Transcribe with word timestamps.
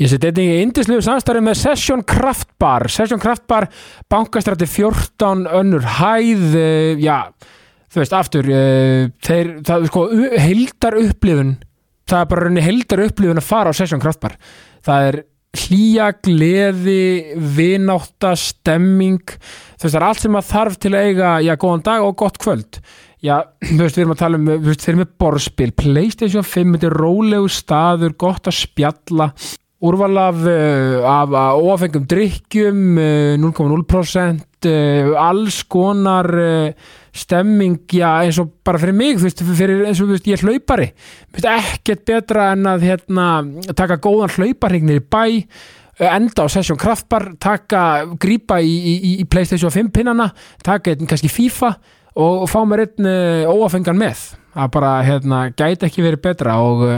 Ég 0.00 0.08
seti 0.08 0.30
einnig 0.30 0.48
í 0.48 0.60
indislegu 0.64 1.02
samstarfi 1.04 1.42
með 1.44 1.58
Session 1.60 2.04
Craft 2.08 2.54
Bar. 2.60 2.86
Session 2.92 3.20
Craft 3.20 3.44
Bar, 3.50 3.66
bankastrætti 4.12 4.68
14 4.70 5.44
önnur 5.52 5.84
hæð 5.98 6.56
uh, 6.56 7.02
já, 7.02 7.18
þú 7.92 8.00
veist, 8.00 8.16
aftur 8.16 8.48
uh, 8.48 9.10
þeir, 9.26 9.58
það 9.68 9.74
er 9.76 9.92
sko 9.92 10.06
heildar 10.46 10.96
upplifun, 11.02 11.52
það 12.08 12.24
er 12.24 12.32
bara 12.32 12.46
rauninni 12.46 12.64
heildar 12.64 13.04
upplifun 13.04 13.42
að 13.42 13.50
fara 13.50 13.76
á 13.76 13.76
Session 13.76 14.00
Craft 14.00 14.24
Bar. 14.24 14.40
Það 14.82 15.10
er 15.10 15.22
hlýja, 15.60 16.08
gleði 16.24 17.36
vinátta, 17.36 18.32
stemming 18.40 19.20
þú 19.28 19.84
veist, 19.84 19.92
það 19.92 20.00
er 20.00 20.08
allt 20.08 20.24
sem 20.24 20.38
að 20.38 20.52
þarf 20.54 20.78
til 20.80 20.94
að 20.94 21.08
eiga, 21.10 21.38
já, 21.44 21.56
góðan 21.60 21.88
dag 21.90 22.04
og 22.06 22.16
gott 22.24 22.40
kvöld. 22.40 22.80
Já, 23.22 23.36
þú 23.60 23.82
veist, 23.84 23.98
við 23.98 24.02
erum 24.06 24.14
að 24.16 24.22
tala 24.24 24.38
um 24.40 24.48
þú 24.48 24.70
veist, 24.70 24.84
þeir 24.86 24.94
eru 24.94 25.00
með 25.04 25.10
borðspil, 25.20 25.72
Playstation 25.78 26.46
5 26.48 26.72
þetta 26.78 26.88
er 26.88 27.02
rólegu 27.04 27.50
staður, 27.52 28.16
gott 28.18 28.48
að 28.48 28.56
spjalla 28.64 29.28
úrval 29.82 30.18
af, 30.22 30.40
uh, 30.46 31.02
af 31.10 31.32
uh, 31.34 31.58
óafengum 31.58 32.04
drikkjum 32.06 32.98
uh, 33.02 33.34
0,0% 33.42 34.42
uh, 34.70 35.12
alls 35.18 35.62
konar 35.66 36.28
stemming, 37.12 37.74
já 37.92 38.08
eins 38.24 38.38
og 38.40 38.48
bara 38.64 38.78
fyrir 38.80 38.94
mig, 38.96 39.18
þú 39.20 39.26
veist, 39.26 39.42
fyrir, 39.58 39.82
eins 39.84 39.98
og 40.00 40.08
veist, 40.14 40.24
ég 40.30 40.38
er 40.38 40.46
hlaupari. 40.46 40.86
Ekkert 41.42 42.06
betra 42.08 42.46
en 42.54 42.64
að 42.70 42.86
hérna, 42.88 43.26
taka 43.76 43.98
góðan 44.00 44.32
hlauparregnir 44.32 45.02
í 45.02 45.04
bæ 45.12 45.24
enda 46.08 46.46
á 46.46 46.48
Session 46.48 46.78
Kraftbar 46.80 47.34
taka, 47.42 47.82
grípa 48.18 48.62
í, 48.64 48.70
í, 48.72 48.94
í- 49.20 49.26
Playstation 49.28 49.70
5 49.70 49.90
pinnana, 49.92 50.30
taka 50.64 50.94
einn 50.94 51.04
kannski 51.10 51.28
FIFA 51.30 51.74
og, 52.16 52.46
fá 52.48 52.62
mér 52.66 52.86
einn 52.86 53.10
óafengan 53.52 54.00
með 54.00 54.24
að 54.52 54.70
bara 54.74 54.92
hérna, 55.06 55.40
gæti 55.56 55.88
ekki 55.88 56.04
verið 56.04 56.22
betra 56.26 56.58
og 56.60 56.84
uh, 56.84 56.94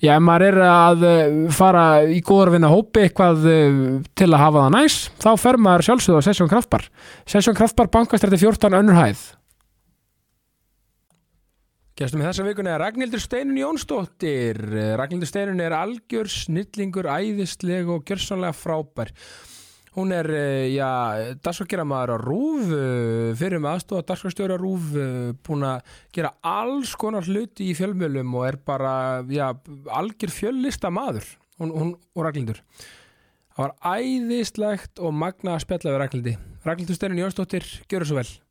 já, 0.00 0.14
ef 0.16 0.24
maður 0.24 0.46
er 0.48 0.58
að 0.70 1.06
uh, 1.08 1.38
fara 1.52 1.86
í 2.08 2.20
góður 2.24 2.54
vinna 2.56 2.72
hópi 2.72 3.04
eitthvað 3.04 3.46
uh, 3.50 3.78
til 4.16 4.30
að 4.30 4.42
hafa 4.42 4.64
það 4.64 4.74
næs 4.78 4.98
þá 5.22 5.30
fer 5.42 5.60
maður 5.60 5.88
sjálfsögðu 5.88 6.24
á 6.24 6.26
Session 6.28 6.52
Kraftbar 6.52 6.86
Session 7.28 7.56
Kraftbar 7.58 7.92
bankastrætti 7.92 8.40
14 8.40 8.78
önnur 8.80 9.00
hæð. 9.00 9.24
Gestum 11.94 12.24
í 12.24 12.26
þessa 12.26 12.42
vikunni 12.42 12.72
er 12.74 12.80
Ragnhildur 12.82 13.20
Steinun 13.22 13.58
Jónsdóttir. 13.60 14.56
Ragnhildur 14.98 15.30
Steinun 15.30 15.60
er 15.62 15.76
algjör 15.78 16.26
snillingur, 16.26 17.06
æðisleg 17.06 17.86
og 17.86 18.02
gjörsanlega 18.08 18.56
frábær 18.58 19.12
Hún 19.94 20.10
er, 20.10 20.26
eh, 20.26 20.74
já, 20.74 20.90
dagskrárgeramaður 21.38 22.14
á 22.14 22.18
RÚV, 22.18 22.70
eh, 22.74 23.34
fyrir 23.38 23.60
með 23.62 23.76
aðstofa 23.76 24.06
dagskrárstjóri 24.08 24.56
á 24.56 24.58
RÚV, 24.58 24.88
eh, 24.98 25.32
búin 25.38 25.62
að 25.62 25.82
gera 26.12 26.32
alls 26.42 26.96
konar 26.96 27.22
hluti 27.22 27.70
í 27.70 27.76
fjölmjölum 27.78 28.34
og 28.34 28.46
er 28.48 28.56
bara, 28.56 29.22
já, 29.22 29.54
algjör 29.86 30.34
fjöllista 30.34 30.90
maður, 30.90 31.24
hún, 31.60 31.70
hún 31.70 31.94
og 31.94 32.24
Ragnhildur. 32.26 32.58
Það 33.54 33.70
var 33.70 33.74
æðislegt 33.94 34.98
og 34.98 35.14
magna 35.14 35.54
að 35.54 35.62
spjalla 35.62 35.94
við 35.94 36.00
Ragnhildi. 36.02 36.38
Ragnhildur 36.64 36.96
Steinun 36.98 37.22
Jónsdóttir, 37.22 37.62
gjör 37.86 38.04
svo 38.04 38.18
vel. 38.18 38.43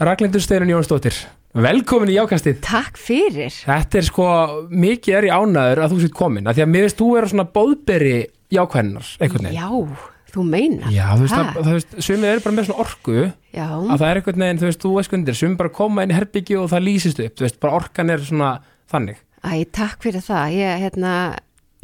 Ragnhildur 0.00 0.40
Steinun 0.40 0.70
Jónsdóttir, 0.72 1.12
velkomin 1.52 2.08
í 2.08 2.14
jákastið. 2.16 2.60
Takk 2.64 2.96
fyrir. 2.96 3.52
Þetta 3.66 3.98
er 4.00 4.06
sko, 4.06 4.28
mikið 4.72 5.16
er 5.18 5.26
í 5.28 5.32
ánaður 5.34 5.82
að 5.84 5.92
þú 5.92 5.98
sitt 6.06 6.14
komin, 6.16 6.46
að 6.48 6.56
því 6.56 6.64
að 6.64 6.70
mér 6.72 6.86
veist 6.86 7.00
þú 7.02 7.08
vera 7.16 7.28
svona 7.32 7.44
bóðberi 7.58 8.14
jákvæðinar, 8.56 9.10
einhvern 9.20 9.48
veginn. 9.50 9.58
Já, 9.60 10.30
þú 10.32 10.44
meinar. 10.48 10.94
Já, 10.94 11.04
þú 11.18 11.26
veist, 11.26 11.34
Ha? 11.36 11.42
það, 11.50 11.60
það 11.68 11.76
veist, 11.76 11.98
sumið 12.08 12.30
eru 12.30 12.44
bara 12.46 12.56
með 12.56 12.68
svona 12.70 12.86
orku 12.86 13.18
Já, 13.20 13.66
að 13.68 13.92
það 14.00 14.06
er 14.08 14.20
einhvern 14.22 14.44
veginn, 14.46 14.62
þú 14.62 14.68
veist, 14.70 14.80
þú 14.86 14.94
veist 14.96 15.12
kundir 15.12 15.38
sumið 15.42 15.60
bara 15.60 15.74
koma 15.82 16.02
inn 16.06 16.14
í 16.14 16.16
herbyggju 16.16 16.62
og 16.64 16.72
það 16.72 16.84
lýsist 16.88 17.22
upp 17.26 17.36
þú 17.36 17.44
veist, 17.48 17.60
bara 17.60 17.76
orkan 17.82 18.10
er 18.16 18.24
svona 18.24 18.50
þannig 18.94 19.20
æ, 19.44 19.52
takk 19.74 20.00
fyrir 20.04 20.24
það. 20.24 20.56
Ég, 20.56 20.82
hérna, 20.86 21.12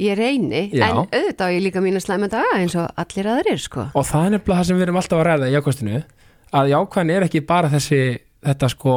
ég 0.01 0.17
reyni, 0.17 0.65
Já. 0.73 0.89
en 0.89 1.05
auðvitað 1.05 1.49
á 1.49 1.53
ég 1.53 1.63
líka 1.69 1.85
mínu 1.85 2.01
slæma 2.05 2.29
daga 2.33 2.57
eins 2.63 2.77
og 2.81 2.89
allir 2.97 3.29
aðrir, 3.35 3.61
sko. 3.61 3.91
og 3.93 4.05
það 4.09 4.25
er 4.31 4.35
nefnilega 4.39 4.61
það 4.63 4.69
sem 4.71 4.77
við 4.81 4.87
erum 4.89 5.01
alltaf 5.03 5.21
að 5.21 5.27
ræða 5.31 5.49
í 5.51 5.57
jákvæðinu 5.59 6.03
að 6.57 6.71
jákvæðin 6.73 7.13
er 7.17 7.27
ekki 7.29 7.43
bara 7.49 7.71
þessi 7.73 8.01
þetta 8.47 8.69
sko, 8.71 8.93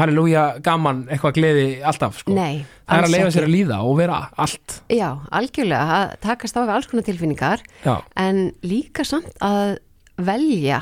halleluja 0.00 0.44
gaman, 0.64 1.02
eitthvað 1.12 1.34
gleði 1.36 1.64
alltaf 1.84 2.22
sko. 2.22 2.32
Nei, 2.36 2.62
það 2.88 2.96
er 3.02 3.06
að 3.08 3.16
ekki. 3.18 3.34
sér 3.34 3.46
að 3.46 3.52
líða 3.52 3.80
og 3.84 3.98
vera 3.98 4.20
allt. 4.40 4.76
Já, 4.92 5.08
algjörlega, 5.34 5.98
að 5.98 6.14
takast 6.24 6.56
á 6.56 6.60
við 6.62 6.72
alls 6.76 6.88
konar 6.88 7.06
tilfinningar, 7.08 7.64
Já, 7.84 7.94
en 8.22 8.40
líka 8.64 9.04
samt 9.04 9.34
að 9.44 9.76
velja 10.22 10.80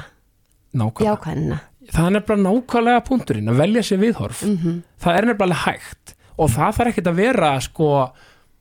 nákvæmlega. 0.76 1.10
jákvæðina. 1.10 1.60
það 1.90 2.06
er 2.06 2.14
nefnilega 2.14 2.46
nákvæmlega 2.46 3.04
punkturinn 3.08 3.50
að 3.50 3.60
velja 3.64 3.82
sér 3.82 4.02
viðhorf. 4.04 4.44
Mm 4.46 4.82
það 5.00 5.16
er 5.16 5.26
nefnilega 5.26 5.64
hægt. 5.64 6.14
Og 6.38 6.48
það 6.50 6.76
þarf 6.76 6.90
ekkert 6.92 7.10
að 7.10 7.16
vera 7.16 7.60
sko 7.60 7.88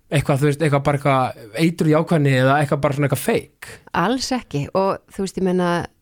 eitthvað, 0.10 0.40
þú 0.40 0.46
veist, 0.50 0.62
eitthvað 0.66 0.84
bara 0.84 0.98
eitthvað 0.98 1.60
eitur 1.62 1.88
í 1.88 1.94
ákvæðni 2.00 2.34
eða 2.40 2.58
eitthvað 2.64 2.82
bara 2.82 2.94
svona 2.94 3.08
eitthvað 3.10 3.26
fake. 3.28 3.68
Alls 3.94 4.32
ekki 4.32 4.68
og 4.74 4.98
þú 5.14 5.26
veist, 5.26 5.38
ég 5.38 5.44
meina, 5.46 5.70
uh, 5.84 5.99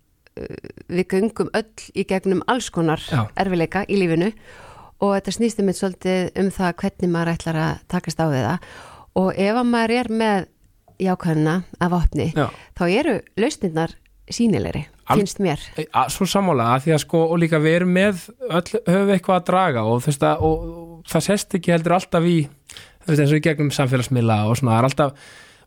við 0.89 1.07
göngum 1.13 1.49
öll 1.57 1.67
í 1.95 2.05
gegnum 2.09 2.43
alls 2.47 2.69
konar 2.73 3.01
Já. 3.07 3.25
erfileika 3.35 3.85
í 3.87 3.97
lífinu 3.99 4.31
og 5.01 5.13
þetta 5.17 5.33
snýst 5.35 5.59
um 5.61 5.71
svolítið 5.77 6.39
um 6.41 6.51
það 6.53 6.75
hvernig 6.81 7.11
maður 7.13 7.33
ætlar 7.35 7.59
að 7.63 7.81
takast 7.93 8.21
á 8.21 8.25
við 8.31 8.45
það 8.47 8.69
og 9.21 9.31
ef 9.47 9.59
að 9.61 9.69
maður 9.71 9.95
er 9.99 10.11
með 10.23 10.47
jákvæðina 10.97 11.55
af 11.85 11.93
opni, 11.93 12.31
Já. 12.33 12.47
þá 12.77 12.83
eru 12.89 13.15
lausnirnar 13.37 13.91
sínilegri, 14.33 14.81
Al- 15.07 15.19
finnst 15.21 15.37
mér. 15.39 15.61
E, 15.77 15.85
a- 15.93 16.07
Svo 16.11 16.25
sammála, 16.27 16.71
að 16.75 16.87
því 16.87 16.93
að 16.95 17.01
sko 17.05 17.21
og 17.31 17.37
líka 17.39 17.59
við 17.63 17.75
erum 17.77 17.93
með 17.95 18.23
öll 18.49 18.81
höfum 18.89 19.11
eitthvað 19.13 19.37
að 19.39 19.45
draga 19.51 19.83
og, 19.87 20.01
þú 20.03 20.09
veist, 20.11 20.25
að, 20.27 20.41
og, 20.41 20.65
og 20.81 21.03
það 21.13 21.25
sést 21.29 21.55
ekki 21.59 21.71
heldur 21.75 21.95
alltaf 21.99 22.25
í 22.27 22.37
þú 22.49 23.11
veist, 23.11 23.21
eins 23.21 23.31
og 23.31 23.37
í 23.39 23.45
gegnum 23.45 23.69
samfélagsmiðla 23.77 24.39
og 24.49 24.57
svona, 24.59 24.73
það 24.73 24.79
er 24.81 24.89
alltaf 24.89 25.11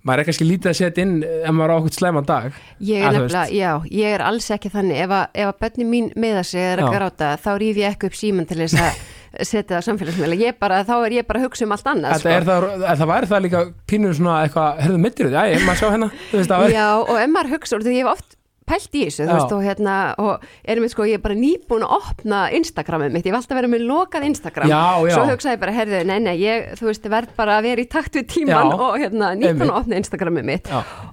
maður 0.06 0.22
er 0.22 0.28
kannski 0.30 0.48
lítið 0.48 0.70
að 0.70 0.76
setja 0.78 1.04
inn 1.04 1.14
ef 1.24 1.54
maður 1.54 1.72
á 1.72 1.76
okkur 1.80 1.94
slæman 1.96 2.28
dag. 2.28 2.58
Ég 2.80 3.04
Að 3.04 3.08
er 3.08 3.16
nefnilega, 3.18 3.54
já, 3.54 3.70
ég 4.00 4.16
er 4.16 4.24
alls 4.24 4.50
ekki 4.56 4.72
þannig. 4.72 5.00
Ef 5.04 5.14
að, 5.16 5.24
ef 5.42 5.50
að 5.52 5.62
bönni 5.64 5.88
mín 5.90 6.10
meða 6.20 6.44
sig 6.46 6.64
er 6.64 6.82
að 6.84 6.94
gráta, 6.96 7.30
þá 7.40 7.50
rýf 7.60 7.80
ég 7.82 7.94
ekki 7.94 8.10
upp 8.10 8.18
síman 8.20 8.48
til 8.48 8.60
þess 8.62 8.80
að 8.80 9.00
setja 9.50 9.76
það 9.76 9.78
á 9.78 9.86
samfélagsmiðla, 9.86 10.40
ég 10.40 10.58
þá 10.60 10.94
er 10.96 11.16
ég 11.20 11.28
bara 11.28 11.42
að 11.42 11.46
hugsa 11.46 11.66
um 11.66 11.76
allt 11.76 11.90
annað, 11.92 12.26
er 12.26 12.48
það, 12.48 12.66
er 12.82 12.98
það 12.98 13.10
væri 13.12 13.30
það 13.30 13.44
líka 13.46 13.60
pínur 13.86 14.16
svona 14.18 14.40
eitthvað, 14.42 14.80
herðu 14.82 15.02
mittir 15.04 15.30
þið, 15.30 15.38
já, 15.52 15.60
maður 15.68 15.78
sjá 15.78 15.90
hérna. 15.94 16.10
Þú 16.32 16.40
veist, 16.40 16.50
það 16.50 16.64
væri, 16.64 16.74
Já, 16.74 16.86
og 16.98 17.14
ef 17.20 17.30
maður 17.36 17.52
hugsa, 17.54 17.78
og 17.78 17.86
því 17.86 17.94
ég 17.94 18.02
hef 18.02 18.12
oft 18.16 18.39
pælt 18.70 18.94
í 18.96 19.02
þessu, 19.06 19.26
þú 19.26 19.34
veist, 19.36 19.54
og 19.56 19.62
hérna, 19.66 19.94
og 20.22 20.44
erum 20.70 20.84
við 20.86 20.92
sko, 20.94 21.06
ég 21.10 21.18
er 21.18 21.24
bara 21.24 21.36
nýbúin 21.38 21.84
að 21.86 21.94
opna 21.98 22.38
Instagramið 22.56 23.10
mitt, 23.14 23.26
ég 23.26 23.32
hef 23.34 23.40
alltaf 23.40 23.58
verið 23.58 23.72
með 23.74 23.82
lokað 23.88 24.26
Instagram, 24.30 24.68
Já, 24.70 24.82
já. 25.08 25.14
svo 25.16 25.24
hugsaði 25.30 25.60
bara, 25.64 25.74
herðu, 25.76 26.00
nei, 26.08 26.18
nei, 26.24 26.34
ég, 26.40 26.56
þú 26.78 26.84
veist, 26.90 27.04
verð 27.12 27.30
bara 27.38 27.52
að 27.58 27.66
vera 27.68 27.84
í 27.84 27.88
takt 27.90 28.12
við 28.18 28.26
tíman 28.34 28.70
Já. 28.70 28.78
og 28.86 28.92
hérna, 29.02 29.26
nýbúin 29.38 29.70
að 29.72 29.78
opna 29.80 30.00
Instagramið 30.00 30.44
mitt. 30.50 30.66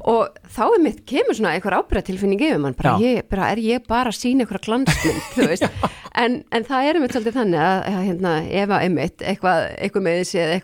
Og 0.08 0.22
þá 0.58 0.64
er 0.68 0.82
mitt, 0.84 1.00
kemur 1.10 1.34
svona 1.38 1.54
einhver 1.56 1.78
ábyrðatilfinning 1.80 2.42
yfir 2.48 2.62
mann, 2.64 2.78
bara, 2.78 2.98
ég, 3.02 3.26
bara, 3.32 3.50
er 3.54 3.60
ég 3.64 3.88
bara 3.88 4.14
að 4.14 4.20
sína 4.22 4.46
einhverja 4.46 4.66
glansmynd, 4.68 5.22
þú 5.36 5.50
veist, 5.52 5.66
en, 6.24 6.32
en 6.52 6.64
það 6.68 6.82
er 6.92 6.94
einmitt 7.00 7.14
svolítið 7.18 7.40
þannig 7.42 7.62
að, 7.64 7.78
að 7.90 8.06
hérna, 8.12 8.32
ef 8.62 8.70
að 8.70 8.86
einmitt, 8.86 9.18
eitthvað, 9.34 9.60
eitthvað 9.82 10.08
með 10.08 10.22
þessi 10.22 10.38
eða 10.44 10.56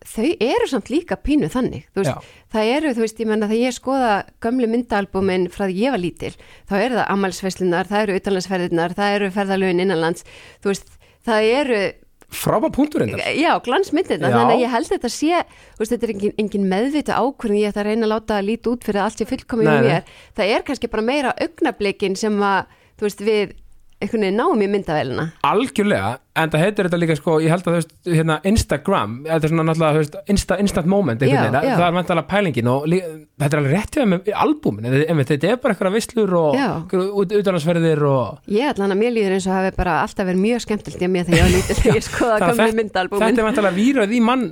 er 0.00 0.26
ég 0.26 0.34
að 0.34 0.40
þau 0.40 0.50
eru 0.56 0.68
samt 0.70 0.90
líka 0.90 1.16
pínu 1.20 1.48
þannig 1.52 1.88
veist, 1.94 2.28
það 2.52 2.70
eru, 2.74 2.92
þú 2.96 3.04
veist, 3.04 3.20
ég 3.20 3.28
menna 3.28 3.48
þegar 3.50 3.66
ég 3.66 3.76
skoða 3.76 4.12
gömlu 4.40 4.68
myndaalbumin 4.70 5.48
frá 5.52 5.66
því 5.66 5.76
ég 5.84 5.94
var 5.94 6.02
lítil 6.02 6.32
þá 6.68 6.74
eru 6.80 7.00
það 7.00 7.10
ammælsveislunar, 7.14 7.90
það 7.90 8.06
eru 8.06 8.20
utanlandsferðirnar, 8.20 8.94
það 8.96 9.16
eru 9.18 9.30
ferðalögin 9.36 9.84
innanlands 9.84 10.24
þú 10.62 10.72
veist, 10.72 10.94
það 11.28 11.50
eru 11.60 11.80
frábæð 12.30 12.74
punktur 12.76 13.04
enda 13.04 13.32
já, 13.34 13.50
glansmyndirna, 13.66 14.30
Já. 14.30 14.36
þannig 14.38 14.54
að 14.54 14.62
ég 14.62 14.74
held 14.74 14.90
þetta 14.92 15.10
sé 15.10 15.40
veist, 15.80 15.90
þetta 15.90 16.06
er 16.06 16.12
engin, 16.14 16.34
engin 16.38 16.68
meðvita 16.70 17.16
ákvörðin 17.18 17.58
ég 17.64 17.72
ætla 17.72 17.82
að 17.82 17.88
reyna 17.90 18.06
að 18.06 18.12
láta 18.14 18.36
það 18.36 18.46
líta 18.46 18.70
út 18.70 18.86
fyrir 18.86 19.00
að 19.00 19.08
allt 19.08 19.24
fullkomið 19.32 19.66
Nei, 19.66 19.72
með 19.72 19.82
nei. 19.82 19.90
mér, 19.90 20.12
það 20.38 20.52
er 20.54 20.64
kannski 20.68 20.90
bara 20.92 21.06
meira 21.10 21.32
augnablikin 21.42 22.16
sem 22.20 22.38
að, 22.38 22.76
þú 23.00 23.08
veist, 23.08 23.24
við 23.26 23.56
einhvern 24.00 24.22
veginn 24.24 24.38
náum 24.40 24.62
í 24.64 24.68
myndavélina 24.72 25.24
algjörlega, 25.44 26.10
en 26.40 26.50
það 26.52 26.62
heitir 26.64 26.86
þetta 26.88 26.98
líka 27.02 27.16
sko, 27.18 27.34
ég 27.44 27.52
held 27.52 27.66
að 27.66 27.74
þú 27.74 27.76
veist, 27.78 27.90
hérna, 28.08 28.36
Instagram 28.48 29.16
þetta 29.26 29.44
er 29.48 29.52
svona 29.52 29.66
náttúrulega, 29.68 29.92
þú 29.92 30.00
veist, 30.04 30.16
insta, 30.34 30.58
instant 30.64 30.88
moment 30.88 31.20
Já, 31.20 31.28
veginn, 31.28 31.58
já. 31.60 31.74
það 31.76 31.86
er 31.90 31.96
vantalega 31.98 32.28
pælingin 32.30 32.70
og 32.72 32.86
lí, 32.88 33.00
þetta 33.40 33.56
er 33.56 33.62
alveg 33.62 33.74
rétt 33.76 33.98
við 34.00 34.08
með 34.14 34.30
albúmin 34.46 34.88
einmitt, 35.04 35.32
þetta 35.34 35.50
er 35.52 35.60
bara 35.60 35.76
eitthvað 35.76 35.96
visslur 35.98 36.34
og 36.40 36.94
utalansferðir 37.40 38.02
og 38.08 38.50
Ég 38.50 38.70
ætla 38.72 38.86
hann 38.86 38.94
að 38.96 39.02
mér 39.02 39.14
líður 39.16 39.36
eins 39.36 39.48
og 39.50 39.56
hafi 39.58 39.74
bara 39.76 39.98
alltaf 40.04 40.26
verið 40.30 40.42
mjög 40.46 40.64
skemmtilt 40.66 41.02
í 41.04 41.10
mér 41.10 41.28
þegar 41.28 41.38
ég 41.40 41.44
var 41.46 41.54
lítil 41.56 41.76
þegar 41.80 41.98
ég 42.00 42.06
skoða 42.08 42.34
að 42.36 42.44
gamlu 42.46 42.62
þetta- 42.64 42.78
myndalbúmin. 42.80 43.26
þetta 43.26 43.42
er 43.44 43.48
vantalega 43.50 43.76
vírað 43.76 44.14
í 44.16 44.20
mann 44.24 44.46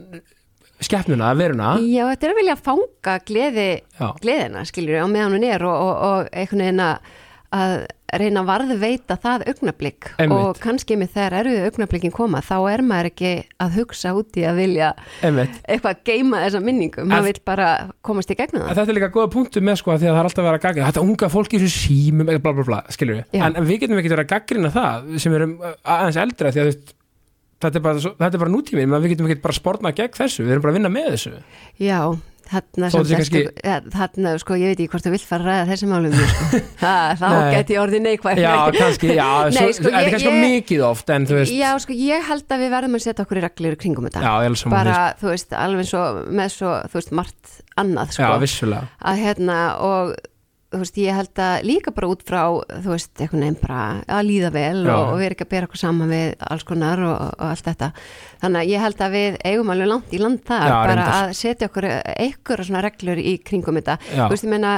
skeppnuna, 0.78 1.32
veruna. 1.34 1.72
Já, 1.82 2.04
þetta 2.12 2.26
er 2.28 2.30
að 2.30 2.38
vilja 2.38 2.54
fanga 2.62 3.14
gleði, 3.26 3.70
gleðina, 4.22 4.60
skiljur, 4.68 5.00
að, 8.08 8.14
að 8.14 8.22
reyna 8.22 8.42
að 8.42 8.48
varðveita 8.48 9.16
það 9.22 9.44
augnablík 9.52 10.10
og 10.28 10.60
kannski 10.62 10.98
með 10.98 11.12
þegar 11.14 11.36
erfið 11.42 11.66
augnablíkin 11.68 12.14
koma 12.14 12.42
þá 12.44 12.56
er 12.72 12.84
maður 12.88 13.10
ekki 13.12 13.32
að 13.64 13.78
hugsa 13.78 14.14
út 14.18 14.38
í 14.38 14.44
að 14.48 14.60
vilja 14.62 14.90
einmitt. 15.22 15.58
eitthvað 15.64 15.94
að 15.94 16.02
geima 16.08 16.42
þessa 16.44 16.62
minningu, 16.64 17.06
maður 17.08 17.28
vil 17.28 17.42
bara 17.48 17.70
komast 18.04 18.32
í 18.32 18.38
gegnum 18.38 18.64
það. 18.66 18.74
þetta 18.80 18.94
er 18.94 18.98
líka 19.00 19.12
góða 19.14 19.32
punktu 19.34 19.64
með 19.64 19.80
sko 19.82 19.94
að 19.94 20.04
því 20.04 20.10
að 20.10 20.14
það 20.14 20.22
er 20.22 20.30
alltaf 20.30 20.44
að 20.44 20.48
vera 20.48 20.60
að 20.60 20.66
gaggrina 20.66 20.92
þetta 20.92 21.06
unga 21.06 21.32
fólki 21.32 21.62
þessu 21.62 21.84
símum 21.86 22.32
bla 22.38 22.54
bla 22.54 22.68
bla, 22.68 22.82
skilur 22.94 23.20
við, 23.20 23.26
en, 23.38 23.58
en 23.58 23.68
við 23.68 23.82
getum 23.84 24.00
ekki 24.00 24.14
verið 24.14 24.24
að 24.26 24.32
gaggrina 24.34 24.72
það 24.74 25.10
sem 25.22 25.36
erum 25.38 25.58
uh, 25.60 25.74
aðeins 25.98 26.22
eldra 26.24 26.54
því 26.54 26.64
að 26.64 26.72
þetta 27.58 27.80
er 27.80 27.84
bara, 27.84 28.30
bara 28.38 28.52
nútíminn, 28.52 28.90
menn 28.90 29.02
við 29.02 29.14
getum 29.14 29.28
ekki 29.28 29.42
bara 29.44 29.56
spornað 29.56 29.96
gegn 29.98 30.18
þessu, 30.18 30.44
við 30.44 30.54
erum 30.54 30.64
bara 30.64 30.74
að 30.74 30.78
vinna 30.78 30.92
með 30.94 31.08
þessu. 31.16 31.32
Já, 31.82 31.98
þarna 32.52 32.88
kannski- 32.94 33.42
þarna, 33.94 34.32
sko, 34.42 34.56
ég 34.58 34.70
veit 34.72 34.80
ekki 34.82 34.90
hvort 34.94 35.06
þú 35.06 35.12
vilt 35.14 35.26
fara 35.28 35.44
að 35.44 35.48
ræða 35.50 35.66
þessi 35.72 35.88
málum 35.90 36.14
sko. 36.18 36.60
ha, 36.84 36.94
þá 37.20 37.26
geti 37.56 37.76
ég 37.76 37.82
orðið 37.82 38.02
neikvæð 38.06 38.40
Já, 38.42 38.54
kannski, 38.78 39.10
já, 39.18 39.28
Nei, 39.58 39.68
sko, 39.76 39.84
þetta 39.88 40.00
er 40.04 40.10
kannski 40.14 40.32
ég- 40.32 40.40
mikið 40.46 40.84
oft 40.88 41.12
en 41.16 41.28
þú 41.28 41.38
veist, 41.40 41.54
Já, 41.58 41.68
sko, 41.84 41.98
ég 41.98 42.26
held 42.30 42.56
að 42.56 42.64
við 42.64 42.74
verðum 42.78 42.98
að 42.98 43.04
setja 43.08 43.26
okkur 43.26 43.40
í 43.40 43.44
reglur 43.44 43.76
í 43.76 43.80
kringum 43.84 44.08
þetta. 44.08 44.24
Já, 44.24 44.64
bara, 44.72 44.96
því, 45.12 45.20
þú 45.22 45.30
veist, 45.34 45.54
alveg 45.66 45.90
svo 45.92 46.02
með 46.40 46.54
svo, 46.56 46.72
þú 46.88 47.00
veist, 47.00 47.14
margt 47.20 47.54
annað, 47.78 48.12
sko. 48.16 48.24
Já, 48.26 48.42
vissulega. 48.42 48.90
Að 49.12 49.22
hérna 49.26 49.58
og 49.88 50.14
þú 50.68 50.80
veist, 50.82 50.98
ég 51.00 51.16
held 51.16 51.40
að 51.40 51.64
líka 51.64 51.92
bara 51.96 52.10
út 52.12 52.22
frá 52.28 52.42
þú 52.68 52.92
veist, 52.92 53.12
einhvern 53.16 53.44
veginn 53.44 53.58
bara 53.62 53.80
að 54.04 54.26
líða 54.28 54.50
vel 54.52 54.82
Já. 54.84 54.92
og, 54.92 55.12
og 55.14 55.20
vera 55.22 55.36
ekki 55.36 55.46
að 55.46 55.52
bera 55.54 55.68
okkur 55.68 55.80
saman 55.80 56.12
við 56.12 56.44
alls 56.52 56.66
konar 56.68 57.02
og, 57.08 57.16
og 57.30 57.44
allt 57.48 57.68
þetta 57.70 57.90
þannig 58.42 58.60
að 58.60 58.72
ég 58.74 58.84
held 58.84 59.04
að 59.06 59.16
við 59.16 59.38
eigum 59.48 59.72
alveg 59.74 59.90
langt 59.94 60.12
í 60.12 60.20
land 60.20 60.44
þar 60.44 60.66
Já, 60.68 60.74
bara 60.76 60.92
reyndar. 60.92 61.18
að 61.22 61.34
setja 61.40 61.70
okkur 61.70 61.88
einhverja 61.88 62.68
svona 62.68 62.84
reglur 62.84 63.22
í 63.24 63.34
kringum 63.48 63.80
þetta 63.80 63.98
Já. 64.04 64.22
þú 64.26 64.30
veist, 64.34 64.44
ég 64.48 64.52
meina 64.52 64.76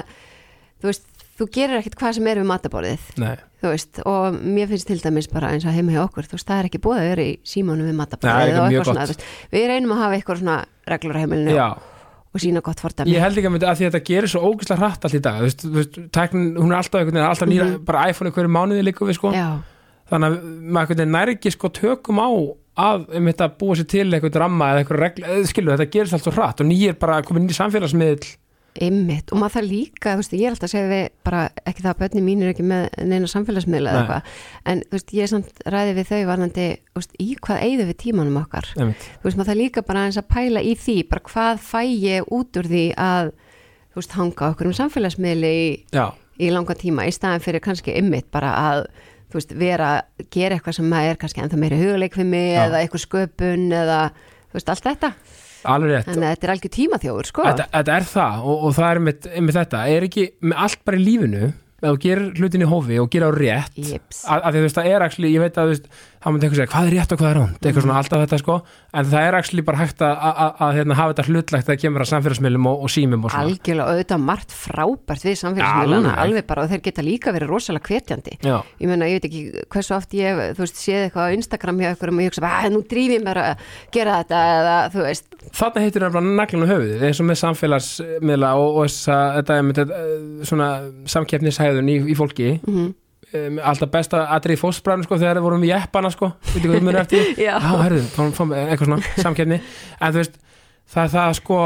þú 0.79 0.93
veist, 0.93 1.07
þú 1.41 1.51
gerir 1.59 1.81
ekkert 1.81 1.99
hvað 1.99 2.19
sem 2.21 2.31
er 2.31 2.43
við 2.45 2.51
mataborðið 2.55 3.13
Nei, 3.19 3.35
þú 3.59 3.75
veist, 3.75 4.03
og 4.15 4.41
mér 4.47 4.71
finnst 4.71 4.91
til 4.93 5.03
dæmis 5.03 5.31
bara 5.35 5.55
eins 5.57 5.67
og 5.67 5.75
heima 5.75 5.97
hjá 5.97 6.05
okkur, 6.07 6.31
þú 6.31 6.39
veist, 6.39 6.53
það 6.53 6.63
er 6.63 6.71
ekki 6.71 6.85
búið 6.87 7.03
að 7.03 7.09
vera 7.11 7.27
í 7.27 7.39
símónu 7.43 7.91
við 7.91 7.99
ekki 7.99 8.31
og 8.31 8.67
eitthvað 8.71 8.93
svona, 8.93 9.09
veist, 9.11 9.31
við 9.51 9.71
reynum 9.75 9.97
að 9.97 10.05
hafa 10.05 10.21
eitthvað 10.21 10.45
svona 10.45 10.61
reglur 10.87 11.19
á 11.19 11.23
heimilinu 11.25 11.57
já 11.59 11.69
og 12.35 12.41
sína 12.41 12.61
gott 12.63 12.79
fordæmi. 12.81 13.11
Ég 13.11 13.21
held 13.25 13.37
ekki 13.41 13.49
að, 13.49 13.53
myndi, 13.57 13.67
að 13.67 13.79
því 13.81 13.87
að 13.87 13.91
þetta 13.95 14.07
gerir 14.11 14.31
svo 14.31 14.41
ógæslega 14.53 14.79
hratt 14.85 15.05
allt 15.05 15.17
í 15.19 15.21
dag, 15.25 15.39
þú 15.41 15.47
veist, 15.49 15.65
þú 15.67 15.73
veist 15.81 15.97
tæknin, 16.15 16.49
hún 16.61 16.71
er 16.71 16.79
alltaf 16.79 17.01
veginn, 17.05 17.19
alltaf 17.27 17.49
nýra, 17.51 17.67
Mhm. 17.71 17.85
bara 17.85 18.09
iPhone 18.11 18.31
hverju 18.31 18.51
mánuði 18.55 18.85
líka 18.87 19.07
við 19.09 19.15
sko, 19.19 19.33
Já, 19.35 19.49
þannig 20.11 20.27
að 20.31 20.37
maður 20.71 20.81
einhvern 20.87 21.01
veginn 21.01 21.15
nær 21.17 21.29
ekki 21.35 21.51
sko 21.57 21.69
tökum 21.69 22.21
á 22.23 22.29
að 22.81 23.09
um 23.19 23.27
þetta 23.27 23.49
búa 23.59 23.75
sér 23.77 23.89
til 23.89 24.07
eitthvað 24.15 24.39
ramma 24.41 24.65
eða 24.73 24.85
eitthvað 24.85 25.01
regla, 25.03 25.27
skilur 25.51 25.75
þetta 25.77 25.91
gerist 25.91 26.13
allt 26.15 26.23
svo 26.23 26.33
hratt 26.33 26.61
og 26.61 26.67
nýjir 26.71 26.99
bara 26.99 27.21
komin 27.23 27.43
inn 27.43 27.51
í 27.51 27.59
samfélagsmiðl 27.59 28.37
Ymmit, 28.81 29.29
og 29.33 29.41
maður 29.41 29.55
það 29.59 29.67
líka, 29.69 30.13
þú 30.15 30.23
veist, 30.23 30.35
ég 30.39 30.47
er 30.49 30.55
alltaf 30.55 30.67
að 30.69 30.73
segja 30.73 30.89
við 30.91 31.03
bara 31.27 31.41
ekki 31.69 31.83
það 31.85 31.91
að 31.91 31.99
börni 32.01 32.23
mín 32.25 32.45
er 32.45 32.53
ekki 32.55 32.65
með 32.65 32.87
neina 33.11 33.29
samfélagsmiðla 33.29 33.91
eða 33.93 34.01
Nei. 34.01 34.07
eitthvað 34.07 34.71
en 34.73 34.81
þú 34.87 34.97
veist, 34.97 35.13
ég 35.19 35.31
samt 35.33 35.61
ræði 35.75 35.93
við 35.99 36.09
þau 36.11 36.21
varðandi, 36.31 36.67
í 37.21 37.29
hvað 37.45 37.65
eigðu 37.67 37.87
við 37.91 37.99
tímanum 38.05 38.41
okkar 38.41 38.71
einmitt. 38.79 39.05
þú 39.21 39.29
veist, 39.29 39.39
maður 39.41 39.51
það 39.51 39.61
líka 39.61 39.85
bara 39.91 40.07
eins 40.09 40.21
að 40.21 40.31
pæla 40.33 40.65
í 40.65 40.73
því 40.81 40.97
bara 41.13 41.27
hvað 41.29 41.63
fæ 41.69 41.83
ég 41.91 42.33
út 42.39 42.61
úr 42.63 42.71
því 42.73 42.85
að 42.97 43.31
þú 43.91 44.01
veist, 44.01 44.17
hanga 44.17 44.51
okkur 44.55 44.71
um 44.71 44.77
samfélagsmiðli 44.81 45.53
í, 45.61 45.69
í 46.41 46.51
langan 46.55 46.81
tíma 46.81 47.05
í 47.05 47.13
staðan 47.15 47.45
fyrir 47.45 47.65
kannski 47.65 47.97
ymmit 48.01 48.31
bara 48.33 48.55
að 48.57 48.87
vera, 49.61 49.93
gera 50.33 50.57
eitthvað 50.57 50.81
sem 50.81 50.93
er 50.99 51.19
kannski 51.21 51.45
ennþá 51.45 51.59
meiri 51.61 51.79
huguleikfimi 51.85 52.45
Já. 52.55 52.65
eða 52.65 52.81
eitthvað 52.83 53.05
sköpun 53.05 53.69
eða 53.71 54.01
allt 54.57 54.87
þetta 54.89 55.13
alveg 55.65 55.91
rétt. 55.95 56.13
En 56.13 56.25
þetta 56.25 56.47
er 56.47 56.53
algjör 56.55 56.75
tímaþjóður, 56.77 57.31
sko. 57.31 57.49
Þetta, 57.49 57.67
þetta 57.75 57.97
er 57.97 58.07
það 58.13 58.45
og, 58.45 58.63
og 58.69 58.77
það 58.79 58.91
er 58.91 59.01
einmitt, 59.03 59.29
einmitt 59.35 59.59
þetta. 59.59 59.83
Er 59.97 60.07
ekki 60.09 60.29
með 60.41 60.63
allt 60.67 60.87
bara 60.89 61.01
í 61.01 61.05
lífinu 61.05 61.51
ef 61.81 61.87
þú 61.89 61.99
gerir 62.05 62.27
hlutin 62.37 62.65
í 62.65 62.69
hófi 62.69 62.99
og 63.01 63.11
gerir 63.13 63.33
á 63.33 63.35
rétt 63.37 63.79
Jeps. 63.81 64.25
að, 64.29 64.43
að 64.45 64.53
því 64.53 64.61
þú 64.61 64.65
veist, 64.67 64.79
það 64.79 64.91
er 64.91 65.05
actually, 65.07 65.31
ég 65.33 65.45
veit 65.45 65.57
að 65.57 65.71
þú 65.71 65.75
veist, 65.75 65.87
það 66.21 66.33
myndi 66.35 66.47
eitthvað 66.47 66.59
segja, 66.61 66.71
hvað 66.75 66.87
er 66.91 66.95
rétt 66.99 67.13
og 67.15 67.19
hvað 67.21 67.31
er 67.31 67.39
ránd 67.41 67.55
eitthvað 67.61 67.77
Mhm. 67.81 67.85
svona 67.87 67.99
alltaf 68.01 68.21
þetta 68.25 68.39
sko. 68.43 68.55
En 68.93 69.05
það 69.09 69.23
er 69.29 69.35
actually 69.39 69.63
bara 69.65 69.79
hægt 69.81 70.03
að, 70.05 70.15
að, 70.21 70.35
að, 70.45 70.53
að 70.61 70.75
hérna, 70.77 70.95
hafa 70.99 71.13
þetta 71.15 71.27
hlutlegt 71.31 71.67
þegar 71.67 71.81
kemur 71.81 72.01
að 72.05 72.11
samfélagsmiðlum 72.11 72.67
og, 72.71 72.77
og 72.85 72.91
símum 72.91 73.25
og 73.25 73.31
svona. 73.31 73.45
Algjörlega 73.47 73.85
og 73.87 73.91
auðvitað 73.95 74.21
margt 74.27 74.51
frábært 74.53 75.25
við 75.25 75.37
samfélagsmiðlana, 75.41 76.11
Alveg. 76.11 76.21
alveg 76.25 76.47
bara 76.51 76.63
og 76.63 76.69
þeir 76.71 76.83
geta 76.89 77.03
líka 77.07 77.33
verið 77.33 77.49
rosalega 77.55 77.87
hvetjandi. 77.89 78.35
Já, 78.45 78.57
ég 78.81 78.87
meina, 78.91 79.05
ég 79.09 79.17
veit 79.21 79.29
ekki 79.31 79.43
hversu 79.71 79.95
oft 79.97 80.11
ég 80.13 80.31
þú 80.57 80.61
veist, 80.67 80.77
séð 80.77 81.09
eitthvað 81.09 81.25
á 81.25 81.35
Instagram 81.41 81.79
hjá 81.81 81.91
ykkur 81.97 82.09
og 82.13 82.21
ég 82.21 82.29
hugsa 82.31 82.51
að 82.51 82.73
nú 82.77 82.83
dríf 82.91 83.11
ég 83.17 83.23
mér 83.25 83.39
að 83.41 83.57
gera 83.93 84.19
þetta 84.21 84.39
eða 84.61 84.77
þú 84.93 85.01
veist, 85.09 85.25
þarna 85.57 85.81
heitir 85.87 86.03
það 86.05 86.21
naglun 86.37 86.65
á 86.67 86.71
höfuðið 86.75 87.03
eins 87.09 87.21
og 87.21 87.27
með 87.31 87.41
samfélagsmiðla 87.41 88.51
og, 88.61 88.69
og 88.77 88.85
þess 88.91 89.09
að 89.09 89.27
þetta 89.41 89.55
mm 93.33 93.47
um, 93.47 93.59
alltaf 93.63 93.91
besta 93.93 94.25
atrið 94.35 94.59
fósbræðin 94.59 95.05
sko 95.07 95.19
þegar 95.21 95.39
við 95.39 95.45
vorum 95.47 95.65
í 95.67 95.73
eppana 95.77 96.11
sko. 96.11 96.33
Veit 96.51 96.57
ekki 96.59 96.71
hvað 96.73 96.87
mér 96.89 96.99
eftir. 97.05 97.29
Já. 97.49 97.55
herðu, 97.63 98.01
fáum, 98.15 98.33
fáum, 98.35 98.55
eitthvað 98.57 98.89
svona 98.89 99.23
samkeppni. 99.23 99.61
En 100.01 100.15
þú 100.17 100.23
veist, 100.23 100.41
það 100.95 101.13
það 101.15 101.37
sko 101.39 101.61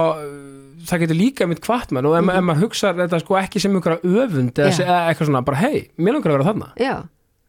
það 0.84 1.02
getur 1.04 1.16
líka 1.18 1.46
mitt 1.48 1.62
kvartmann 1.64 2.04
og 2.08 2.18
ef, 2.18 2.24
mm 2.26 2.34
ef 2.36 2.44
maður 2.44 2.66
hugsa 2.66 2.92
þetta 2.98 3.20
sko 3.22 3.38
ekki 3.40 3.62
sem 3.64 3.76
einhverja 3.78 4.04
öfund 4.24 4.60
eða, 4.60 4.74
eða 4.84 4.98
eitthvað 5.08 5.30
svona, 5.30 5.44
bara 5.48 5.62
hei, 5.62 5.86
mér 5.96 6.18
langar 6.18 6.34
að 6.34 6.38
vera 6.38 6.48
þarna. 6.50 6.70
Já, 6.80 6.94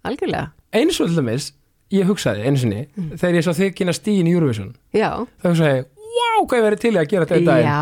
algjörlega. 0.07 0.47
Eins 0.79 0.99
og 1.03 1.11
til 1.11 1.19
dæmis, 1.19 1.49
ég 1.95 2.07
hugsaði 2.09 2.47
einu 2.47 2.61
sinni 2.61 2.85
þegar 3.19 3.39
ég 3.39 3.47
svo 3.47 3.55
þig 3.59 3.75
kynna 3.77 3.95
stíin 3.95 4.29
í 4.31 4.35
Eurovision. 4.35 4.71
Já, 4.95 5.09
þá 5.43 5.49
hugsaði 5.51 5.81
ég, 5.81 5.89
wow, 6.15 6.45
hvað 6.47 6.61
ég 6.61 6.67
verið 6.69 6.85
til 6.85 6.93
að 6.95 7.09
gera 7.11 7.27
þetta 7.33 7.59
já, 7.65 7.81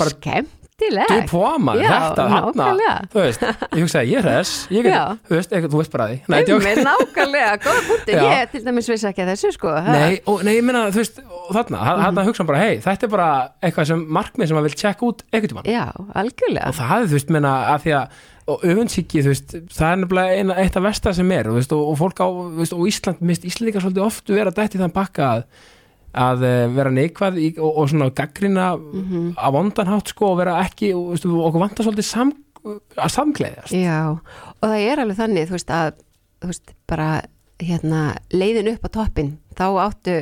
Bara- 0.00 0.64
skemmtilegt 0.76 1.08
Du 1.08 1.30
poma, 1.30 1.74
Já, 1.76 1.88
þetta 1.88 2.26
nákvæmlega. 2.30 2.94
Þú 3.12 3.22
veist, 3.22 3.44
ég 3.76 3.80
hugsaði, 3.84 4.10
ég 4.12 4.18
er 4.20 4.26
þess 4.28 4.66
ég 4.70 4.84
get, 4.84 4.92
Já. 4.92 5.04
þú 5.28 5.36
veist, 5.36 5.52
eitthvað, 5.56 5.72
þú 5.72 5.80
veist 5.80 5.92
bara 5.94 6.06
því 6.10 6.18
Nei, 6.28 6.38
djók. 6.44 6.66
Einmitt, 6.66 6.80
nákvæmlega, 6.86 7.56
góða 7.64 7.82
punktur, 7.88 8.14
Já. 8.16 8.26
ég 8.36 8.52
til 8.52 8.62
dæmis 8.66 8.90
vissi 8.92 9.08
ekki 9.10 9.24
að 9.24 9.30
þessu 9.32 9.52
sko 9.56 9.72
ha? 9.72 9.96
Nei, 9.96 10.20
og, 10.26 10.44
nei, 10.46 10.54
ég 10.58 10.66
meina, 10.66 10.84
þú 10.92 11.02
veist, 11.02 11.20
og 11.24 11.50
þarna, 11.56 11.82
mm 11.82 12.04
þarna 12.06 12.26
hugsa 12.28 12.42
hann 12.42 12.50
bara, 12.50 12.62
hei, 12.62 12.78
þetta 12.84 13.06
er 13.08 13.12
bara 13.16 13.28
eitthvað 13.64 13.90
sem 13.90 14.06
markmið 14.18 14.50
sem 14.50 14.58
maður 14.58 14.68
vil 14.68 14.80
tjekka 14.82 15.06
út 15.08 15.24
einhvern 15.32 15.52
tímann. 15.54 15.70
Já, 15.72 15.86
algjörlega 16.20 16.70
Og 16.70 16.76
það 16.80 17.06
þú 17.06 17.16
veist, 17.18 17.32
meina, 17.36 17.54
að 17.72 17.86
því 17.86 17.94
að, 18.00 18.18
og 18.46 18.66
öfundsíki, 18.70 19.22
þú 19.24 19.32
veist, 19.32 19.56
það 19.74 19.88
er 19.94 20.02
nefnilega 20.02 20.36
eina, 20.42 20.58
eitt 20.62 20.76
af 20.78 20.84
versta 20.86 21.14
sem 21.16 21.32
er, 21.34 21.48
þú 21.50 21.56
veist, 21.56 21.72
og, 21.74 21.88
og 21.92 21.96
fólk 21.98 22.20
á, 22.22 22.28
þú 22.28 22.60
veist, 22.60 22.76
og 22.76 22.84
Ísland, 22.92 23.24
mist 23.26 23.48
Íslandika 23.48 23.82
svolítið 23.82 24.04
oft 24.06 24.30
vera 24.30 24.52
dætt 24.54 24.76
í 24.76 24.82
þann 24.82 24.94
bakka 24.94 25.30
að, 25.32 25.42
að 26.16 26.42
eh, 26.48 26.66
vera 26.74 26.90
neikvað 26.94 27.38
í, 27.42 27.48
og, 27.58 27.70
og 27.82 27.88
svona 27.92 28.10
gaggrina 28.16 28.70
Mhm. 28.76 29.34
á 29.36 29.46
vondanhátt, 29.52 30.08
sko, 30.14 30.32
og 30.32 30.38
vera 30.40 30.58
ekki, 30.64 30.92
og, 30.96 31.12
þú 31.14 31.16
veist, 31.16 31.26
okkur 31.50 31.64
vantar 31.66 31.86
svolítið 31.86 32.08
sam, 32.08 32.32
að 32.66 33.10
samkleiðast. 33.14 33.72
Já, 33.76 33.98
og 34.10 34.64
það 34.66 34.86
er 34.90 35.02
alveg 35.04 35.16
þannig, 35.20 35.48
þú 35.50 35.56
veist, 35.58 35.70
að 35.70 35.92
þú 36.42 36.50
veist, 36.50 36.72
bara 36.88 37.10
hérna 37.62 38.00
leiðin 38.32 38.72
upp 38.74 38.84
á 38.84 38.90
toppin, 38.96 39.38
þá 39.56 39.66
áttu 39.86 40.16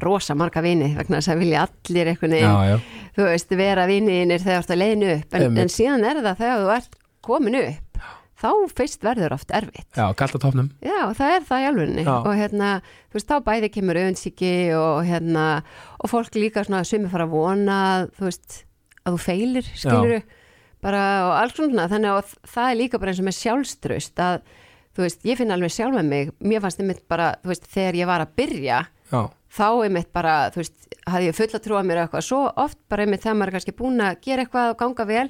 rosa 0.00 0.32
marga 0.34 0.62
vini 0.64 0.94
vegna 0.96 1.18
þess 1.20 1.28
að 1.34 1.38
vilja 1.42 1.66
allir 1.66 2.08
einhvern 2.08 2.32
veginn, 2.32 2.84
þú 3.18 3.26
veist, 3.26 3.50
vera 3.58 3.84
viniðinir 3.90 4.40
þegar 4.40 4.62
þú 4.62 4.64
ert 4.64 4.70
að 4.76 4.80
leiðin 4.80 5.04
upp, 5.18 5.34
en, 5.34 5.58
en 5.60 5.68
síðan 5.68 6.06
er 6.08 6.22
það 6.24 6.38
þegar 6.40 6.62
þú 6.64 6.70
ert 6.76 6.96
komin 7.26 7.58
upp 7.60 8.06
þá 8.40 8.48
fyrst 8.76 9.04
verður 9.04 9.34
oft 9.36 9.52
erfitt. 9.54 9.88
Já, 9.96 10.06
kallt 10.16 10.36
á 10.36 10.40
topnum. 10.42 10.70
Já, 10.84 11.12
það 11.16 11.34
er 11.36 11.46
það 11.48 11.62
í 11.62 11.68
alvegni 11.70 12.04
Já. 12.06 12.12
og 12.18 12.32
hérna, 12.38 12.70
þú 13.10 13.18
veist, 13.18 13.30
þá 13.30 13.46
bæði 13.50 13.70
kemur 13.74 14.00
öfundsíki 14.00 14.52
og 14.78 15.00
hérna, 15.08 15.46
og 16.00 16.12
fólk 16.12 16.38
líka 16.40 16.64
svona 16.66 16.82
sumi 16.88 17.10
fara 17.12 17.26
að 17.28 17.34
vona, 17.36 17.80
þú 18.16 18.28
veist, 18.30 18.62
að 19.04 19.16
þú 19.16 19.22
feilir, 19.26 19.70
skilur 19.76 20.16
bara 20.80 21.02
og 21.26 21.34
alls 21.36 21.56
svona, 21.58 21.88
þannig 21.92 22.16
að 22.16 22.34
það 22.48 22.70
er 22.70 22.78
líka 22.80 23.00
bara 23.00 23.12
eins 23.12 23.20
og 23.20 23.28
með 23.28 23.38
sjálfströst 23.40 24.22
að, 24.24 24.40
þú 24.96 25.04
veist, 25.04 25.26
ég 25.28 25.40
finn 25.40 25.52
alveg 25.52 25.74
sjálf 25.74 25.98
með 25.98 26.08
mig, 26.08 26.32
mér 26.40 26.64
fannst 26.64 26.80
einmitt 26.80 27.04
bara, 27.10 27.34
þú 27.44 27.52
veist, 27.52 27.68
þegar 27.74 27.98
ég 28.00 28.08
var 28.08 28.24
að 28.24 28.34
byrja, 28.40 28.80
Já, 29.10 29.20
þá 29.50 29.66
einmitt 29.84 30.12
bara, 30.14 30.34
þú 30.54 30.62
veist, 30.62 30.76
hafði 31.10 31.28
ég 31.28 31.36
fulla 31.36 31.60
trúa 31.60 31.82
mér 31.84 32.04
eitthvað, 32.04 32.24
svo 32.24 32.40
oft 32.64 32.78
bara 32.88 33.04
einmitt 33.04 33.24
þegar 33.24 33.36
maður 33.36 33.50
er 33.52 33.56
kannski 33.58 33.76
búin 33.76 34.04
að 34.04 34.20
gera 34.24 34.44
eitthvað 34.46 34.72
og 34.72 34.80
ganga 34.80 35.06
vel, 35.10 35.26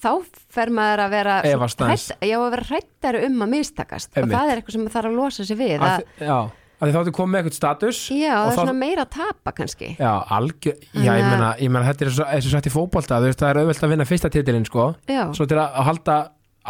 þá 0.00 0.10
fer 0.56 0.70
maður 0.74 1.02
að 1.04 1.10
vera 1.16 1.34
að 1.42 2.56
hrættari 2.70 3.20
um 3.26 3.44
að 3.44 3.52
mistakast. 3.56 4.10
Einmitt. 4.16 4.32
og 4.34 4.38
það 4.40 4.50
er 4.54 4.60
eitthvað 4.62 4.74
sem 4.76 4.82
maður 4.86 4.96
þarf 4.96 5.10
að 5.10 5.18
losa 5.20 5.44
sig 5.50 5.60
við 5.60 5.76
að, 5.76 5.86
að, 5.90 6.26
já, 6.26 6.38
að 6.80 6.92
þá 6.94 6.98
ertu 7.02 7.14
komið 7.18 7.32
með 7.34 7.40
eitthvað 7.42 7.58
status 7.60 8.00
já, 8.10 8.32
það 8.32 8.46
er 8.46 8.50
þá- 8.50 8.60
svona 8.60 8.76
meira 8.80 9.04
að 9.06 9.10
tapa 9.18 9.52
kannski. 9.60 9.88
Já, 10.00 10.12
algjör, 10.38 10.76
já, 10.94 11.00
ég 11.04 11.10
að- 11.24 11.30
meina, 11.30 11.48
ég 11.60 11.70
meina 11.74 11.86
þetta 11.92 12.06
er 12.06 12.12
svo, 12.16 12.24
eins 12.32 12.46
og 12.48 12.54
sagt 12.56 12.66
í 12.70 12.74
fótbolta, 12.74 13.20
þú 13.20 13.28
veist, 13.30 13.40
það 13.44 13.50
er 13.54 13.60
auðvelt 13.64 13.84
að 13.84 13.92
vinna 13.94 14.08
fyrsta 14.08 14.30
titilinn, 14.32 14.66
sko, 14.66 14.86
já, 15.08 15.24
svo 15.36 15.46
til 15.46 15.58
að, 15.60 15.68
að 15.76 15.84
halda 15.90 16.18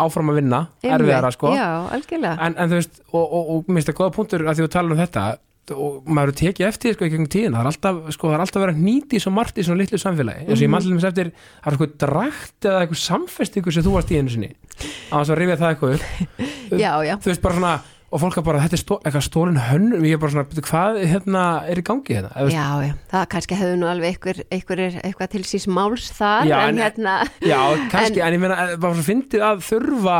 áfram 0.00 0.30
að 0.30 0.36
vinna, 0.40 0.60
erfiðara, 0.86 1.30
sko. 1.34 1.50
Já, 1.54 1.68
algjörlega. 1.94 2.36
En, 2.46 2.54
en 2.58 2.70
þú 2.70 2.76
veist, 2.78 3.00
og, 3.12 3.24
og, 3.26 3.48
og 3.56 3.70
minnst 3.74 3.88
það 3.90 3.96
góða 4.00 4.12
punktur 4.14 4.44
að 4.46 4.54
því 4.60 4.66
þú 4.66 4.70
talar 4.74 4.92
um 4.94 5.00
þetta 5.02 5.24
og 5.74 6.08
maður 6.10 6.34
tekið 6.40 6.66
eftir, 6.68 6.96
sko, 6.96 7.06
í 7.06 7.12
gegnum 7.12 7.28
tíðin 7.30 7.54
það 7.56 7.62
er 7.62 7.70
alltaf, 7.70 8.00
sko, 8.16 8.30
það 8.30 8.36
er 8.38 8.44
alltaf 8.46 8.64
verið 8.64 8.76
að 8.80 8.88
nýti 8.88 9.20
svo 9.22 9.32
margt 9.36 9.60
í 9.60 9.66
svona 9.66 9.82
litlu 9.82 10.00
samfélagi, 10.02 10.44
eins 10.48 10.58
og 10.58 10.64
ég 10.66 10.72
mannlega 10.74 11.08
eftir 11.12 11.30
það 11.30 11.70
er 11.70 11.76
eitthvað 11.76 11.94
drakt 12.06 12.68
eða 12.70 12.82
eitthvað 12.84 13.04
samfestingu 13.04 13.72
sem 13.76 13.86
þú 13.86 13.94
varst 13.98 14.10
í 14.14 14.18
einu 14.20 14.34
sinni, 14.34 14.52
á 15.10 15.14
þess 15.20 15.32
að 15.34 15.40
rifja 15.42 15.60
það 15.62 15.72
eitthvað 15.74 15.96
upp, 15.96 16.44
já, 16.84 16.92
já, 17.10 17.14
þú 17.20 17.32
veist, 17.32 17.42
bara 17.46 17.58
svona 17.60 17.78
og 18.10 18.18
fólk 18.18 18.40
er 18.40 18.42
bara, 18.42 18.60
þetta 18.64 18.74
er 18.74 18.80
stó, 18.82 18.96
eitthvað 19.06 19.22
stólin 19.22 19.58
hönnur 19.68 20.00
ég 20.02 20.16
er 20.16 20.18
bara 20.18 20.32
svona, 20.34 20.42
"Bíddu, 20.50 20.64
hvað 20.66 20.96
hérna 21.06 21.42
er 21.70 21.78
í 21.78 21.84
gangi 21.86 22.16
hérna, 22.16 22.30
þú 22.34 22.46
veist, 22.48 22.56
já, 22.58 22.66
já, 22.88 22.94
það 23.12 23.26
kannski 23.34 23.58
hefur 23.60 23.76
nú 23.78 23.86
alveg 23.86 24.08
einhver, 24.16 24.40
einhver 24.50 24.80
er 24.82 24.96
eitthvað 25.04 25.30
til 25.30 25.42
síns 25.46 25.66
máls 25.70 26.08
þar 26.16 26.48
Já, 26.50 26.56
en 26.66 26.74
en- 26.74 26.82
hérna, 26.82 27.14
Já, 27.38 27.60
kannski, 27.94 28.18
en, 28.18 28.34
ég 28.34 28.42
meina, 28.42 28.56
eh, 28.64 28.76
bara 28.82 28.98
svo 28.98 29.06
fyndið 29.06 29.46
að 29.46 29.62
þurfa 29.68 30.18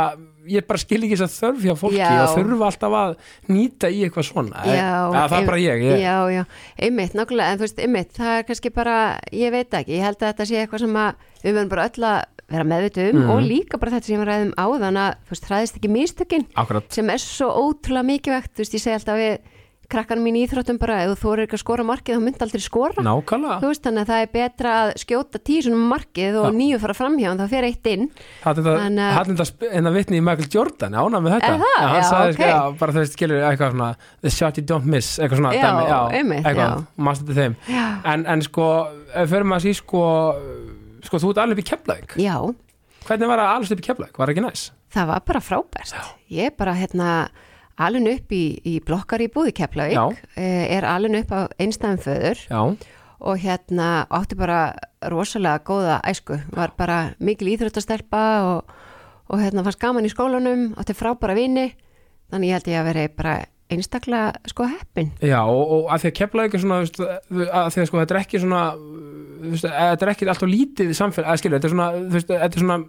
ég 0.49 0.65
bara 0.67 0.79
skil 0.81 1.01
ekki 1.03 1.17
þess 1.19 1.27
að 1.27 1.37
þörf 1.41 1.65
hjá 1.67 1.75
fólki 1.77 1.99
Já. 2.01 2.09
og 2.23 2.35
þurfa 2.37 2.65
alltaf 2.71 2.95
að 3.01 3.15
nýta 3.53 3.89
í 3.91 3.99
eitthvað 4.07 4.27
svona 4.31 4.63
Já, 4.65 4.73
Eða, 4.73 5.23
það 5.29 5.37
er 5.41 5.45
bara 5.51 5.61
ég, 5.61 5.83
ég 5.85 6.01
Já, 6.01 6.45
einmitt, 6.81 7.13
nákvæmlega, 7.13 7.51
en 7.51 7.57
þú 7.61 7.65
veist, 7.67 7.79
einmitt, 7.85 8.11
það 8.17 8.37
er 8.39 8.43
kannski 8.49 8.73
bara, 8.73 8.95
ég 9.31 9.51
veit 9.51 9.77
ekki, 9.81 9.97
ég 9.97 10.05
held 10.07 10.17
að 10.21 10.31
þetta 10.33 10.47
sé 10.49 10.61
eitthvað 10.63 10.79
sem 10.85 10.95
að 11.03 11.27
við 11.43 11.53
verðum 11.53 11.69
bara 11.75 11.87
öll 11.91 12.07
að 12.11 12.19
vera 12.51 12.67
meðvitu 12.67 13.03
um 13.13 13.21
Mhm. 13.21 13.29
og 13.31 13.41
líka 13.47 13.79
bara 13.79 13.91
þetta 13.91 14.05
sem 14.11 14.19
var 14.19 14.27
ræðum 14.27 14.53
áðan 14.59 14.97
að, 14.99 15.11
þú 15.23 15.29
veist, 15.35 15.47
hræðist 15.47 16.21
ekki 16.25 16.45
akkurat, 16.55 16.91
sem 16.91 17.09
er 17.09 17.17
svo 17.17 17.47
ótrúlega 17.47 18.03
mikilvægt, 18.09 18.51
þú 18.55 18.57
veist, 18.65 18.73
ég 18.75 18.81
segi 18.81 18.97
alltaf 18.97 19.17
við 19.21 19.37
krakkanum 19.91 20.25
mín 20.25 20.37
í 20.39 20.43
íþróttum 20.47 20.79
bara, 20.81 21.01
ef 21.05 21.13
þú 21.13 21.21
þorir 21.25 21.45
ekki 21.47 21.57
að 21.57 21.63
skora 21.63 21.85
markið, 21.87 22.17
þá 22.17 22.23
myndi 22.25 22.45
aldrei 22.45 22.63
skora. 22.63 23.05
nákvæmlega 23.05 23.57
Þú 23.61 23.71
veist, 23.71 23.83
þannig 23.85 24.01
að 24.05 24.11
það 24.11 24.21
er 24.25 24.31
betra 24.35 24.73
að 24.81 24.91
skjóta 25.03 25.41
svona 25.61 25.81
markið 25.91 26.39
og 26.41 26.49
nýju 26.55 26.79
fara 26.81 26.95
framhjá 26.97 27.31
en 27.31 27.41
það 27.41 27.53
fer 27.55 27.67
eitt 27.69 27.89
inn. 27.91 28.07
Þannig 28.41 28.71
að- 28.71 29.67
en 29.71 29.89
að 29.89 29.93
vitni 29.99 30.17
í 30.17 30.23
Michael 30.23 30.49
Jordan 30.51 30.93
ána 30.97 31.21
með 31.21 31.35
þetta 31.37 31.51
það? 31.61 31.77
Já, 31.81 32.01
sagði, 32.07 32.31
ok. 32.31 32.39
sko, 32.39 32.49
já, 32.51 32.77
bara 32.79 32.91
þú 32.95 33.01
veist, 33.01 33.15
skilur 33.17 33.45
eitthvað 33.47 33.71
svona 33.75 33.89
the 34.21 34.29
shot 34.29 34.57
you 34.57 34.63
don't 34.65 34.85
miss, 34.85 35.19
eitthvað 35.19 35.41
svona 35.41 35.53
Já, 35.55 35.63
dæmi, 35.67 36.17
einmitt, 36.17 36.45
eitthvað, 36.45 36.85
mannstu 36.97 37.25
til 37.29 37.37
þeim 37.39 37.55
en, 38.05 38.25
en 38.25 38.41
sko, 38.45 38.67
fyrir 39.15 39.47
maður 39.47 39.61
að 39.61 39.65
sí 39.67 39.73
sko, 39.81 40.03
sko, 41.05 41.21
þú 41.21 41.31
ert 41.33 41.41
alveg 41.45 41.63
í 41.63 41.67
Keflavík 41.71 42.17
Já, 42.21 42.35
hvernig 43.07 43.31
var 43.31 43.43
að 43.43 43.53
alveg 43.55 43.83
í 43.83 43.87
Keflavík, 43.89 44.17
var 44.17 44.27
það 44.27 44.35
ekki 44.35 44.45
næs? 44.47 44.65
það 44.91 45.07
var 45.07 45.21
bara 45.23 45.39
frábært. 45.39 45.93
Ég 46.31 46.49
er 46.51 46.55
bara, 46.57 46.73
hérna, 46.75 47.11
alin 47.85 48.09
upp 48.11 48.33
í, 48.35 48.43
í 48.67 48.77
blokkar 48.85 49.23
í 49.23 49.29
búði 49.31 49.53
Keflavík, 49.57 50.23
eh, 50.35 50.65
er 50.77 50.87
alin 50.87 51.19
upp 51.21 51.31
á 51.33 51.39
einstæðum 51.61 52.01
föður 52.05 52.43
Já, 52.47 52.61
og 53.21 53.41
hérna 53.41 54.07
átti 54.09 54.37
bara 54.39 54.61
rosalega 55.11 55.61
góða 55.65 55.99
æsku, 56.09 56.39
var 56.55 56.73
bara 56.77 57.13
mikil 57.19 57.51
íþróttastelpa 57.53 58.23
og, 58.49 58.75
og 59.29 59.41
hérna 59.41 59.65
fannst 59.65 59.81
gaman 59.81 60.07
í 60.07 60.13
skólanum, 60.13 60.71
átti 60.79 60.97
frábæra 60.97 61.37
vini 61.37 61.71
þannig 62.31 62.51
ég 62.51 62.59
held 62.59 62.71
ég 62.71 62.81
að 62.81 62.89
veri 62.91 63.07
bara 63.15 63.35
einstaklega 63.71 64.51
sko 64.51 64.67
heppin. 64.67 65.11
Já 65.23 65.39
og, 65.45 65.61
og 65.61 65.91
að 65.93 66.03
því 66.03 66.09
að 66.09 66.17
Keflavík 66.19 66.55
er 66.57 66.63
svona, 66.63 66.79
að 66.81 67.69
því 67.71 67.83
að 67.83 67.87
sko, 67.89 68.01
þetta 68.01 68.15
er 68.15 68.21
ekki 68.21 68.41
svona, 68.41 68.63
þetta 69.55 70.05
er 70.07 70.11
ekki 70.13 70.27
alltaf 70.27 70.51
lítið 70.51 70.91
samfélag, 70.97 71.29
að 71.31 71.41
skilur, 71.41 71.59
þetta 71.61 71.69
er 71.69 71.75
svona, 71.75 71.91
þetta 72.17 72.49
er 72.49 72.65
svona 72.65 72.79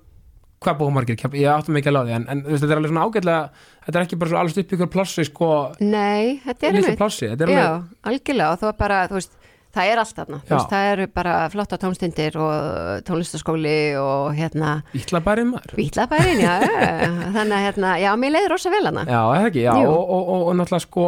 hvað 0.64 0.80
búið 0.80 0.94
margir, 0.96 1.20
ég 1.38 1.52
áttum 1.52 1.78
ekki 1.80 1.92
að 1.92 1.96
láði 1.98 2.16
en, 2.16 2.26
en 2.32 2.42
þetta 2.48 2.70
er 2.70 2.80
alveg 2.80 2.92
svona 2.92 3.04
ágætlega, 3.08 3.68
þetta 3.86 3.98
er 4.00 4.06
ekki 4.06 4.18
bara 4.22 4.32
svo 4.32 4.40
alveg 4.42 4.62
upp 4.62 4.74
ykkur 4.76 4.90
plássi, 4.96 5.28
sko, 5.28 5.52
Nei, 5.82 6.40
þetta 6.46 6.68
er 6.68 6.80
einmitt 6.80 7.00
plássi, 7.00 7.30
þetta 7.32 7.46
er 7.46 7.54
Já, 7.54 7.62
alveg, 7.62 7.94
algjörlega 8.12 8.50
og 8.52 8.60
það 8.62 8.70
var 8.70 8.78
bara, 8.82 9.00
þú 9.10 9.18
veist 9.20 9.38
það 9.72 9.88
er 9.88 10.00
allt 10.02 10.16
þarna, 10.18 10.38
þú 10.44 10.52
veist, 10.52 10.72
það 10.72 10.88
eru 10.92 11.06
bara 11.16 11.36
flotta 11.52 11.78
tónstundir 11.80 12.34
og 12.44 13.04
tónlistaskóli 13.08 13.76
og 14.00 14.26
hérna 14.36 14.72
ítla 14.96 15.22
bærið 15.24 15.48
maður. 15.48 15.76
Vítlabærin, 15.78 16.42
já, 16.42 16.52
þannig 17.36 17.56
að 17.56 17.64
hérna, 17.68 17.94
já, 18.02 18.10
mér 18.20 18.34
leiði 18.36 18.50
rosa 18.52 18.72
vel 18.74 18.84
hana 18.90 19.06
Já, 19.08 19.20
eða 19.22 19.48
ekki, 19.48 19.64
já, 19.64 19.72
og, 19.80 19.96
og, 20.02 20.20
og, 20.20 20.44
og 20.50 20.58
náttúrulega 20.60 20.84
sko, 20.84 21.06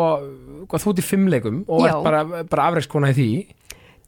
þú 0.73 0.95
ert 0.95 1.03
í 1.03 1.07
fimmleikum 1.11 1.61
og 1.69 1.85
ert 1.91 2.07
bara, 2.07 2.25
bara 2.49 2.71
afreikskona 2.71 3.13
í 3.13 3.19
því 3.19 3.29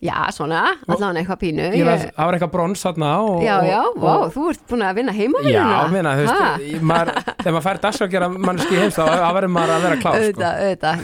Já, 0.05 0.17
svona, 0.37 0.59
allavega 0.85 1.23
eitthvað 1.23 1.38
pínu 1.41 1.67
það 2.12 2.26
var 2.29 2.37
eitthvað 2.37 2.50
brons 2.53 2.83
þarna 2.85 3.11
og, 3.25 3.38
Já, 3.41 3.55
já, 3.65 3.79
og, 3.81 4.03
og, 4.05 4.25
þú 4.35 4.43
ert 4.53 4.65
búin 4.69 4.85
að 4.85 4.99
vinna 4.99 5.15
heima 5.17 5.41
Já, 5.49 5.62
meina, 5.88 6.12
þú 6.19 6.26
veist, 6.26 6.83
maður, 6.91 7.12
þegar 7.41 7.55
maður 7.57 7.65
fær 7.65 7.81
dagsakera 7.87 8.29
manneski 8.35 8.76
heims, 8.76 8.99
þá 9.00 9.31
verður 9.38 9.53
maður 9.57 9.73
að 9.79 9.87
vera 9.87 10.00
klár, 10.03 10.26
sko. 10.26 10.50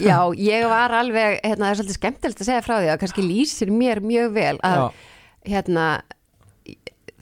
já, 0.05 0.19
ég 0.45 0.67
var 0.75 0.97
alveg 1.01 1.39
hérna, 1.41 1.63
það 1.65 1.71
er 1.71 1.81
svolítið 1.81 1.99
skemmtilegt 2.03 2.45
að 2.45 2.51
segja 2.51 2.67
frá 2.69 2.75
því 2.77 2.91
að 2.93 3.01
kannski 3.07 3.25
lýsir 3.25 3.73
mér 3.73 4.03
mjög 4.05 4.37
vel 4.37 4.57
að 4.61 4.77
Já, 4.83 4.85
hérna 5.55 5.87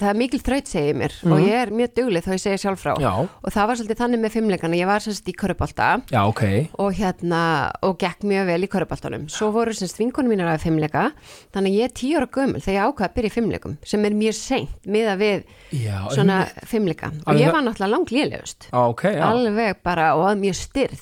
það 0.00 0.11
er 0.11 0.19
mikil 0.21 0.40
þraut 0.40 0.66
segir 0.71 0.95
mér 0.97 1.12
og 1.25 1.30
Mhm. 1.38 1.45
ég 1.47 1.57
er 1.61 1.71
mjög 1.71 1.90
dugleg 1.95 2.25
þá 2.25 2.33
ég 2.33 2.40
segja 2.40 2.59
sjálf 2.62 2.80
frá. 2.83 2.95
Já, 3.00 3.12
og 3.45 3.52
það 3.52 3.66
var 3.69 3.76
svolítið 3.76 3.99
þannig 4.00 4.21
með 4.25 4.30
fimmleikana, 4.37 4.76
ég 4.80 4.87
var 4.87 5.00
semst 5.04 5.28
í 5.28 5.35
körubálta 5.37 5.88
já, 6.11 6.21
ok, 6.26 6.42
og 6.78 6.95
hérna, 6.95 7.71
og 7.83 7.99
gekk 7.99 8.21
mjög 8.25 8.47
vel 8.47 8.62
í 8.64 8.69
körubáltanum 8.69 9.28
svo 9.30 9.50
voru 9.52 9.73
semst 9.76 9.99
vinkonum 10.00 10.30
mínar 10.33 10.49
að 10.54 10.64
fimmleika 10.64 11.12
þannig 11.52 11.71
að 11.71 11.78
ég 11.78 11.85
er 11.85 11.95
tíu 12.00 12.16
ára 12.16 12.26
gömul 12.26 12.61
þegar 12.61 12.76
ég 12.78 12.87
ákvað 12.88 13.09
að 13.09 13.14
byrja 13.14 13.30
í 13.30 13.37
fimmleikum 13.37 13.76
sem 13.85 14.04
er 14.04 14.11
mjög 14.11 14.35
seint 14.35 14.87
miða 14.87 15.16
við 15.21 15.45
já, 15.73 16.09
svona 16.11 16.38
einmitt. 16.47 16.69
fimmleika 16.69 17.12
og 17.26 17.37
ég 17.37 17.52
var 17.52 17.62
náttúrulega 17.62 17.90
langt 17.90 18.11
lélegust 18.11 18.69
Já, 18.73 18.78
ok, 18.88 19.02
já, 19.04 19.23
alveg 19.25 19.76
bara 19.85 20.14
og 20.16 20.37
mjög 20.38 20.54
styrð. 20.57 21.00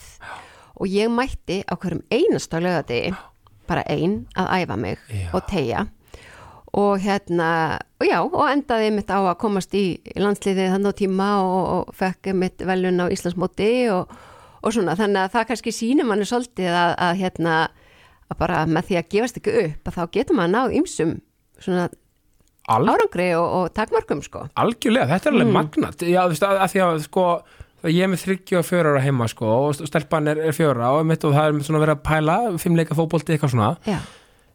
Og 0.80 0.86
ég 0.86 1.08
mætti 1.10 1.64
á 1.66 1.74
hverjum 1.74 2.02
einasta 2.10 2.60
lögadegi 2.62 3.14
bara 3.66 3.82
ein 3.88 4.26
að 4.36 4.48
æfa 4.64 4.76
mig 4.78 4.96
Já. 5.10 5.30
og 5.34 5.42
tegja 5.46 5.88
og 6.76 6.98
hérna, 7.00 7.78
og 8.00 8.06
já, 8.06 8.18
og 8.22 8.42
endaði 8.52 8.90
mitt 8.92 9.08
á 9.08 9.18
að 9.22 9.38
komast 9.40 9.72
í 9.74 9.84
landsliðið 10.20 10.72
þannig 10.74 10.92
á 10.92 11.00
tíma 11.00 11.28
og, 11.42 11.60
og 11.88 11.94
fekk 11.96 12.32
mitt 12.36 12.60
velun 12.68 13.00
á 13.00 13.06
Íslandsmóti 13.08 13.70
og, 13.94 14.10
og 14.62 14.74
svona, 14.74 14.96
þannig 14.98 15.22
að 15.24 15.32
það 15.36 15.46
kannski 15.52 15.72
sýnir 15.72 16.04
manni 16.08 16.26
svolítið 16.28 16.68
að, 16.76 16.92
að 17.06 17.14
hérna 17.22 17.54
að 18.28 18.36
bara 18.42 18.66
með 18.68 18.90
því 18.90 18.98
að 19.00 19.08
gefast 19.14 19.40
ekki 19.40 19.54
upp 19.64 19.88
að 19.88 19.96
þá 19.96 20.02
getur 20.18 20.36
maður 20.36 20.52
náð 20.58 20.76
ymsum 20.82 21.14
svona 21.58 21.88
Al, 22.68 22.84
árangri 22.84 23.30
og, 23.32 23.46
og 23.62 23.70
takmörkum 23.72 24.18
sko. 24.20 24.42
Algjörlega, 24.60 25.06
þetta 25.14 25.30
er 25.30 25.32
Mm. 25.32 25.38
alveg 25.40 25.52
magnat, 25.56 26.02
já, 26.04 26.18
þú 26.26 26.34
veist, 26.34 26.42
að, 26.44 26.58
að 26.60 26.72
því 26.74 26.80
að, 26.84 26.98
sko, 27.06 27.22
ég 27.88 28.02
er 28.04 28.10
með 28.12 28.24
34 28.26 28.90
ára 28.92 29.00
heima, 29.06 29.28
sko, 29.32 29.46
og 29.70 29.78
stelpan 29.88 30.28
er, 30.28 30.42
er 30.50 30.52
fjóra 30.52 30.90
og, 30.98 31.06
mitt, 31.08 31.24
og 31.24 31.32
það 31.32 31.48
er 31.48 31.62
svona 31.64 31.80
verið 31.80 31.94
að 31.96 32.02
pæla, 32.10 32.36
fimmleika 32.60 32.98
fótbolti, 32.98 33.32
eitthvað 33.38 33.54
svona, 33.54 33.70
já, 33.88 33.96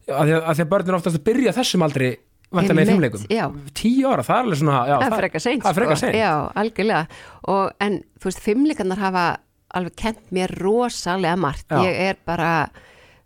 að 0.07 0.29
því 0.29 0.38
að, 0.38 0.43
að 0.43 0.63
að 0.63 0.72
börnin 0.75 0.98
oftast 1.00 1.19
að 1.19 1.25
byrja 1.29 1.55
þessum 1.57 1.86
aldrei 1.88 2.10
vantarlega 2.53 2.86
í 2.86 2.93
fimmleikum 2.93 3.27
tíu 3.74 4.10
ára, 4.12 4.25
það 4.25 4.36
er 4.36 4.45
alveg 4.45 4.62
svona 4.62 4.79
já, 4.86 4.95
það 4.95 5.07
er 5.07 5.19
frekar 5.24 5.43
seint 5.43 5.65
það 5.65 5.77
frekar 5.79 6.00
sko. 6.00 6.05
seint. 6.05 6.19
Já, 6.19 6.31
algjörlega. 6.62 7.22
Og, 7.53 7.75
en 7.81 8.00
þú 8.19 8.29
veist, 8.29 8.41
fimmleikarnar 8.45 9.03
hafa 9.03 9.27
alveg 9.74 10.00
kent 10.03 10.33
mér 10.36 10.53
rosalega 10.62 11.38
margt. 11.39 11.65
Já. 11.72 11.81
ég 11.88 12.01
er 12.12 12.19
bara 12.27 12.53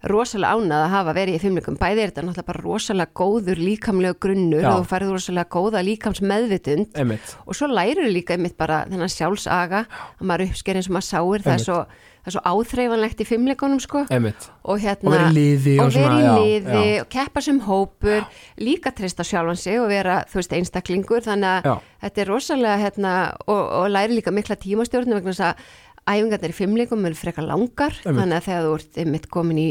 rosalega 0.07 0.53
ánað 0.53 0.83
að 0.85 0.91
hafa 0.93 1.13
verið 1.17 1.35
í 1.35 1.41
fimmleikum 1.41 1.77
bæði 1.79 2.03
er 2.03 2.11
þetta 2.11 2.23
náttúrulega 2.27 2.47
bara 2.51 2.63
rosalega 2.63 3.13
góður 3.17 3.61
líkamlega 3.61 4.17
grunnur 4.21 4.61
Já. 4.61 4.67
og 4.69 4.83
þú 4.83 4.89
færið 4.91 5.13
rosalega 5.15 5.51
góða 5.55 5.81
líkams 5.87 6.21
meðvitund 6.21 6.99
og 7.01 7.57
svo 7.57 7.69
lærir 7.71 8.05
líka 8.13 8.37
einmitt 8.37 8.57
bara 8.59 8.83
þennan 8.85 9.11
sjálfsaga 9.11 9.81
að 9.89 10.21
maður 10.21 10.51
uppsker 10.51 10.77
eins 10.77 10.91
og 10.91 10.97
maður 10.99 11.09
sáir 11.09 11.45
það 11.47 11.63
svo, 11.65 11.79
það 12.27 12.33
er 12.33 12.35
svo 12.35 12.43
áþreifanlegt 12.51 13.21
í 13.23 13.27
fimmleikunum 13.29 13.79
sko 13.79 14.03
einmitt 14.11 14.49
og 14.67 14.81
hérna 14.83 15.07
Og 15.07 15.13
vera 15.15 15.29
í 15.31 15.35
liði 15.37 15.75
og 15.79 15.85
og 15.87 15.93
svona, 15.95 16.17
í 16.19 16.25
já, 16.25 16.33
liði 16.35 16.83
já. 16.91 17.01
og 17.05 17.09
keppa 17.15 17.43
sem 17.45 17.59
hópur 17.63 18.25
líka 18.59 18.91
treysta 18.97 19.23
sjálfan 19.27 19.59
sig 19.61 19.79
og 19.79 19.87
vera 19.91 20.17
þú 20.27 20.41
veist 20.41 20.55
einstaklingur 20.57 21.23
þannig 21.23 21.53
að 21.53 21.69
Já. 21.71 21.75
þetta 22.03 22.21
er 22.25 22.31
rosalega 22.33 22.81
hérna 22.83 23.13
og, 23.47 23.61
og 23.79 23.87
læri 23.95 24.17
líka 24.19 24.33
mikla 24.35 24.59
tímastjórnum 24.59 25.17
vegna 25.21 25.31
þess 25.31 25.45
að 25.47 25.63
æfingarnir 26.07 26.53
í 26.53 26.57
fimmleikum 26.59 27.07
eru 27.07 27.17
frekar 27.19 27.47
langar 27.47 27.95
Einmitt. 28.03 28.19
þannig 28.21 28.37
að 28.41 28.45
þegar 28.49 28.67
þú 28.67 28.75
ert 28.81 28.99
einmitt 29.03 29.29
komin 29.31 29.57
í 29.63 29.69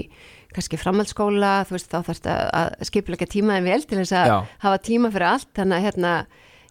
kannski 0.57 0.81
framhaldsskóla 0.81 1.53
þú 1.69 1.77
veist 1.77 1.93
þá 1.93 1.99
þarfst 2.09 2.29
að, 2.33 2.43
að 2.57 2.89
skipulega 2.89 3.29
tímaðin 3.29 3.69
vel 3.69 3.83
til 3.85 4.01
þess 4.01 4.17
að 4.17 4.33
Já. 4.33 4.37
hafa 4.65 4.83
tíma 4.89 5.13
fyrir 5.13 5.29
allt 5.35 5.51
þannig 5.57 5.77
að 5.77 5.87
hérna 5.91 6.13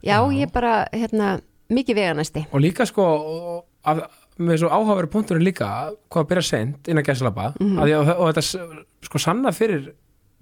já, 0.06 0.18
ég 0.34 0.54
bara 0.54 0.74
hérna 0.94 1.32
mikið 1.74 1.98
veganæsti 2.01 2.46
og 2.54 2.62
líka 2.62 2.86
sko 2.89 3.06
af, 3.86 4.06
með 4.39 4.58
svo 4.60 4.70
áhafari 4.70 5.08
punkturinn 5.13 5.44
líka 5.46 5.68
hvað 6.12 6.24
að 6.25 6.30
byrja 6.32 6.44
seint 6.50 6.88
inn 6.92 6.98
að 7.00 7.06
gæslapa 7.10 7.54
mm 7.60 7.65
Mhm. 7.65 7.77
-hmm. 7.80 8.20
og, 8.20 8.34
þetta 8.34 8.86
sko 9.06 9.18
sanna 9.20 9.51
fyrir 9.51 9.94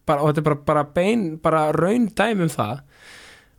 bara, 0.06 0.22
og 0.22 0.30
þetta 0.34 0.38
er 0.38 0.44
bara, 0.44 0.56
bara 0.66 0.84
bein 0.84 1.38
bara 1.38 1.72
raun 1.72 2.08
dæmi 2.10 2.42
um 2.44 2.50
það 2.50 2.80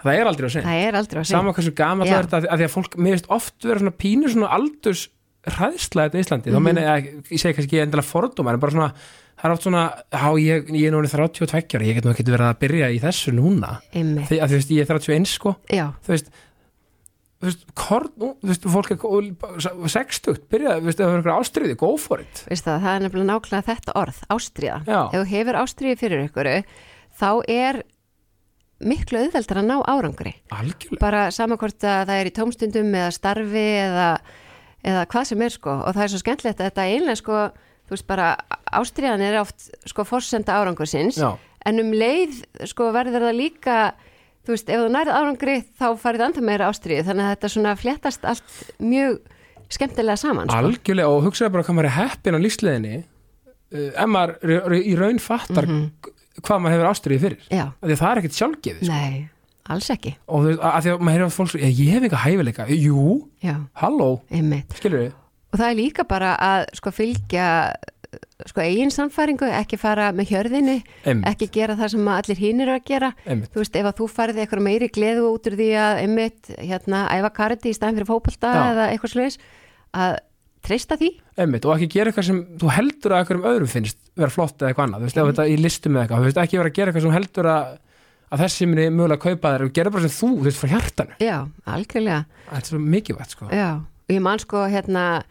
það 0.05 0.19
er 0.21 0.26
aldrei 0.26 0.47
á 0.49 0.53
seint 0.53 0.67
það 0.67 0.88
er 0.88 0.95
aldrei 0.95 1.21
að 1.23 1.26
sama 1.26 1.53
hversu 1.53 1.75
gamall 1.75 2.07
Já. 2.09 2.23
það 2.23 2.45
er 2.45 2.49
að 2.53 2.59
því 2.59 2.64
að 2.64 2.75
fólk, 2.76 2.97
mér 2.99 3.11
veist 3.14 3.31
oft 3.31 3.55
vera 3.64 3.79
svona 3.79 3.97
pínu 3.97 4.29
svona 4.29 4.49
aldurs 4.50 5.09
hræðsla 5.47 6.09
þetta 6.09 6.19
í 6.19 6.23
Íslandi, 6.25 6.50
þá 6.50 6.57
Mhm. 6.57 6.62
meina 6.62 6.81
ég, 6.81 6.88
að- 6.88 7.31
ég 7.31 7.38
segi 7.41 7.55
kannski 7.55 7.76
ekki 7.76 7.83
endilega 7.85 8.12
fordómar, 8.12 8.55
en 8.55 8.61
bara 8.61 8.73
svona 8.73 8.93
það 9.38 9.45
er 9.45 9.53
oft 9.53 9.62
svona, 9.62 9.93
já 10.12 10.33
ég, 10.41 10.69
ég 10.71 10.87
er 10.88 10.93
núna 10.93 11.09
32 11.09 11.75
ára, 11.76 11.85
ég 11.85 11.95
get 11.95 12.05
nú 12.05 12.11
ekki 12.14 12.25
verið 12.25 12.49
að 12.49 12.59
byrja 12.59 12.88
í 12.95 13.00
þessu 13.00 13.33
núna, 13.33 13.81
einmitt, 13.95 14.29
því 14.29 14.41
að 14.41 14.49
þú 14.49 14.55
veist, 14.57 14.71
ég 14.71 14.81
er 14.81 14.87
31 14.87 15.26
sko, 15.26 15.57
já, 15.71 15.93
þú 16.05 16.09
veist 16.09 16.29
þú 17.45 17.51
veist, 17.51 17.65
korn, 17.79 18.11
þú 18.19 18.51
veist, 18.51 18.69
fólk 18.75 18.93
er 18.95 19.01
60, 19.95 20.43
byrja, 20.53 20.77
þú 20.81 20.89
veist, 20.89 21.01
það 21.01 21.11
er 21.11 21.19
einhver 21.19 21.35
ástriði, 21.35 21.79
go 21.81 21.91
for 22.01 22.23
it. 22.25 22.45
Veist 22.51 22.67
það, 22.67 22.79
það 22.85 22.95
er 22.95 23.05
nefnilega 23.05 23.31
nákvæmlega 23.31 23.69
þetta 23.71 23.97
orð, 24.01 24.23
ástríða. 24.35 24.79
Já. 24.89 25.01
ef 25.05 25.19
þú 25.19 25.25
hefur 25.35 25.61
ástríði 25.61 25.99
fyrir 26.01 26.25
ykkur 26.29 26.51
þá 27.15 27.29
er 27.55 27.83
miklu 28.85 29.21
auðveldar 29.23 29.61
að 29.61 29.69
ná 29.69 29.77
árangri. 29.87 30.33
Algjörlega, 30.53 31.01
bara 31.03 31.29
saman 31.35 31.61
hvort 31.61 31.85
að 31.87 32.09
það 32.09 32.17
er 32.17 32.31
í 32.31 32.35
tómstundum 32.35 32.91
eða 32.91 33.13
starfi 33.15 33.69
eða, 33.85 34.09
eða 34.83 35.05
hvað 35.13 35.29
sem 35.31 35.45
er 35.47 35.55
sko. 35.55 35.77
Og 35.85 35.95
það 35.95 36.05
er 36.05 36.13
svo 36.13 36.21
skemmtilegt 36.25 36.61
að 36.61 36.69
þetta 36.71 36.89
einlega 36.91 37.21
sko 37.21 37.39
þú 37.85 37.95
veist 37.95 38.07
bara 38.09 38.29
ástríðan 38.75 39.25
er 39.25 39.39
oft 39.43 39.69
sko 39.89 40.07
forsenda 40.09 40.57
árangur 40.57 40.89
sinns 40.89 41.19
já, 41.21 41.35
en 41.69 41.83
um 41.83 41.93
leið 41.95 42.41
sko 42.71 42.91
verður 42.95 43.29
það 43.29 43.41
líka 43.41 43.79
þú 44.45 44.55
veist 44.55 44.71
ef 44.73 44.83
þú 44.83 44.91
nærið 44.95 45.19
árangri 45.19 45.57
þá 45.81 45.87
farið 46.01 46.27
anda 46.29 46.45
meira 46.45 46.69
ástríði 46.71 47.07
þannig 47.09 47.27
að 47.27 47.35
þetta 47.35 47.53
svona 47.55 47.75
fléttast 47.81 48.29
allt 48.29 48.59
mjög 48.79 49.19
skemmtilega 49.75 50.21
saman 50.21 50.51
sko. 50.51 50.61
algjörlega 50.61 51.13
og 51.13 51.27
hugsaðu 51.29 51.55
bara 51.57 51.67
hvað 51.67 51.79
maður 51.79 51.91
er 51.91 51.97
heppin 51.99 52.39
á 52.39 52.45
lífsleðinni 52.45 52.97
uh, 53.01 53.91
ef 53.91 54.11
maður 54.11 54.77
í 54.81 54.97
raun 55.01 55.23
fattar 55.23 55.71
hvað 56.43 56.61
maður 56.61 56.77
hefur 56.77 56.91
ástriði 56.91 57.23
fyrir. 57.23 57.45
Því 57.49 57.95
að 57.95 58.01
það 58.01 58.09
er 58.11 58.21
ekkert 58.21 58.39
sjálfgeði 58.39 58.87
sko. 58.89 58.95
nei, 58.95 59.27
alls 59.71 59.91
ekki. 59.95 60.15
Og 60.27 60.43
þú 60.43 60.49
veist, 60.51 60.63
að 60.67 60.79
því 60.87 60.95
að 60.95 61.05
maður 61.09 61.25
hefur 61.25 61.37
fólk 61.39 61.61
ég, 61.61 61.77
ég 61.79 61.93
hef 61.95 62.07
eitthvað 62.07 62.25
hæfileika, 62.25 62.67
jú, 62.75 63.05
já, 63.45 63.55
halló. 63.81 64.09
Skilur 64.75 65.05
við, 65.05 65.13
og 65.55 65.61
það 65.61 65.69
er 65.71 65.79
líka 65.79 66.07
bara 66.11 66.35
að 66.43 66.65
sko 66.81 66.91
fylgja 66.95 67.49
sko 68.49 68.62
eigin 68.64 68.91
samfæringu, 68.91 69.47
ekki 69.61 69.79
fara 69.79 70.09
með 70.17 70.33
hjörðinni 70.33 70.76
einmitt, 71.07 71.26
ekki 71.31 71.49
gera 71.55 71.76
það 71.79 71.93
sem 71.95 72.09
allir 72.11 72.41
hínir 72.41 72.67
eru 72.67 72.79
að 72.81 72.87
gera. 72.91 73.11
Einmitt. 73.25 73.53
Þú 73.55 73.62
veist, 73.62 73.79
ef 73.79 73.88
að 73.91 73.99
þú 74.00 74.09
farið 74.11 74.41
eitthvað 74.43 74.64
meiri 74.67 74.88
gleðu 74.95 75.29
út 75.31 75.47
úr 75.50 75.57
því 75.61 75.69
að 75.79 76.00
einmitt, 76.03 76.50
hérna, 76.59 77.05
æfa 77.14 77.31
kardi 77.38 77.71
í 77.71 77.76
staðin 77.76 78.00
fyrir 78.00 78.11
fótbolta 78.11 78.50
Já. 78.50 78.64
eða 78.73 78.88
eitthvað 78.91 79.14
sluðis 79.14 79.38
að 79.95 80.19
treysta 80.64 80.99
því. 80.99 81.12
Einmitt, 81.45 81.69
og 81.69 81.76
ekki 81.76 81.91
gera 81.95 82.11
eitthvað 82.11 82.29
sem 82.33 82.43
þú 82.59 82.75
heldur 82.75 83.14
að 83.14 83.23
einhverjum 83.23 83.49
öðrum 83.53 83.71
finnst 83.71 84.03
vera 84.19 84.35
flott 84.35 84.59
eða 84.59 84.73
eitthvað 84.73 84.87
annað, 84.88 85.00
þú 85.05 85.09
veist, 85.11 85.23
ef 85.23 85.31
þetta 85.31 85.49
í 85.49 85.57
listum 85.61 85.95
eða 85.95 86.05
eitthvað, 86.05 86.23
þú 86.25 86.31
veist, 86.31 86.45
ekki 86.45 86.61
vera 86.61 86.73
að 86.73 86.79
gera 86.79 86.91
eitthvað 86.93 87.07
sem 87.07 87.19
heldur 87.21 87.50
að 87.55 87.73
að 88.35 88.41
þessi 88.41 88.67
minni 88.67 88.85
mögulega 88.91 89.21
að 89.21 89.25
kaupa 89.29 89.50
þér 89.53 89.62
og 89.62 89.75
gera 89.76 89.91
bara 89.95 90.09
sem 90.09 90.14
þú, 90.17 90.29
þú 90.41 90.47
veist, 90.49 90.59
frá 90.59 90.71
hjartanu. 90.73 91.19
Já, 91.23 91.35
algjörlega, 91.71 92.23
þetta 92.49 92.62
er 92.64 92.71
svo 92.73 92.81
mikilvægt, 92.83 93.35
sko. 93.37 93.50
Já 93.55 93.69
og 94.05 94.12
ég 94.12 94.21
man 94.21 94.41
sko 94.41 94.67
hérna 94.69 95.25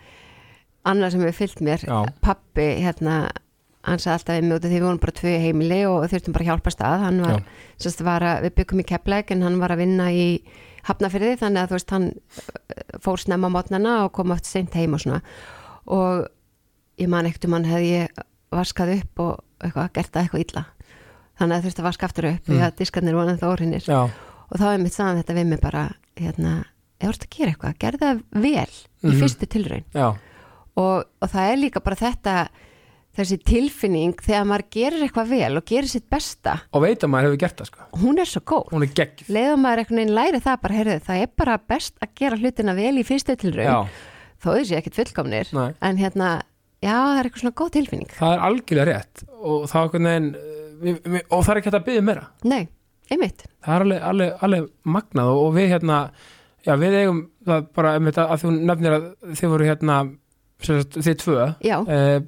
annað 0.85 1.11
sem 1.15 1.21
hefur 1.21 1.37
fyllt 1.39 1.61
mér, 1.63 1.83
Já. 1.87 1.99
pappi 2.21 2.67
hérna, 2.83 3.29
hann 3.83 3.99
sagði 3.99 4.13
alltaf 4.17 4.37
við 4.43 4.53
af 4.55 4.61
því 4.63 4.69
við 4.77 4.83
vorum 4.85 4.99
bara 5.03 5.15
tvö 5.19 5.31
heimili 5.43 5.79
og 5.87 6.05
þurftum 6.11 6.33
bara 6.37 6.45
hjálpa 6.49 6.71
stað 6.71 6.99
hann 7.03 7.21
var, 7.23 7.41
sérst, 7.77 8.03
var 8.03 8.21
að, 8.23 8.43
við 8.47 8.55
byggum 8.59 8.79
í 8.83 8.85
Keflæk 8.87 9.31
en 9.35 9.41
hann 9.43 9.59
var 9.59 9.73
að 9.75 9.81
vinna 9.83 10.09
í 10.11 10.27
Hafnafyrði 10.83 11.37
þannig 11.39 11.61
að 11.63 11.69
þú 11.71 11.75
veist, 11.77 11.91
hann 11.95 12.07
eh, 12.11 12.97
fór 12.99 13.19
snemma 13.21 13.47
á 13.47 13.55
mótnana 13.55 13.91
og 14.03 14.11
kom 14.17 14.31
oft 14.35 14.45
seint 14.45 14.73
heim 14.75 14.93
og 14.97 14.99
svona. 14.99 15.21
Og 15.87 16.25
ég 16.99 17.07
man 17.07 17.25
ekkert 17.29 17.45
um 17.47 17.53
hann 17.55 17.67
hefði 17.69 17.91
ég 18.03 18.23
vaskað 18.51 18.91
upp 18.99 19.19
og 19.23 19.39
eitthvað, 19.63 19.93
gert 19.95 20.11
það 20.11 20.25
eitthvað 20.25 20.43
illa. 20.43 20.65
Þannig 21.39 21.55
að 21.57 21.63
þurfti 21.69 21.81
að 21.83 21.87
vaska 21.87 22.05
aftur 22.09 22.27
upp 22.33 22.43
Mm. 22.49 22.53
því 22.57 22.61
að 22.67 22.75
diskarnir 22.81 23.15
ennþá 23.23 23.47
óhreinir 23.53 23.87
já, 23.87 24.01
og 24.51 24.59
þá 24.59 24.65
er 24.73 24.83
mitt 24.83 24.93
saman 24.93 25.23
þetta 25.23 25.33
við 25.39 25.47
mig 25.53 25.61
bara 25.63 25.85
hérna, 26.19 26.51
þú 26.99 27.09
ert 27.09 27.23
að 27.25 27.31
gera 27.37 27.51
eitthvað, 27.55 27.77
gerð 27.79 27.99
það 28.03 28.21
vel 28.43 28.51
í 28.53 29.07
Mhm. 29.07 29.19
fyrstu 29.23 29.47
tilraun. 29.47 29.85
Já, 29.95 30.07
og, 30.79 31.09
og 31.21 31.31
það 31.31 31.49
er 31.49 31.59
líka 31.61 31.83
bara 31.83 31.99
þetta 31.99 32.35
þessi 33.13 33.37
tilfinning 33.45 34.15
þegar 34.25 34.47
maður 34.49 34.63
gerir 34.73 35.03
eitthvað 35.05 35.33
vel 35.35 35.59
og 35.59 35.67
gerir 35.69 35.89
sitt 35.91 36.07
besta. 36.09 36.55
Og 36.73 36.81
veit 36.85 37.03
að 37.05 37.11
maður 37.13 37.29
hefur 37.29 37.41
gert 37.43 37.59
það, 37.59 37.69
sko. 37.69 37.89
Hún 38.01 38.21
er 38.23 38.29
svo 38.29 38.41
góð. 38.49 38.71
Leiðum 39.29 39.61
maður 39.61 39.83
einhvern 39.83 40.01
veginn 40.01 40.15
læri 40.17 40.41
það 40.41 40.63
bara, 40.63 40.77
heyrðu, 40.79 40.95
það 41.05 41.25
er 41.25 41.35
bara 41.43 41.59
best 41.73 42.01
að 42.01 42.15
gera 42.21 42.39
hlutina 42.41 42.75
vel 42.77 42.95
í 42.97 43.05
fyrstu 43.05 43.37
tilraun 43.43 43.93
þó 44.43 44.49
þessi 44.57 44.79
ekkert 44.79 44.97
fullkomnir. 44.99 45.51
Nei. 45.55 45.69
en 45.79 45.99
hérna, 46.01 46.31
já, 46.83 46.95
það 46.95 47.19
er 47.19 47.29
eitthvað 47.29 47.43
svona 47.45 47.59
góð 47.61 47.73
tilfinning. 47.77 48.15
Það 48.17 48.33
er 48.33 48.45
algjörlega 48.49 48.87
rétt. 48.89 49.25
Og 49.39 49.67
það 49.71 49.99
er 49.99 50.03
veginn 50.03 50.31
og 50.83 51.43
það 51.45 51.51
er 51.53 51.59
ekki 51.61 51.69
hægt 51.69 51.79
að 51.79 51.85
byggja 51.87 52.05
meira. 52.05 52.25
Nei, 52.49 52.63
einmitt, 53.13 53.45
það 53.63 53.75
er 53.75 53.85
alveg, 53.85 54.01
alveg, 54.09 54.33
alveg 54.47 54.67
magnað 54.95 55.31
og, 55.37 55.47
við 55.55 55.69
hérna, 55.75 55.99
já 56.65 56.73
við 56.81 56.97
eigum 56.99 57.21
það 57.47 57.69
bara 57.77 57.95
um 57.99 58.09
þetta 58.09 58.27
að 58.33 58.43
þú 58.43 58.53
nefnir 58.57 58.97
að 58.97 59.07
þið 59.39 59.53
voru 59.53 59.69
hérna, 59.69 59.99
þið 60.67 61.20
tvö 61.24 61.48
já, 61.63 61.77
eh, 61.88 62.20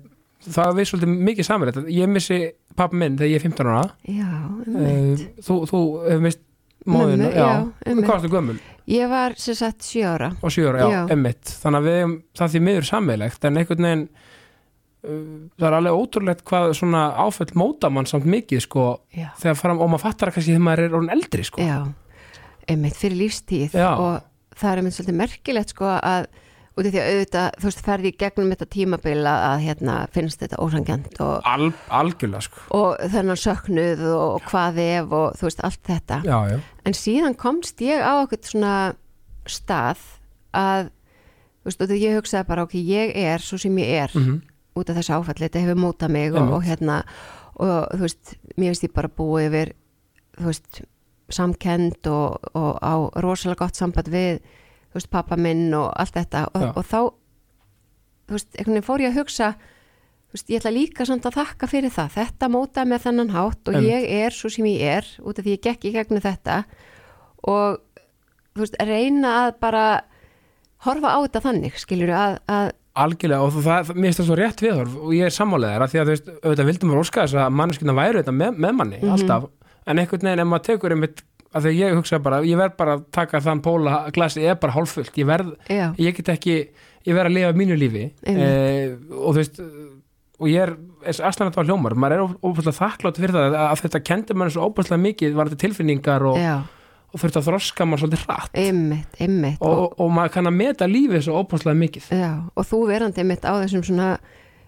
það 0.46 0.78
við 0.80 0.90
svolítið 0.90 1.16
mikið 1.30 1.48
samanlega, 1.48 1.86
ég 1.96 2.12
missi 2.12 2.40
pappa 2.76 2.98
minn 3.00 3.18
þegar 3.20 3.32
ég 3.32 3.40
er 3.40 3.46
15 3.48 3.72
ára. 3.72 3.86
Já, 4.04 4.32
eh, 4.68 4.90
einmitt 4.92 5.46
þú, 5.46 5.58
þú 5.70 5.82
hefur 6.10 6.26
mist 6.26 6.44
varstu 6.86 8.30
gömul? 8.30 8.60
Ég 8.86 9.10
var 9.10 9.34
sem 9.42 9.58
sagt 9.58 9.82
sjö 9.82 10.06
ára. 10.06 10.30
Og 10.42 10.54
sjö 10.54 10.70
ára, 10.70 10.90
já, 10.92 11.02
emmitt 11.10 11.50
þannig 11.64 11.82
að 11.82 11.90
við 11.90 12.16
það 12.38 12.54
því 12.54 12.64
miður 12.68 12.88
sammeilegt 12.92 13.46
en 13.46 13.58
einhvern 13.58 13.88
veginn 13.88 14.06
uh, 14.06 15.50
það 15.58 15.68
er 15.70 15.78
alveg 15.80 16.00
ótrúlegt 16.04 16.46
hvað 16.46 16.76
svona 16.78 17.04
áföll 17.18 17.50
móta 17.58 17.90
mann 17.90 18.06
samt 18.06 18.28
mikið 18.30 18.66
sko 18.68 18.86
já, 19.16 19.32
þegar 19.42 19.60
fram, 19.62 19.82
og 19.82 19.90
maður 19.90 20.06
fattar 20.06 20.34
kannski 20.36 20.54
þegar 20.54 20.68
maður 20.68 20.86
er 20.86 20.98
orðin 21.00 21.16
eldri 21.18 21.48
sko. 21.48 21.66
Já, 21.66 21.80
einmitt 22.70 23.00
fyrir 23.00 23.22
lífstíð. 23.24 23.74
Já. 23.74 23.92
og 23.96 24.60
það 24.60 24.72
er 24.72 24.82
einmitt 24.82 25.00
svolítið 25.00 25.22
merkilegt 25.24 25.74
sko 25.74 25.90
að 25.98 26.30
út 26.76 26.84
af 26.84 26.92
því 26.92 27.02
að 27.02 27.10
auðvitað, 27.12 27.60
þú 27.60 27.70
veist, 27.70 27.84
ferði 27.86 28.12
í 28.12 28.18
gegnum 28.20 28.50
þetta 28.52 28.68
tímabil 28.76 29.20
að, 29.32 29.56
hérna, 29.64 29.94
finnst 30.12 30.42
þetta 30.44 30.60
ósangjant 30.60 31.22
og, 31.24 31.36
Al, 31.48 31.70
algjörlega 32.02 32.48
sko. 32.48 32.66
Og 32.76 33.14
þennan 33.14 33.40
söknuð 33.40 34.04
og, 34.10 34.26
og 34.26 34.50
hvað 34.50 34.82
ef 34.84 35.16
og 35.20 35.40
þú 35.40 35.48
veist, 35.50 35.64
allt 35.70 35.92
þetta. 35.92 36.20
Já, 36.28 36.38
já, 36.52 36.60
en 36.86 36.98
síðan 37.00 37.40
komst 37.40 37.86
ég 37.86 38.04
á 38.04 38.14
eitthvað 38.20 38.52
svona 38.52 38.74
stað 39.46 40.04
að 40.56 40.92
þú 40.92 41.72
veist, 41.72 41.80
út 41.80 41.88
af 41.88 41.96
því 41.96 42.02
ég 42.04 42.20
hugsaði 42.20 42.50
bara 42.52 42.68
ok, 42.68 42.76
ég 42.82 43.16
er 43.24 43.44
svo 43.44 43.62
sem 43.62 43.80
ég 43.84 43.96
er 44.04 44.20
mm 44.20 44.44
út 44.76 44.92
af 44.92 45.00
þessu 45.00 45.16
áfalli, 45.16 45.48
þetta 45.48 45.64
hefur 45.64 45.80
mótað 45.80 46.12
mig 46.12 46.36
og, 46.36 46.52
og 46.58 46.66
hérna 46.66 47.00
og 47.64 47.96
þú 47.96 48.02
veist, 48.04 48.36
mér 48.58 48.74
finnst 48.74 48.88
ég 48.88 48.94
bara 48.96 49.12
búið 49.22 49.48
yfir 49.48 49.72
þú 50.36 50.48
veist, 50.50 50.82
samkend 51.32 52.10
og, 52.12 52.50
og 52.60 52.72
á 52.84 52.94
rosalega 53.24 53.64
gott 53.64 53.80
samband 53.80 54.12
við, 54.12 54.42
þú 54.96 55.00
veist, 55.02 55.12
pappa 55.12 55.36
minn 55.36 55.68
og 55.76 55.90
allt 56.00 56.16
þetta. 56.16 56.46
Og, 56.56 56.66
og 56.80 56.86
þá 56.88 57.00
þú 58.26 58.38
veist, 58.38 58.52
einhvern 58.56 58.78
veginn 58.80 58.88
fór 58.88 59.04
ég 59.04 59.12
að 59.12 59.20
hugsa 59.20 59.50
þú 59.60 60.38
veist, 60.38 60.50
ég 60.54 60.62
ætla 60.62 60.72
líka 60.76 61.06
samt 61.08 61.28
að 61.28 61.36
þakka 61.42 61.68
fyrir 61.72 61.92
það. 61.94 62.14
Þetta 62.16 62.50
mótaði 62.56 62.92
með 62.94 63.04
þennan 63.06 63.34
hátt 63.36 63.70
og 63.70 63.76
Einmitt. 63.76 63.92
ég 63.92 64.08
er 64.26 64.36
svo 64.36 64.50
sem 64.56 64.66
ég 64.72 64.82
er, 64.98 65.12
út 65.22 65.40
af 65.40 65.46
því 65.46 65.54
ég 65.58 65.62
gekk 65.68 65.86
í 65.86 65.94
gegnum 65.96 66.24
þetta. 66.24 66.58
Og 67.46 67.78
þú 68.56 68.64
veist, 68.64 68.80
reyna 68.88 69.36
að 69.46 69.54
bara 69.62 69.86
horfa 70.86 71.14
á 71.14 71.20
þetta 71.28 71.42
þannig, 71.46 71.78
skilur 71.82 72.12
að, 72.16 72.40
að 72.52 72.72
algjörlega 72.96 73.44
og 73.44 73.56
það, 73.60 73.90
mér 73.98 74.06
finnst 74.08 74.20
það 74.22 74.28
svo 74.30 74.36
rétt 74.40 74.62
viðhorf 74.64 74.94
og 75.04 75.14
ég 75.18 75.28
er 75.28 75.34
sammálega 75.36 75.74
þeirra 75.76 75.88
því 75.92 76.00
að 76.00 76.06
þú 76.06 76.14
veist, 76.16 76.28
auðvitað 76.46 76.70
vildum 76.70 76.92
við 76.94 77.00
óska 77.02 77.24
þess 77.26 77.38
að 77.44 77.56
manneskina 77.60 77.96
væri 77.98 78.22
þetta 78.22 78.36
með, 78.40 78.60
með 78.64 78.76
manni 78.78 79.00
Mhm. 79.02 79.12
alltaf, 79.16 79.48
en 79.86 80.00
einhvern 80.00 80.28
veginn 80.30 80.44
ef 80.44 80.48
maður 80.52 80.64
tekur 80.70 80.96
einmitt, 80.96 81.24
að 81.56 81.68
þegar 81.68 81.78
ég 81.80 82.00
hugsa 82.00 82.20
bara, 82.24 82.42
ég 82.46 82.60
verð 82.60 82.76
bara 82.80 82.98
að 82.98 83.06
taka 83.16 83.42
þann 83.46 83.62
póla, 83.66 84.00
glasi 84.16 84.44
er 84.44 84.58
bara 84.60 84.76
hálffullt, 84.76 85.14
ég 85.16 85.30
verð 85.30 85.54
já, 85.72 85.86
ég 86.02 86.18
get 86.18 86.34
ekki, 86.36 86.58
ég 87.08 87.16
verð 87.16 87.32
að 87.32 87.38
lifa 87.38 87.56
mínu 87.56 87.78
lífi. 87.80 88.10
Eh, 88.28 88.96
og 89.16 89.36
þú 89.36 89.40
veist 89.40 89.62
og 90.36 90.48
ég 90.52 90.66
er, 90.66 90.74
aðstæðan 91.06 91.52
þetta 91.52 91.62
var 91.62 91.70
hljómar. 91.70 91.98
Maður 92.00 92.16
er 92.16 92.24
óbúinlega 92.44 92.76
þakklátt 92.76 93.20
fyrir 93.22 93.36
það 93.38 93.58
að, 93.62 93.84
þetta 93.86 94.02
kendi 94.10 94.36
mann 94.36 94.52
svo 94.52 94.66
óbúinlega 94.68 95.04
mikið 95.06 95.38
var 95.38 95.52
þetta 95.52 95.62
tilfinningar 95.64 96.26
og, 96.28 96.40
og 97.16 97.22
þurft 97.22 97.40
að 97.40 97.48
þroska 97.50 97.88
mann 97.88 98.02
svolítið 98.02 98.26
hratt. 98.28 98.58
Einmitt, 98.60 99.20
einmitt. 99.24 99.62
Og, 99.64 99.86
og, 99.86 100.00
og 100.04 100.12
maður 100.18 100.34
kann 100.36 100.52
að 100.52 100.58
meta 100.60 100.90
lífið 100.92 101.28
svo 101.28 101.40
óbúinlega 101.40 101.82
mikið. 101.86 102.10
Já, 102.20 102.32
og 102.52 102.68
þú 102.68 102.82
verandi 102.92 103.24
einmitt 103.24 103.48
á 103.48 103.54
þessum 103.64 103.86
svona 103.88 104.10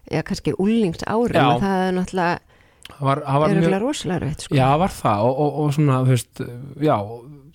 já, 0.07 0.21
kannski 0.23 0.55
úlingsárum 0.55 1.35
Já. 1.35 1.59
það 1.59 1.83
er 1.87 1.97
náttúrulega, 1.97 2.39
það 2.91 3.05
var, 3.09 3.23
var 3.27 3.55
mjög, 3.57 3.87
erfitt 4.17 4.45
sko. 4.47 4.55
já, 4.55 4.67
var 4.81 4.93
það 4.97 5.25
og, 5.27 5.39
og, 5.45 5.57
og 5.65 5.73
svona, 5.77 5.99
þú 6.03 6.15
veist, 6.15 6.41
já 6.87 6.95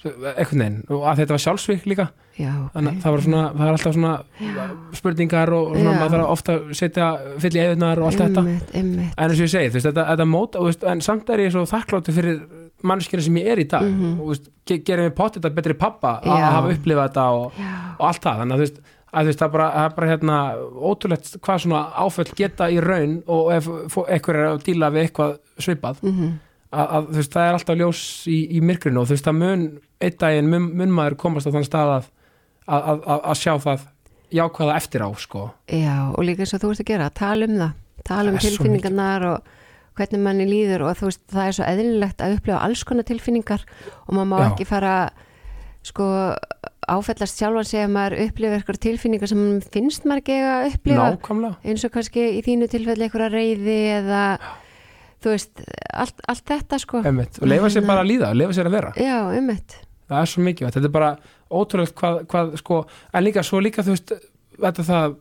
einhvern 0.03 0.59
veginn, 0.59 0.79
og 0.91 1.05
að 1.07 1.21
þetta 1.23 1.35
var 1.37 1.43
sjálfsvík 1.45 1.85
líka 1.87 2.07
já, 2.35 2.51
ok. 2.65 2.71
þannig 2.75 2.93
að 2.97 3.03
það 3.05 3.13
var 3.15 3.21
svona, 3.27 3.43
það 3.53 3.67
er 3.69 3.77
alltaf 3.77 3.95
svona 3.95 4.15
spurningar 4.99 5.53
og 5.55 5.69
svona, 5.77 5.93
Já. 5.93 5.99
maður 6.01 6.15
þarf 6.17 6.33
ofta 6.35 6.57
að 6.57 6.73
setja 6.79 7.09
fyll 7.45 7.53
í 7.57 7.61
eðunar 7.63 8.01
og 8.03 8.09
allt 8.09 8.23
þetta 8.23 8.45
en 8.81 8.91
eins 9.05 9.37
og 9.37 9.45
ég 9.45 9.53
segi, 9.53 9.71
þú 9.71 9.79
veist, 9.79 9.87
þetta, 9.91 10.07
þetta 10.11 10.27
móta 10.33 10.65
veist, 10.67 10.87
en 10.93 11.05
samt 11.07 11.31
er 11.35 11.45
ég 11.45 11.55
svo 11.55 11.63
þakkláttu 11.71 12.15
fyrir 12.17 12.41
mannskina 12.83 13.23
sem 13.23 13.37
ég 13.39 13.51
er 13.55 13.63
í 13.63 13.69
dag 13.71 13.87
Mhm. 13.87 14.17
og 14.19 14.25
þú 14.27 14.33
veist, 14.33 14.49
ge 14.67 14.79
gerir 14.89 15.07
mig 15.07 15.15
potið 15.19 15.43
þetta 15.45 15.55
betri 15.61 15.75
pappa 15.79 16.17
að 16.23 16.41
Já. 16.43 16.51
hafa 16.57 16.75
upplifað 16.75 17.09
þetta 17.09 17.27
og, 17.39 17.53
já, 17.63 17.71
og 17.99 18.07
allt 18.09 18.23
það, 18.27 18.41
þannig 18.43 18.53
að 18.53 18.59
þú 18.59 18.67
veist 18.67 18.83
að 19.13 19.27
þú 19.27 19.31
veist, 19.31 19.43
það 19.43 19.49
er 19.49 19.55
bara, 19.57 19.85
bara 19.97 20.09
hérna 20.09 20.39
ótrúlegt 20.89 21.35
hvað 21.45 21.63
svona 21.67 21.83
áföll 22.01 22.29
geta 22.37 22.69
í 22.73 22.81
raun 22.83 23.19
og 23.31 23.53
ef 23.53 23.69
einhver 24.07 24.39
er 24.39 24.49
að 24.55 24.65
díla 24.67 24.91
við 24.95 25.07
eitthvað 25.07 25.35
svipað, 25.61 26.03
mhm, 26.07 26.35
að, 26.73 26.87
að 26.87 27.09
þú 27.11 27.21
veist, 27.21 27.33
það 27.37 27.49
er 27.49 27.59
alltaf 27.59 27.81
ljós 27.81 28.03
í, 28.33 28.39
í 28.57 28.63
myrkrinu 28.65 29.03
og 29.03 29.09
þú 29.09 29.17
veist, 29.17 29.29
það 29.29 29.41
mun 29.43 29.67
einn 30.03 30.19
daginn 30.25 30.53
mun, 30.53 30.69
mun 30.81 30.95
maður 30.97 31.19
komast 31.25 31.51
á 31.51 31.55
þann 31.55 31.69
stað 31.69 31.95
að, 31.99 32.13
að, 32.67 32.79
að, 32.83 33.03
að, 33.03 33.25
að 33.33 33.41
sjá 33.43 33.53
það 33.67 33.89
jákvæða 34.33 34.77
eftir 34.81 35.05
á, 35.05 35.09
sko. 35.21 35.49
Já, 35.69 35.97
og 36.17 36.25
líka 36.25 36.47
eins 36.47 36.55
og 36.57 36.63
þú 36.63 36.71
veist 36.73 36.85
að 36.85 36.93
gera 36.95 37.11
tala 37.13 37.49
um 37.49 37.59
það, 37.61 37.75
tala 38.09 38.33
um 38.33 38.41
tilfinningarnar 38.41 39.27
og 39.29 39.53
hvernig 39.99 40.23
manni 40.25 40.47
líður 40.49 40.87
og 40.89 40.97
þú 40.97 41.11
veist, 41.11 41.23
það 41.29 41.49
er 41.51 41.57
svo 41.59 41.69
eðlilegt 41.69 42.25
að 42.25 42.39
upplifa 42.39 42.63
alls 42.65 42.85
konar 42.89 43.05
tilfinningar 43.09 43.67
og 44.07 44.15
maður 44.17 44.31
má 44.31 44.39
Já. 44.41 44.47
ekki 44.47 44.69
fara 44.71 44.95
sko 45.85 46.07
áfellast 46.89 47.39
sjálfan 47.39 47.65
sig 47.69 47.85
að 47.85 47.93
maður 47.95 48.19
upplifa 48.27 48.57
eitthvað 48.59 48.81
tilfinningar 48.87 49.29
sem 49.31 49.45
finnst 49.73 50.05
maður 50.09 50.23
ekki 50.25 50.39
að 50.43 50.67
upplifa. 50.73 51.07
Nákvæmlega, 51.15 51.55
eins 51.65 51.85
og 51.87 51.93
kannski 51.95 52.27
í 52.39 52.43
þínu 52.43 52.69
tilfelli 52.73 53.07
eitthvað 53.07 53.33
reyði 53.37 53.79
eða 54.01 54.23
þú 55.23 55.31
veist, 55.37 55.63
allt, 55.95 56.21
allt 56.29 56.45
þetta 56.51 56.79
sko. 56.83 57.03
Einmitt, 57.07 57.39
og 57.39 57.47
leifa 57.49 57.71
sér 57.71 57.87
bara 57.87 58.03
að 58.03 58.11
líða, 58.11 58.33
leifa 58.35 58.57
sér 58.59 58.67
að 58.71 58.77
vera. 58.81 58.93
Já, 58.99 59.19
ummitt 59.39 59.79
það 60.13 60.21
er 60.21 60.29
svo 60.29 60.43
mikið, 60.45 60.67
þetta 60.75 60.89
er 60.89 60.93
bara 60.93 61.11
ótrúlegt 61.49 61.95
hvað, 61.97 62.17
hvað 62.29 62.57
sko, 62.61 62.81
en 63.17 63.25
líka 63.25 63.43
svo 63.47 63.61
líka 63.65 63.85
þú 63.87 63.95
veist, 63.95 64.11
þetta 64.61 64.85
það 64.85 65.15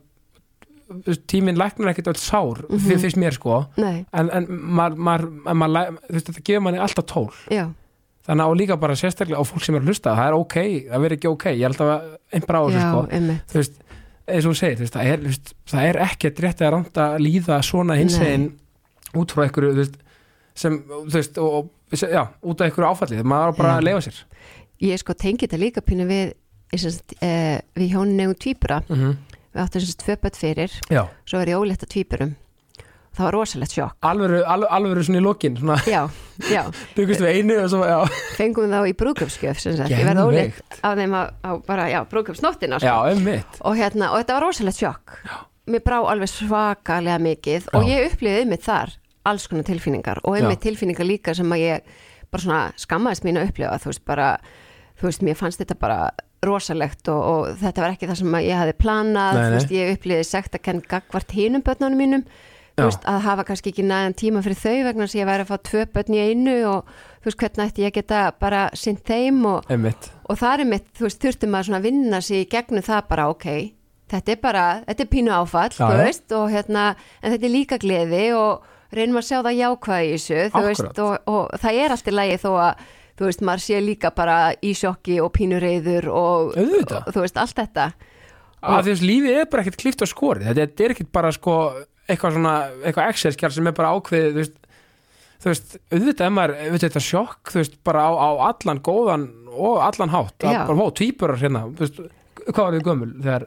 tíminn 1.30 1.56
læknar 1.56 1.92
ekkert 1.94 2.10
öll 2.12 2.20
sár 2.20 2.58
mm 2.68 2.76
Mhm. 2.76 2.98
finnst 3.00 3.16
mér 3.16 3.32
sko, 3.32 3.66
nei, 3.80 4.04
en, 4.12 4.28
en 4.30 4.46
maður, 4.50 4.96
maður, 4.98 5.24
en 5.48 5.56
maður 5.56 5.96
þú 6.10 6.12
veist, 6.18 6.26
þetta 6.28 6.42
gefur 6.44 6.60
manni 6.66 6.78
alltaf 6.82 7.06
tól. 7.08 7.30
Já, 7.48 7.70
þannig 8.26 8.44
að 8.44 8.58
líka 8.60 8.76
bara 8.80 8.96
sérstaklega 8.98 9.42
á 9.42 9.44
fólk 9.46 9.64
sem 9.66 9.76
er 9.76 9.82
að 9.82 9.90
hlusta. 9.90 10.14
Það 10.18 10.28
er 10.28 10.36
ok, 10.38 10.56
það 10.88 11.04
verður 11.04 11.16
ekki 11.16 11.30
ok, 11.30 11.46
ég 11.52 11.64
held 11.66 11.82
að 11.82 11.92
einhver 12.32 12.58
á 12.58 12.62
þessu 12.62 12.82
sko, 12.84 13.02
þú 13.52 13.60
veist 13.60 13.80
eins 14.32 14.46
og 14.46 14.52
þú 14.52 14.58
segir, 14.60 14.78
veist, 14.78 14.94
það 14.94 15.10
er, 15.12 15.24
veist, 15.26 15.54
það 15.72 15.88
er 15.88 15.98
ekkert 16.06 16.42
rétt 16.44 16.62
að 16.62 16.72
randa 16.76 17.06
að 17.16 17.24
líða 17.24 17.58
svona 17.66 17.96
hinsegin 17.98 18.46
út 19.18 19.34
frá 19.34 19.42
einhverju, 19.46 19.72
veist 19.80 19.98
sem, 20.54 20.78
þú 20.86 21.16
veist, 21.16 21.40
og, 21.42 21.66
og 21.66 21.98
já, 21.98 22.22
út 22.22 22.62
af 22.62 22.68
einhverju 22.68 22.92
áfallið, 22.92 23.24
maður 23.26 23.58
bara 23.58 23.74
að 23.80 23.88
leifa 23.88 24.04
sér. 24.06 24.22
Ég 24.82 25.02
sko 25.02 25.16
tengi 25.18 25.48
þetta 25.48 25.60
líka 25.60 25.82
pínu 25.84 26.06
við 26.06 26.32
semst, 26.78 27.16
eh, 27.18 27.58
við 27.76 27.96
hjónin 27.96 28.22
eigum 28.22 28.38
tvíbura. 28.38 28.80
Mm 28.88 29.18
við 29.52 29.62
áttum 29.64 29.84
semst 29.84 30.00
tvö 30.00 30.16
börn 30.22 30.38
fyrir. 30.38 30.76
Já, 30.88 31.02
svo 31.28 31.42
er 31.42 31.52
ég 31.52 31.60
ólétta 31.60 31.88
tvíburum 31.88 32.36
það 33.12 33.26
var 33.26 33.36
rosalegt 33.36 33.74
sjokk 33.76 34.08
alvöru, 34.08 34.40
alvöru 34.46 35.04
svona 35.04 35.20
í 35.20 35.24
lokin 35.24 35.56
svona, 35.60 35.76
já, 35.88 36.00
já, 36.48 36.62
byggust 36.96 37.20
við 37.24 37.38
einu 37.38 37.58
og 37.60 37.70
svo, 37.72 37.82
fengum 38.38 38.72
þá 38.72 38.78
í 38.88 38.94
brúköpsgjöf 39.02 39.60
sem 39.60 39.76
sagt, 39.76 39.92
ég 39.92 40.06
verði 40.08 40.24
Geðveikt. 40.30 40.78
af 40.80 40.96
þeim 41.00 41.16
á, 41.18 41.22
á 41.44 41.50
bara, 41.66 41.88
já, 41.92 42.00
brúköpsnóttina 42.08 42.80
já, 42.80 42.94
sko. 43.12 43.36
og 43.68 43.76
hérna, 43.80 44.12
og 44.14 44.22
þetta 44.22 44.38
var 44.38 44.46
rosalegt 44.48 44.80
sjokk 44.80 45.18
já. 45.28 45.36
mér 45.72 45.84
brá 45.84 45.98
alveg 46.00 46.32
svakalega 46.32 47.20
mikið 47.22 47.68
og 47.76 47.84
Já. 47.86 47.92
ég 47.92 48.08
upplifði 48.10 48.46
einmitt 48.46 48.64
þar 48.66 48.96
alls 49.28 49.46
konar 49.46 49.68
tilfinningar 49.68 50.22
og 50.26 50.40
Já. 50.40 50.48
tilfinningar 50.64 51.06
líka 51.06 51.36
sem 51.36 51.52
að 51.54 51.62
ég 51.62 51.92
bara 52.32 52.42
svona 52.42 52.62
skammaðist 52.80 53.26
mín 53.28 53.38
að 53.38 53.50
upplifa 53.52 53.76
þú 53.82 53.92
veist 53.92 54.04
bara, 54.08 54.28
þú 54.98 55.10
veist, 55.10 55.22
mér 55.28 55.36
fannst 55.38 55.60
þetta 55.60 55.76
bara 55.78 55.98
rosalegt 56.42 57.06
og, 57.12 57.20
og 57.22 57.60
þetta 57.60 57.84
var 57.84 57.92
ekki 57.94 58.08
það 58.10 58.18
sem 58.18 58.38
ég 58.42 58.58
hafi 58.58 58.74
planað, 58.80 59.36
Nei, 59.36 59.42
þú 59.42 59.44
nei. 59.44 59.58
veist, 59.58 59.74
ég 59.76 59.92
upplifði 59.94 60.24
sekt 60.26 60.56
að 60.58 60.64
kenn 60.66 60.80
gagvart 60.90 61.36
hinum 61.36 61.62
börnunum 61.62 62.00
mínum 62.02 62.24
þú 62.24 62.40
veist, 62.88 63.04
að 63.08 63.20
hafa 63.26 63.46
kannski 63.48 63.72
ekki 63.72 63.84
næðan 63.86 64.16
tíma 64.18 64.42
fyrir 64.44 64.60
þau 64.62 64.78
vegna 64.88 65.08
að 65.08 65.18
ég 65.18 65.28
væri 65.28 65.46
að 65.46 65.52
fá 65.52 65.68
tvö 65.68 65.84
börn 65.94 66.16
í 66.16 66.24
einu 66.30 66.56
og 66.70 66.90
þú 67.22 67.30
veist, 67.30 67.38
hvernig 67.42 67.70
ætti 67.70 67.86
ég 67.86 67.94
geta 67.96 68.24
bara 68.40 68.64
sinn 68.78 68.98
þeim 68.98 69.44
og, 69.50 69.70
og 69.70 70.40
það 70.40 70.64
er 70.64 70.70
mitt, 70.72 70.90
þú 70.98 71.06
veist, 71.08 71.28
svona 71.46 71.80
að 71.80 71.86
vinna 71.86 72.20
sig 72.24 72.44
í 72.44 72.50
gegnum 72.50 72.84
það 72.86 73.08
bara, 73.12 73.28
ok 73.32 73.48
þetta 74.12 74.34
er 74.34 74.40
bara, 74.42 74.64
þetta 74.86 75.04
er 75.04 75.10
pínu 75.12 75.32
áfall, 75.34 75.72
já. 75.72 75.86
veist, 76.00 76.26
og 76.36 76.50
hérna 76.52 76.92
en 77.22 77.34
þetta 77.34 77.48
er 77.48 77.54
líka 77.54 77.78
gleði 77.82 78.24
og 78.36 78.66
reynum 78.92 79.20
að 79.20 79.28
sjá 79.28 79.38
það 79.38 79.60
jákvæði 79.60 80.08
í 80.08 80.16
þessu, 80.16 80.40
þú 80.52 80.64
veist 80.66 81.02
og, 81.04 81.30
og 81.32 81.62
það 81.62 81.78
er 81.82 81.94
allt 81.94 82.10
í 82.10 82.16
lagi 82.16 82.40
þó 82.42 82.50
að 82.52 82.82
þú 83.12 83.28
veist, 83.28 83.44
maður 83.48 83.64
sé 83.66 83.82
líka 83.84 84.10
bara 84.16 84.38
í 84.64 84.72
sjokki 84.76 85.18
og 85.22 85.30
pínu 85.36 85.60
reyður 85.62 86.08
og, 86.12 86.56
og 86.56 87.12
þú 87.12 87.24
veist, 87.24 87.38
allt 87.40 87.56
þetta. 87.60 87.92
Að 88.62 88.86
því 88.86 88.94
að 88.94 89.06
lífið 89.08 89.38
er 89.40 89.48
bara 89.50 89.64
ekkert 89.64 89.80
klift 89.80 90.04
á 90.04 90.06
skori 90.06 90.46
þetta 90.46 90.84
er 90.84 90.94
ekkert 90.94 91.10
bara 91.14 91.32
sko 91.34 91.56
eitthvað 92.12 92.36
svona, 92.38 92.56
eitthvað 92.82 93.12
Excel-skjál 93.12 93.52
sem 93.54 93.70
er 93.70 93.76
bara 93.76 93.94
ákveðið 93.96 94.36
þú 94.36 94.42
veist, 94.42 94.58
þú 95.42 95.50
veist 95.50 95.74
auðvitað 95.92 96.26
er 96.26 96.36
maður, 96.36 96.54
auðvitað 96.60 96.86
þetta 96.88 97.04
sjokk 97.08 97.54
þú 97.54 97.60
veist, 97.62 97.80
bara 97.88 98.04
á, 98.06 98.10
á 98.12 98.28
allan 98.50 98.82
góðan 98.84 99.26
og 99.52 99.82
allan 99.84 100.14
hátt, 100.14 100.38
að 100.40 100.54
Já. 100.56 100.62
bara, 100.68 100.86
ó, 100.86 100.86
tvíburar 101.00 101.42
hérna, 101.42 101.66
þú 101.72 101.84
veist, 101.86 102.00
hvað 102.46 102.62
var 102.62 102.76
þið 102.78 102.86
gömul 102.88 103.10
þegar, 103.18 103.46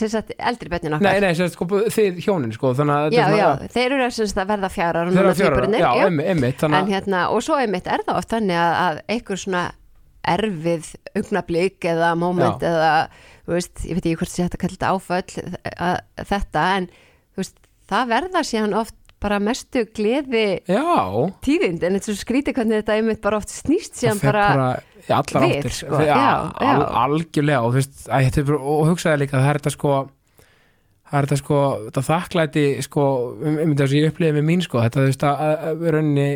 sagt, 0.00 0.32
eldri 0.38 0.72
börnin 0.72 0.96
okkar 0.98 1.06
nei, 1.08 1.24
nei, 1.24 1.34
sérst, 1.38 1.56
sko, 1.56 1.68
þið 1.96 2.22
hjónin, 2.26 2.54
sko, 2.54 2.74
þannig 2.78 2.96
að 2.96 3.16
já, 3.16 3.24
er 3.24 3.36
já, 3.38 3.46
svona, 3.48 3.74
þeir 3.76 3.96
eru 3.96 4.08
að 4.10 4.50
verða 4.52 4.72
fjárar 4.74 5.10
þeir 5.10 5.24
eru 5.24 5.36
fjórar, 5.40 5.68
já, 5.80 5.90
einmitt 6.04 6.62
þannig 6.62 6.76
en 6.76 6.84
að, 6.84 6.94
hérna, 6.94 7.26
og 7.34 7.44
svo 7.46 7.58
einmitt 7.58 7.88
er 7.90 8.04
það 8.06 8.20
oft 8.20 8.34
þannig 8.36 8.60
að, 8.60 8.74
að 8.84 9.02
einhver 9.16 9.40
svona 9.40 9.64
erfið 10.28 10.90
augnablík 11.16 11.86
eða 11.90 12.12
moment 12.18 12.62
Já. 12.62 12.70
eða, 12.70 12.92
þú 13.46 13.56
veist, 13.56 13.84
ég 13.86 13.96
veit 13.96 14.04
ekki 14.06 14.20
hvort 14.20 14.34
þetta 14.34 14.60
kallt 14.60 14.86
áföll 14.86 15.44
að, 15.76 15.96
þetta 16.28 16.64
en 16.76 16.88
þú 16.92 17.42
veist, 17.42 17.56
það 17.90 18.10
verða 18.14 18.42
síðan 18.46 18.76
oft 18.80 18.96
bara 19.20 19.36
mestu 19.42 19.82
gleði 19.92 20.44
já. 20.64 20.84
tíðind, 21.44 21.82
en 21.84 21.98
er 21.98 22.04
svo 22.06 22.14
skrítið 22.16 22.56
hvernig 22.56 22.78
þetta 22.80 22.94
einmitt 22.96 23.20
bara 23.24 23.40
oft 23.42 23.52
snýst 23.52 23.98
það 23.98 24.00
síðan 24.00 24.22
bara, 24.22 24.46
bara 24.54 25.18
allar 25.20 25.44
við, 25.44 25.56
áttir 25.58 25.74
sko, 25.76 25.98
Fer- 25.98 26.08
já, 26.08 26.22
al, 26.24 26.70
já. 26.80 26.86
algjörlega. 27.02 27.60
Og, 27.66 27.74
veist, 27.76 28.00
að, 28.08 28.40
bara- 28.48 28.62
og 28.72 28.88
hugsaði 28.88 29.20
líka 29.24 29.36
að 29.36 29.44
það 29.44 29.50
er 29.52 29.60
þetta 29.60 29.74
sko 29.76 29.92
það 31.10 31.18
er 31.18 31.26
þetta 31.28 31.40
sko, 31.42 31.60
þetta 31.88 32.04
þakklæti 32.06 32.64
sko, 32.86 33.04
um, 33.42 33.60
um 33.66 33.72
þetta 33.74 33.90
sem 33.90 33.98
ég 34.00 34.12
upplifði 34.14 34.36
með 34.38 34.48
mín 34.48 34.64
sko, 34.64 34.80
þetta 34.86 35.02
þú 35.02 35.06
veist 35.10 35.26
að, 35.26 35.44
að, 35.50 35.64
að 35.70 35.86
raunni 35.96 36.28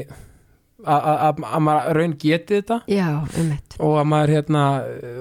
að, 0.83 0.99
að, 0.99 1.19
að, 1.29 1.43
að 1.55 1.63
maður 1.69 1.99
raun 2.01 2.15
geti 2.25 2.59
þetta. 2.59 2.79
Já, 2.91 3.07
einmitt. 3.39 3.77
Og 3.79 3.95
að 4.01 4.09
maður 4.11 4.33
hérna 4.35 4.65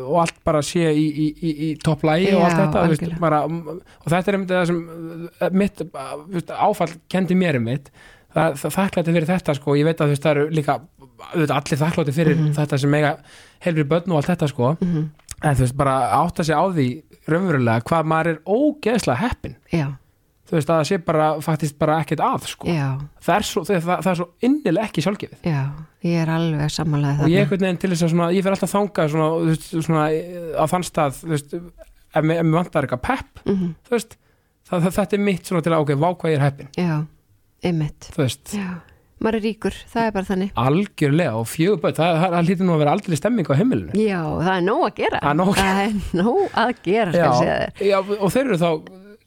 og 0.07 0.17
allt 0.23 0.39
bara 0.47 0.61
sé 0.65 0.87
í, 0.89 1.05
í, 1.05 1.27
í, 1.37 1.53
í 1.67 1.69
topplægi 1.83 2.33
og 2.35 2.43
allt 2.47 2.57
þetta 2.61 2.85
veist, 2.89 3.05
bara, 3.21 3.43
og 3.45 4.09
þetta 4.09 4.31
er 4.33 4.37
einmitt 4.39 4.53
það 4.55 4.67
sem 4.71 4.81
uh, 4.83 5.49
mitt 5.53 5.83
þú 5.85 6.33
veist, 6.33 6.53
áfall 6.57 6.91
kendi 7.13 7.37
mér 7.37 7.59
um 7.61 7.67
mitt. 7.69 7.91
Það, 8.33 8.55
það 8.63 8.75
þakklæti 8.79 9.13
fyrir 9.19 9.29
þetta 9.29 9.53
sko. 9.59 9.75
Ég 9.77 9.85
veit 9.91 9.99
að 10.01 10.13
veist 10.15 10.23
það 10.25 10.35
eru 10.39 10.45
líka 10.57 10.79
allir 11.33 11.79
þakkláti 11.85 12.13
fyrir 12.15 12.35
Mhm. 12.39 12.53
þetta 12.57 12.79
sem 12.81 12.93
eiga 12.97 13.11
helri 13.63 13.83
börn 13.87 14.09
og 14.11 14.17
allt 14.23 14.31
þetta 14.33 14.49
sko. 14.49 14.77
Mm 14.81 15.11
en 15.43 15.57
þú 15.57 15.59
veist 15.65 15.75
bara 15.75 15.93
átta 16.23 16.43
sig 16.47 16.55
á 16.55 16.63
því 16.71 16.83
raunverulega 17.27 17.83
hvað 17.83 18.05
maður 18.07 18.27
er 18.31 18.37
ógeðslega 18.47 19.17
heppin 19.19 19.55
já, 19.73 19.89
þú 20.43 20.57
veist 20.57 20.69
að 20.69 20.81
það 20.81 20.89
sé 20.91 20.99
bara 21.07 21.31
faktist 21.45 21.79
bara 21.79 22.01
ekkert 22.03 22.23
að 22.25 22.51
sko. 22.51 22.69
Já, 22.69 22.87
það 23.23 23.35
er 23.39 23.49
svo, 23.49 23.65
það, 23.69 23.89
það, 23.89 24.11
er 24.11 24.21
svo 24.21 24.29
innilega 24.49 24.89
ekki 24.89 25.05
sjálfgefið. 25.05 25.49
Já 25.49 25.63
ég 26.03 26.19
er 26.23 26.31
alveg 26.33 26.71
sammálaðið 26.73 27.23
og 27.23 27.31
ég 27.31 27.45
einhvern 27.45 27.65
veginn 27.65 27.79
til 27.81 27.91
þess 27.93 28.05
að 28.05 28.13
svona, 28.13 28.29
ég 28.35 28.45
fer 28.45 28.55
alltaf 28.55 28.71
þangað 28.73 29.11
svona, 29.13 29.27
veist, 29.47 29.67
svona 29.87 30.05
á 30.59 30.63
þann 30.71 30.87
stað 30.87 31.19
veist, 31.31 31.53
ef 31.53 32.25
mér 32.27 32.49
vantar 32.51 32.87
eitthvað 32.87 33.03
pepp 33.07 33.43
mm 33.45 33.69
þú 33.87 33.95
veist, 33.95 34.17
það, 34.69 34.89
þetta 34.97 35.17
er 35.17 35.23
mitt 35.29 35.45
til 35.47 35.59
að 35.61 35.77
ok, 35.77 35.93
vá 35.95 36.09
hvað 36.11 36.33
ég 36.33 36.41
er 36.41 36.43
heppin 36.47 36.73
já, 36.75 36.95
einmitt. 37.63 38.09
Já, 38.51 38.67
maður 39.23 39.39
er 39.39 39.45
ríkur, 39.47 39.77
það 39.93 40.07
er 40.07 40.15
bara 40.17 40.27
þannig. 40.27 40.49
Algjörlega 40.59 41.37
og 41.39 41.47
fjögur 41.47 41.79
börn, 41.85 41.95
það, 41.95 42.17
það, 42.19 42.33
það 42.35 42.49
hlýtur 42.49 42.67
nú 42.67 42.73
að 42.73 42.81
vera 42.83 42.95
aldrei 42.97 43.19
stemming 43.19 43.47
á 43.47 43.55
heimilinu. 43.55 43.95
Já, 43.95 44.19
það 44.43 44.57
er 44.57 44.65
nóg 44.67 44.83
að 44.89 44.97
gera. 44.99 45.21
Það 45.23 45.79
er 45.85 45.95
nóg 46.19 46.57
að 46.59 46.73
er 46.73 46.81
gera 46.83 47.31
þér. 47.39 47.85
já, 47.87 47.97
og 48.03 48.33
þeir 48.33 48.43
eru 48.49 48.59
þá 48.59 48.69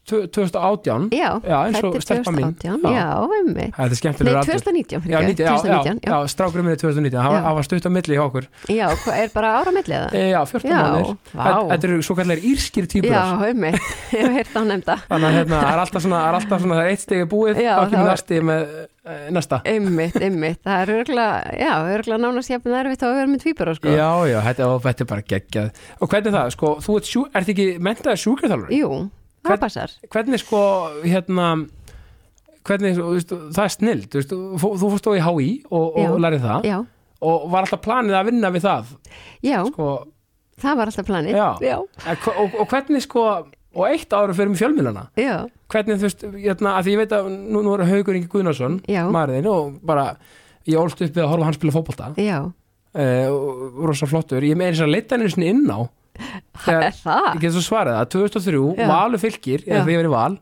2018 0.07 1.09
Já, 1.17 1.31
Já, 1.43 1.57
eins 1.67 1.79
og 1.83 1.91
fæddir 1.97 2.05
stelpa 2.07 2.31
mín. 2.35 2.53
2018, 2.63 2.81
Já. 2.87 2.93
Já, 2.97 3.07
einmitt 3.37 3.75
það 3.75 3.85
er 3.87 3.91
Nei, 3.93 3.99
skemmtilegur 4.01 4.39
aldur 4.41 4.61
2019 4.61 4.97
Já, 4.97 5.01
fyrir 5.03 5.17
90, 5.27 5.43
já, 5.43 5.47
já, 5.47 5.57
2019, 5.57 6.01
já, 6.07 6.17
strákurinn 6.35 6.67
minni 6.69 6.81
2019 6.81 7.17
það 7.17 7.31
var- 7.33 7.43
Já. 7.43 7.49
það 7.57 7.67
stutt 7.69 7.87
á 7.87 7.91
milli 7.97 8.15
hjá 8.17 8.25
okkur 8.27 8.45
Já, 8.71 8.87
er 9.17 9.31
bara 9.35 9.49
ára 9.61 9.73
millið 9.77 9.97
það? 9.97 10.15
e, 10.15 10.25
Já, 10.31 10.41
14 10.47 10.71
Já, 10.71 10.79
mánir 10.87 11.17
vá. 11.35 11.47
Þetta 11.73 11.85
eru 11.91 12.03
svo 12.07 12.15
kallar 12.21 12.39
írskir 12.51 12.85
Já, 12.87 12.91
týpurar 12.95 13.47
einmitt, 13.51 13.81
ég 14.15 14.21
hef 14.23 14.37
heyrt 14.39 14.55
á 14.55 14.63
nefnda 14.71 14.97
Þannig 15.11 15.27
að 15.31 15.37
hérna, 15.41 15.57
það 15.67 15.73
er 15.75 15.83
alltaf 15.85 16.03
svona, 16.07 16.21
það 16.23 16.29
er 16.31 16.39
alltaf 16.41 16.61
svona, 16.63 16.75
það 16.79 16.85
er 16.87 16.93
eitt 16.95 17.03
stegi 17.07 17.27
búið, 17.35 17.63
Já, 17.67 17.75
þá 17.77 17.91
kemur 17.91 18.07
þá- 18.07 18.13
næsti 18.15 18.41
með 18.47 18.63
næsta. 19.31 19.61
Einmitt, 19.71 20.17
einmitt, 20.19 20.61
það 20.67 20.81
er 20.83 20.91
örgulega 20.97 21.59
Já, 21.61 21.73
örgulega 21.95 22.19
nánast 22.25 22.51
jafn 22.51 22.75
erfitt 22.75 23.03
á 23.03 23.07
að 23.07 23.15
vera 23.21 23.29
með 23.31 23.43
tvíbara 23.45 23.75
sko. 23.79 23.93
Já, 23.95 24.09
já, 24.27 24.39
þetta, 24.43 24.71
þetta 24.83 25.05
er 25.05 25.11
bara 25.13 25.23
geggjað. 25.31 25.69
Og 26.03 26.09
hvernig 26.11 26.27
er 26.27 26.35
það, 26.35 26.51
sko, 26.57 26.73
þú 26.83 26.97
ert, 26.99 27.13
ert 27.39 27.53
ekki 27.55 27.67
mentaði 27.87 28.19
sjúkraþjálfur? 28.25 28.73
Jú, 28.75 28.91
það 29.47 29.61
passar 29.65 29.95
Hvernig, 30.15 30.43
sko, 30.43 30.61
hérna, 31.05 31.47
hvernig, 32.67 32.97
þú 32.99 33.09
veist, 33.15 33.35
það 33.57 33.63
er 33.65 33.75
snill, 33.75 34.03
þú 34.11 34.21
veist, 34.21 34.35
þú, 34.63 34.71
fórst 34.83 35.09
á 35.09 35.13
í 35.15 35.23
HÍ 35.27 35.49
og, 35.71 35.99
og 36.03 36.17
lærið 36.25 36.47
það 36.47 36.69
Já, 36.71 36.77
og 37.27 37.47
var 37.53 37.67
alltaf 37.67 37.83
planið 37.87 38.19
að 38.19 38.29
vinna 38.31 38.53
við 38.55 38.67
það, 38.67 38.91
já, 39.47 39.59
sko, 39.71 39.91
það 40.63 40.81
var 40.81 40.91
alltaf 40.93 41.07
planið. 41.09 41.39
Já. 41.39 41.47
já, 41.65 41.77
hva- 42.25 42.35
og, 42.43 42.59
og 42.61 42.69
hvernig, 42.73 43.05
sko, 43.07 43.25
og 43.77 43.87
eitt 43.89 44.13
ára 44.17 44.37
fyrir 44.37 44.53
með 44.53 44.61
fjölmilana, 44.65 45.07
já, 45.21 45.35
hvernig, 45.73 46.01
þú 46.03 46.09
veist, 46.11 46.27
hérna, 46.37 46.75
að 46.77 46.87
því 46.89 46.95
ég 46.97 47.03
veit 47.05 47.17
að 47.17 47.31
nú, 47.33 47.63
nú 47.65 47.75
er 47.77 47.87
Haugur 47.89 48.19
Ingi 48.19 48.31
Guðnarsson, 48.33 48.79
maðurinn, 49.15 49.49
og 49.53 49.81
bara, 49.87 50.11
ég 50.69 50.81
ólst 50.81 51.01
upp 51.01 51.15
við 51.17 51.25
að 51.25 51.33
horfa 51.33 51.47
á 51.47 51.49
hann 51.49 51.59
spila 51.59 51.77
fótbolta. 51.79 52.13
já. 52.21 52.39
uh, 52.97 53.29
og 53.33 53.83
rosa 53.91 54.07
flottur. 54.09 54.45
Ég 54.47 54.57
með 54.59 54.73
þess 54.75 54.85
að 54.87 54.93
leita 54.95 55.19
henni 55.21 55.51
inn 55.51 55.67
á 55.69 55.79
Það 56.67 56.83
er 56.87 56.95
það? 57.03 57.27
Ég 57.35 57.41
get 57.45 57.55
svo 57.57 57.63
svarað 57.67 57.97
það, 57.99 58.09
2003 58.15 58.61
Já. 58.81 58.87
Valur 58.91 59.23
fylgir, 59.23 59.65
eða 59.67 59.83
því 59.87 59.95
ég 59.97 60.01
var 60.01 60.09
í 60.09 60.13
val 60.15 60.39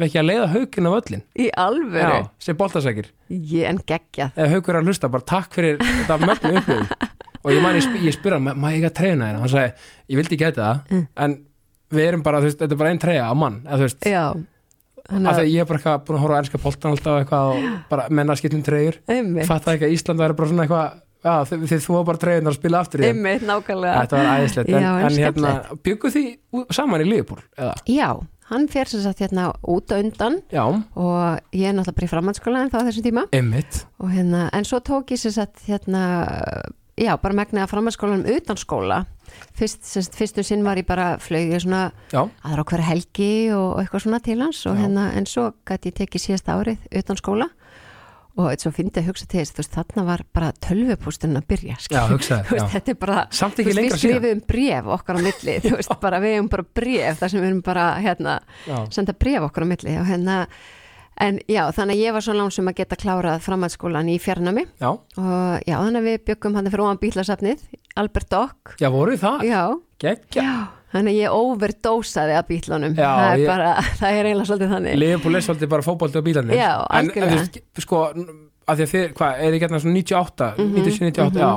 fekk 0.00 0.14
ég 0.16 0.20
að 0.22 0.28
leiða 0.30 0.46
hauginn 0.54 0.88
af 0.90 0.96
öllin. 1.00 1.22
Í 1.36 1.48
alvöru? 1.64 2.16
Já, 2.20 2.28
sem 2.46 2.58
boltasækir. 2.60 3.10
Ég 3.30 3.68
en 3.70 3.80
geggjað. 3.86 4.32
Eða 4.36 4.50
haugur 4.54 4.74
er 4.74 4.80
að 4.80 4.90
hlusta, 4.90 5.10
bara 5.12 5.28
takk 5.34 5.54
fyrir 5.58 5.78
þetta 5.84 6.18
mögnu 6.24 6.54
upplifun. 6.62 7.10
Og 7.44 7.52
ég 7.54 7.62
man, 7.64 7.76
ég, 7.78 7.84
sp 7.86 8.00
ég 8.04 8.12
spyr 8.16 8.34
hann, 8.36 8.48
maður 8.52 8.74
ég 8.74 8.80
ekki 8.82 8.88
að 8.90 8.96
treyna 9.00 9.28
hérna 9.30 9.44
hann 9.44 9.52
sagði, 9.52 9.86
ég 10.12 10.18
vildi 10.20 10.36
ekki 10.36 10.48
þetta 10.50 10.70
Mm. 10.90 11.04
en 11.24 11.36
við 11.90 12.08
erum 12.10 12.22
bara, 12.26 12.40
veist, 12.44 12.58
þetta 12.60 12.76
er 12.76 12.80
bara 12.82 12.90
einn 12.92 13.00
treyja 13.00 13.28
á 13.28 13.34
mann, 13.34 13.60
eða 13.64 13.78
þú 13.80 13.86
veist, 13.88 14.08
Já. 14.10 14.24
Af 15.10 15.16
því 15.16 15.26
að 15.26 15.38
að 15.40 15.48
ég 15.50 15.60
er 15.64 15.66
bara 15.66 15.78
eitthvað 15.80 16.02
búin 16.06 16.16
að 16.18 16.22
horfa 16.22 16.36
á 16.36 16.40
ennska 16.44 16.58
boltan 16.62 16.92
alltaf 16.94 17.16
eitthvað 17.24 17.48
og 17.50 17.64
bara 17.90 18.04
menna 18.14 18.36
skiptum 18.38 18.60
treyjur. 18.62 18.98
Ekki 19.10 19.88
að 19.88 19.94
Ísland 19.96 20.20
væri 20.22 20.36
bara 20.38 20.50
svona 20.52 20.66
eitthvað 20.68 21.00
já, 21.24 21.34
þið, 21.50 21.64
þið 21.70 21.84
þú 21.86 21.94
var 21.96 22.04
bara 22.10 22.20
treyjunar 22.24 22.54
að 22.54 22.58
spila 22.58 22.82
aftur 22.84 23.02
í 23.02 23.06
þeim. 23.06 23.16
Einmitt, 23.20 23.46
nákvæmlega. 23.48 24.02
Þetta 24.02 24.20
var 24.20 24.28
æðislegt, 24.40 24.68
en, 24.72 24.84
Já, 24.84 24.90
en 24.90 25.06
en 25.10 25.22
hérna, 25.24 25.54
byggu 25.86 26.12
því 26.16 26.24
saman 26.76 27.04
í 27.04 27.08
Liverpool, 27.08 27.42
eða? 27.58 27.74
Já, 27.90 28.08
hann 28.50 28.66
fer 28.72 28.90
sem 28.90 29.04
sagt 29.04 29.22
hérna 29.22 29.50
út 29.62 29.92
á 29.94 29.96
undan 30.00 30.40
Já, 30.50 30.64
og 30.66 31.54
ég 31.54 31.70
er 31.70 31.76
náttúrulega 31.76 31.98
bara 32.00 32.08
í 32.08 32.12
framhanskóla 32.16 32.64
en 32.64 32.72
það 32.72 32.82
á 32.82 32.86
þessum 32.88 33.06
tíma. 33.06 33.26
Einmitt, 33.36 33.84
og 34.02 34.12
hérna, 34.14 34.48
en 34.56 34.66
svo 34.68 34.82
tók 34.82 35.14
ég 35.14 35.22
sem 35.22 35.34
sagt 35.36 35.62
hérna, 35.68 36.02
já, 37.00 37.14
bara 37.20 37.36
megnaði 37.36 37.64
að 37.66 37.72
framhanskólanum 37.74 38.26
utan 38.34 38.58
skóla. 38.60 39.04
Fyrst, 39.54 39.84
sem 39.86 40.02
sagt, 40.02 40.16
fyrstum 40.18 40.42
sinn 40.42 40.64
var 40.66 40.80
ég 40.80 40.88
bara 40.88 41.12
flög 41.22 41.52
ég 41.54 41.62
svona 41.62 41.92
já, 42.10 42.24
aðra 42.42 42.64
á 42.66 42.68
hverja 42.72 42.88
helgi 42.88 43.32
og 43.54 43.78
eitthvað 43.78 44.02
svona 44.02 44.18
til 44.26 44.40
hans 44.42 44.64
og 44.66 44.74
hérna, 44.80 45.04
en 45.14 45.28
svo 45.30 45.52
gæti 45.68 45.92
ég 45.92 46.00
tekið 46.00 46.24
síðasta 46.24 46.56
árið 46.58 46.88
utan 46.98 47.20
skóla 47.20 47.46
og 48.40 48.64
svo 48.64 48.72
fyndi 48.74 49.02
að 49.02 49.10
hugsa 49.10 49.28
til 49.30 49.40
þess, 49.42 49.54
þú 49.54 49.62
veist, 49.62 49.76
þarna 49.78 50.04
var 50.08 50.24
bara 50.36 50.50
tölvupústurinn 50.66 51.40
að 51.40 51.46
byrja, 51.52 51.78
já, 51.92 52.00
hugsaði, 52.10 52.48
Þú 52.48 52.56
veist, 52.58 52.72
þetta 52.74 52.94
er 52.94 53.00
bara 53.04 53.22
Samt 53.30 53.56
Þú 53.60 53.64
ekki 53.66 53.76
veist, 53.76 53.80
við 53.84 54.02
skrifum 54.02 54.42
bref 54.50 54.90
okkar 54.96 55.20
á 55.20 55.20
milli 55.28 55.56
þú 55.66 55.72
veist, 55.76 55.96
bara 56.02 56.20
við 56.24 56.36
hefum 56.38 56.50
bara 56.56 56.68
bref 56.80 57.22
þar 57.22 57.34
sem 57.34 57.42
við 57.44 57.50
erum 57.52 57.64
bara 57.70 57.86
hérna, 58.00 58.36
Já, 58.66 58.76
senda 58.98 59.16
bref 59.26 59.48
okkar 59.50 59.66
á 59.66 59.70
milli 59.72 59.96
og 60.00 60.08
hérna 60.10 60.42
en 61.20 61.38
já, 61.50 61.62
þannig 61.76 61.98
að 61.98 62.02
ég 62.04 62.14
var 62.16 62.24
svo 62.24 62.34
lánsum 62.36 62.70
að 62.70 62.78
geta 62.80 62.96
klárað 63.00 63.42
framhaldsskólan 63.44 64.08
í 64.08 64.16
fjarnami 64.22 64.64
já, 64.80 64.88
og 64.88 65.66
já, 65.68 65.76
þannig 65.76 66.00
að 66.00 66.08
við 66.08 66.18
byggum 66.30 66.56
hann 66.56 66.70
fyrir 66.72 66.84
ofan 66.86 67.00
bílasafnið, 67.02 67.64
Albert 68.00 68.30
Dock 68.32 68.76
já 68.80 68.88
voru 68.94 69.18
það, 69.20 69.44
já, 69.50 69.62
geggja 70.00 70.44
já, 70.46 70.54
þannig 70.92 71.14
að 71.14 71.18
ég 71.20 71.34
overdósaði 71.40 72.34
að 72.40 72.46
bílunum 72.50 72.94
Já, 72.98 73.08
það, 73.10 73.30
er 73.32 73.40
ég- 73.42 73.50
bara, 73.52 73.70
það 74.00 74.18
er 74.20 74.28
eiginlega 74.30 74.48
svolítið 74.50 74.72
þannig. 74.74 74.98
Liverpool 75.02 75.34
er 75.40 75.44
svolítið 75.46 75.72
bara 75.74 75.86
fótbolti 75.86 76.18
á 76.20 76.26
bílarnir 76.26 76.56
Já, 76.60 76.70
en, 76.76 77.10
en 77.10 77.10
algjörlega. 77.10 77.64
þú 77.78 77.84
sko, 77.86 78.02
að 78.70 78.80
því 78.80 78.86
að 78.86 78.92
þið, 78.94 79.04
hvað, 79.20 79.40
er 79.46 79.54
þið 79.56 79.62
gætna 79.64 79.80
svona 79.84 79.96
98 80.00 80.50
Mhm, 80.58 80.74
97, 80.80 81.10
98, 81.10 81.30
mhm. 81.30 81.40
já. 81.40 81.50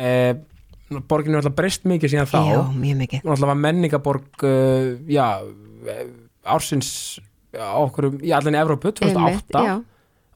E, 0.00 1.00
borginu 1.10 1.36
er 1.38 1.42
alltaf 1.44 1.54
breyst 1.58 1.84
mikið 1.86 2.10
síðan 2.14 2.30
þá. 2.30 2.38
Já, 2.50 2.60
mjög 2.74 2.96
mikið. 3.04 3.20
Og 3.26 3.30
alltaf 3.34 3.50
var 3.52 3.58
menningaborg 3.62 4.42
uh, 4.42 4.88
já, 5.06 5.26
eh, 5.86 6.00
ársins 6.50 6.88
já, 7.54 7.66
okkur 7.78 8.08
í 8.26 8.32
allan 8.34 8.56
í 8.58 8.60
Evrópu 8.62 8.90
2008 8.98 9.20
Einmitt, 9.22 9.54
já, 9.54 9.74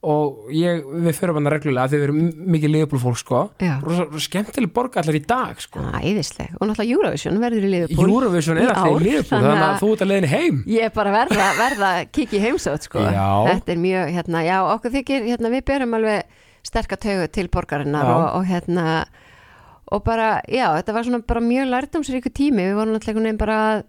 og 0.04 0.50
ég, 0.52 0.82
við 1.04 1.16
förum 1.16 1.38
hann 1.40 1.48
reglulega 1.54 1.86
að 1.88 1.94
þið 1.94 2.02
verum 2.04 2.18
mikið 2.54 2.72
Liverpool 2.74 3.00
fólk 3.02 3.18
sko 3.22 3.40
rosa 3.84 4.20
skemmtileg 4.26 4.72
borg 4.76 4.98
allar 5.00 5.16
í 5.18 5.22
dag 5.24 5.60
sko. 5.64 5.80
Æðisleg. 6.00 6.52
Og 6.60 6.68
náttúrulega 6.68 6.96
Eurovision 6.98 7.40
verður 7.42 7.64
í 7.66 7.70
Liverpool 7.72 8.12
Eurovision 8.14 8.60
er 8.60 8.66
í 8.66 8.68
alltaf 8.74 9.00
í 9.00 9.04
Liverpool 9.04 9.38
þannig 9.40 9.50
þannig 9.50 9.66
að- 9.68 9.80
þú 9.82 9.90
ert 9.94 10.04
að 10.06 10.10
leiðin 10.12 10.28
heim. 10.34 10.62
Ég 10.76 10.86
er 10.88 10.94
bara 11.00 11.14
verða, 11.16 11.48
verða 11.58 11.90
að 11.98 12.08
kikið 12.18 12.44
heimsótt 12.48 12.88
sko. 12.88 12.98
Já. 13.04 13.28
Þetta 13.50 13.72
er 13.76 13.82
mjög, 13.84 14.12
hérna, 14.18 14.44
já, 14.44 14.56
okkur 14.74 14.94
þykir, 14.98 15.28
hérna, 15.32 15.52
við 15.56 15.64
berum 15.72 15.94
alveg 16.00 16.22
sterka 16.64 16.96
taugu 16.96 17.26
til 17.32 17.48
borgarinnar 17.52 18.08
og, 18.08 18.26
og 18.38 18.46
hérna, 18.48 19.04
og 19.92 20.04
bara, 20.06 20.40
já, 20.48 20.68
þetta 20.80 20.94
var 20.96 21.04
svona 21.04 21.20
bara 21.26 21.40
mjög 21.44 21.68
lærdomsríku 21.72 22.30
tími, 22.32 22.64
við 22.70 22.78
vorum 22.78 22.94
náttúrulega 22.94 23.12
einhvern 23.14 23.28
veginn 23.28 23.40
bara 23.42 23.58
að, 23.74 23.82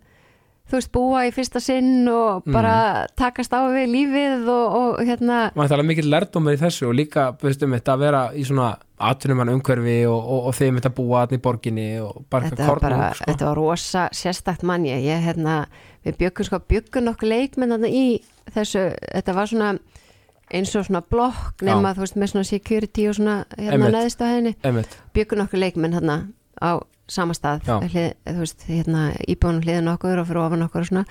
þú 0.65 0.78
veist, 0.80 0.91
búa 0.95 1.23
í 1.28 1.32
fyrsta 1.34 1.62
sinn 1.62 2.08
og 2.10 2.45
bara 2.49 3.06
takast 3.17 3.54
á 3.54 3.69
við 3.69 3.91
lífið 3.91 4.47
og, 4.49 4.78
og 4.80 5.01
hérna, 5.06 5.39
maður 5.58 5.75
tala 5.75 5.86
mikið 5.86 6.10
lærdómur 6.10 6.56
í 6.58 6.62
þessu 6.62 6.88
og 6.89 6.95
líka 6.97 7.28
veistum 7.41 7.75
þetta 7.78 7.93
að 7.93 8.06
vera 8.06 8.21
í 8.34 8.45
svona 8.47 8.71
atvinnumann 9.10 9.51
umhverfi 9.54 9.97
og, 10.10 10.17
og, 10.17 10.47
og 10.49 10.56
þeim 10.58 10.80
þetta 10.80 10.93
búa 10.97 11.25
þarna 11.25 11.38
í 11.38 11.43
borginni 11.45 11.89
og 12.01 12.23
bara 12.32 12.49
þetta 12.49 12.69
var 12.69 12.82
bara, 12.82 13.12
sko. 13.13 13.28
þetta 13.30 13.49
var 13.49 13.62
rosa 13.62 14.08
sérstakt 14.15 14.65
mann 14.65 14.88
ég, 14.89 15.04
ég 15.06 15.21
hérna, 15.28 15.60
við 16.08 16.17
byggum 16.23 16.49
sko, 16.49 16.62
byggum 16.73 17.10
nokkuð 17.12 17.34
leikmenn 17.36 17.75
þarna 17.75 17.91
í 17.91 18.08
þessu, 18.56 18.88
þetta 19.12 19.38
var 19.38 19.51
svona 19.51 19.75
eins 20.56 20.73
og 20.78 20.88
svona 20.88 21.01
blokk 21.06 21.62
nema 21.65 21.93
þú 21.93 22.06
veist 22.06 22.17
með 22.21 22.34
svona 22.34 22.49
security 22.49 23.08
og 23.10 23.17
svona 23.19 23.38
hérna 23.58 23.93
neðist 23.93 24.21
á 24.21 24.30
henni 24.30 24.56
byggum 25.13 25.41
nokkuð 25.41 25.62
leikmenn 25.62 25.97
hérna 25.97 26.19
á 26.62 26.82
sama 27.08 27.34
stað. 27.34 27.65
Já. 27.68 27.80
hlið, 27.89 28.13
þú 28.26 28.38
veist 28.44 28.63
hérna 28.70 29.02
íbúinum 29.28 29.62
hliðin 29.65 29.91
okkur 29.96 30.22
og 30.22 30.28
fyrir 30.30 30.41
ofan 30.46 30.65
okkur 30.68 30.82
og 30.82 30.88
svona. 30.91 31.06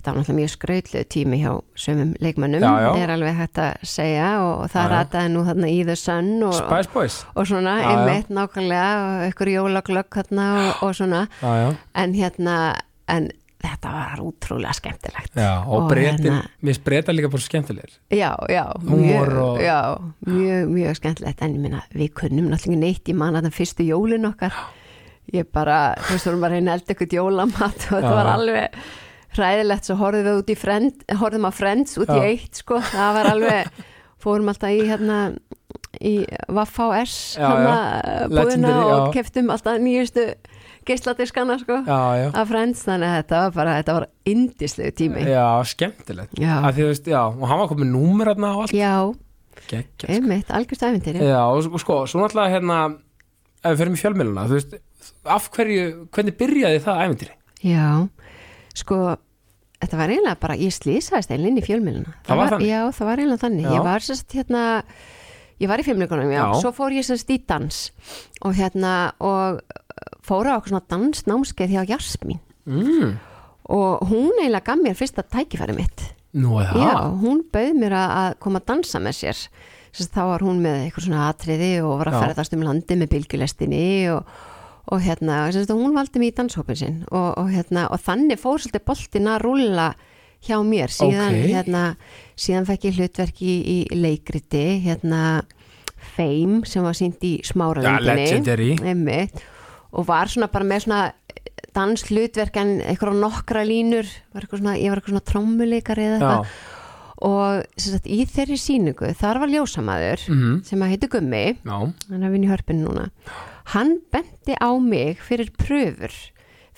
Þetta 0.00 0.12
var 0.14 0.16
náttúrulega 0.22 0.38
mjög 0.40 0.50
skrautlu 0.54 1.00
tími 1.12 1.38
hjá 1.42 1.50
sömum 1.76 2.14
leikmennum, 2.24 2.62
Já, 2.64 2.70
já. 2.80 2.92
er 3.02 3.10
alveg 3.12 3.34
hægt 3.36 3.58
að 3.60 3.82
segja 3.84 4.28
og 4.40 4.62
það 4.72 4.80
Já, 4.80 4.86
já. 4.88 4.92
rataði 4.94 5.32
nú 5.34 5.42
þarna 5.44 5.68
í 5.68 5.82
The 5.84 5.96
Sun 6.00 6.30
og, 6.42 6.54
Boys. 6.94 7.18
og 7.36 7.46
svona, 7.50 7.74
Já, 7.82 7.90
einmitt 7.90 8.30
nákvæmlega 8.32 8.94
og 9.02 9.26
ykkur 9.28 9.50
jólaglögg 9.52 10.16
hérna 10.16 10.46
og, 10.70 10.82
og 10.88 10.94
svona. 10.96 11.26
Já, 11.42 11.52
já. 11.60 11.76
en 11.94 12.14
hérna 12.16 12.56
en 13.08 13.28
þetta 13.60 13.92
var 13.92 14.22
útrúlega 14.24 14.72
skemmtilegt. 14.72 15.34
Já, 15.36 15.50
og, 15.68 15.82
Og 15.82 15.90
breytin, 15.90 16.24
hérna- 16.32 16.48
mér 16.64 16.72
finnst 16.72 16.84
breyta 16.84 17.12
líka 17.12 17.28
bara 17.28 17.42
skemmtilegir. 17.44 17.92
Já, 18.10 18.32
já, 18.48 18.64
mjög, 18.80 19.36
og- 19.36 19.60
mjög, 20.26 20.68
mjög 20.72 20.96
skemmtilegt. 20.96 21.42
En 21.42 21.54
ég 21.54 21.60
minna, 21.60 21.82
við 21.92 22.12
kunnum 22.14 22.48
náttúrulega 22.48 22.78
neitt 22.80 23.04
í 23.04 23.12
mann 23.14 23.34
að 23.36 23.50
það 23.50 23.52
fyrstu 23.60 23.84
jólin 23.84 24.24
okkar 24.32 24.52
ég 25.36 25.46
bara, 25.54 25.78
þú 26.06 26.16
veist, 26.16 26.26
vorum 26.28 26.40
bara 26.44 26.52
að 26.54 26.58
reyna 26.58 26.72
að 26.72 26.80
elda 26.80 26.94
eitthvað 26.94 27.16
jólamat 27.18 27.86
og 27.94 28.02
Já. 28.04 28.10
var 28.16 28.30
alveg 28.34 28.80
hræðilegt, 29.36 29.86
svo 29.86 29.96
horfðum 30.00 30.26
við 30.26 30.38
út 30.42 30.50
í 30.50 30.58
friend, 30.58 31.04
horfðum 31.20 31.46
að 31.50 31.58
Friends 31.60 31.98
út 32.02 32.10
í 32.10 32.20
eitt 32.32 32.62
sko, 32.64 32.80
það 32.90 33.12
var 33.18 33.28
alveg 33.30 33.82
fórum 34.20 34.50
alltaf 34.50 34.74
í 34.74 34.80
hérna 34.88 35.18
í 36.00 36.14
Vaffa 36.50 36.88
og 36.90 36.96
S 37.04 37.14
hérna, 37.38 37.76
já. 38.30 38.96
og 38.96 39.12
keftum 39.14 39.50
alltaf 39.54 39.78
nýjustu 39.82 40.26
geisladiskana 40.88 41.58
sko 41.60 41.78
Já, 41.86 41.98
já, 42.18 42.26
af 42.34 42.48
Friends, 42.50 42.82
þannig 42.88 43.10
að 43.10 43.16
þetta 43.20 43.40
var 43.44 43.54
bara 43.56 43.74
þetta 43.78 43.96
var 43.98 44.06
indislegu 44.32 44.94
tími. 44.98 45.24
Já, 45.28 45.46
skemmtilegt. 45.70 46.38
Já, 46.40 46.54
að 46.64 46.72
því 46.78 46.82
þú 46.84 46.90
veist, 46.90 47.10
já, 47.12 47.20
og 47.28 47.44
hann 47.50 47.60
var 47.62 47.70
komið 47.70 47.90
númer 47.94 48.30
hérna 48.32 48.52
og 48.56 48.62
allt. 48.64 48.74
Já. 48.74 48.94
Gekkja, 49.70 50.08
einmitt, 50.14 50.50
algjörst 50.56 50.82
æfintýri 50.86 51.22
Já, 51.26 51.42
og 51.46 51.60
sko- 51.66 51.78
sko, 51.82 51.96
svo 52.10 52.22
náttúrulega 52.22 52.54
hérna 52.56 52.78
ef 53.60 53.74
við 53.74 53.80
fyrir 53.82 53.92
í 53.92 54.00
fjölmiðluna, 54.00 54.46
þú 54.48 54.56
veist 54.56 54.78
af 55.24 55.48
hverju, 55.54 55.84
hvernig 56.14 56.36
byrjaði 56.40 56.80
það 56.84 57.02
æventýri? 57.06 57.34
já, 57.66 57.86
sko 58.80 58.98
þetta 59.80 59.96
var 60.00 60.12
eiginlega 60.12 60.40
bara, 60.40 60.56
ég 60.60 60.72
slýsaðist 60.76 61.30
eiginlega 61.32 61.50
inn 61.54 61.60
í 61.62 61.64
fjölmjöluna 61.66 62.14
Það 62.26 62.40
var 62.42 62.54
þannig? 62.54 62.68
já, 62.70 62.80
það 62.98 63.08
var 63.10 63.22
eiginlega 63.22 63.42
þannig, 63.46 63.64
Já. 63.66 63.72
ég 63.76 63.84
var 63.88 64.04
sérst 64.06 64.36
hérna 64.36 64.64
ég 65.60 65.68
var 65.68 65.80
í 65.82 65.84
fjölmjögunum, 65.88 66.30
já. 66.32 66.42
Já. 66.44 66.60
svo 66.62 66.70
fór 66.76 66.94
ég 66.96 67.04
sérst 67.08 67.32
í 67.32 67.40
dans 67.48 67.80
og 68.44 68.54
hérna 68.56 68.92
og 69.20 69.60
fór 70.24 70.48
á 70.48 70.56
okkur 70.56 70.74
svona 70.74 70.86
dansnámskeið 70.92 71.76
hjá 71.76 71.82
Jasmín 71.94 72.40
Mm, 72.70 73.14
og 73.72 74.02
hún 74.10 74.36
eiginlega 74.36 74.60
gaf 74.68 74.78
mér 74.84 74.94
fyrsta 74.94 75.22
tækifæri 75.24 75.72
mitt 75.74 76.02
nú 76.36 76.60
það 76.60 76.76
Já, 76.84 76.92
hún 77.22 77.40
bauð 77.50 77.72
mér 77.80 77.94
að 77.96 78.34
koma 78.44 78.60
að 78.60 78.66
dansa 78.68 79.00
með 79.02 79.16
sér 79.16 79.40
Sest, 79.90 80.12
þá 80.14 80.20
var 80.28 80.44
hún 80.44 80.60
með 80.62 80.84
eitthvað 80.84 81.06
svona 81.08 81.24
atriði 81.32 81.70
og 81.82 81.96
var 81.98 82.12
að 82.12 82.18
ferðast 82.22 82.52
um 82.54 82.60
landi 82.62 82.94
með 83.00 83.08
bylgjulestinni 83.16 83.80
og, 84.12 84.28
og 84.90 85.02
hérna, 85.04 85.44
sest, 85.54 85.70
hún 85.70 85.94
valdi 85.94 86.20
mig 86.22 86.32
í 86.32 86.36
danshópin 86.40 86.78
sinn 86.78 86.96
og, 87.10 87.28
og, 87.38 87.50
hérna, 87.52 87.86
og 87.94 88.02
þannig 88.02 88.40
fór 88.42 88.58
svolítið 88.62 88.86
boltin 88.88 89.30
að 89.30 89.44
rúlla 89.44 89.86
hjá 90.46 90.56
mér. 90.66 90.90
Síðan, 90.94 91.36
Ókei. 91.36 91.52
hérna, 91.52 91.84
síðan 92.38 92.66
fekk 92.68 92.88
ég 92.88 92.98
hlutverki 92.98 93.50
í, 93.50 93.56
í 93.60 93.78
leikriti 94.00 94.64
hérna 94.86 95.22
Fame 96.16 96.64
sem 96.68 96.84
var 96.84 96.96
sínt 96.96 97.22
í 97.26 97.36
Já, 97.38 97.52
smáralindinni 97.52 98.72
Einmitt. 98.80 99.42
og 99.92 100.08
var 100.08 100.32
svona 100.32 100.48
bara 100.50 100.66
með 100.66 100.86
svona 100.86 101.02
danshlutverk 101.76 102.56
en 102.58 102.78
eitthvað 102.80 103.20
nokkra 103.20 103.62
línur 103.68 104.08
var 104.34 104.48
svona, 104.48 104.78
ég 104.80 104.90
var 104.90 104.98
eitthvað 104.98 105.14
svona 105.14 105.28
trommuleikari 105.28 106.06
eða 106.08 106.18
Já, 106.18 106.30
eitthvað 106.30 106.78
og 107.20 107.66
sagt, 107.76 108.06
í 108.08 108.24
þeirri 108.24 108.56
síningu 108.56 109.10
þar 109.20 109.42
var 109.42 109.50
ljósamaður 109.52 110.22
mhm, 110.32 110.60
sem 110.64 110.80
að 110.80 110.94
heiti 110.94 111.10
Gummi. 111.12 111.42
Já, 111.60 111.76
hann 112.08 112.24
er 112.24 112.32
vinn 112.32 112.46
í 112.46 112.48
hörpinu 112.48 112.86
núna 112.88 113.10
hann 113.74 113.96
benti 114.12 114.56
á 114.58 114.70
mig 114.82 115.20
fyrir 115.22 115.50
pröfur 115.58 116.14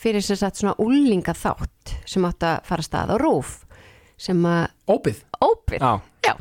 fyrir 0.03 0.25
sem 0.25 0.39
sagt 0.41 0.61
svona 0.61 0.75
úlinga 0.83 1.35
þátt 1.37 1.97
sem 2.09 2.25
átt 2.27 2.47
að 2.47 2.63
fara 2.69 2.85
að 2.85 2.89
stað 2.89 3.13
á 3.15 3.17
rúf 3.23 3.53
sem 4.21 4.39
að 4.47 4.65
ópið 4.91 5.21
ópið 5.43 5.85
Já, 6.23 6.35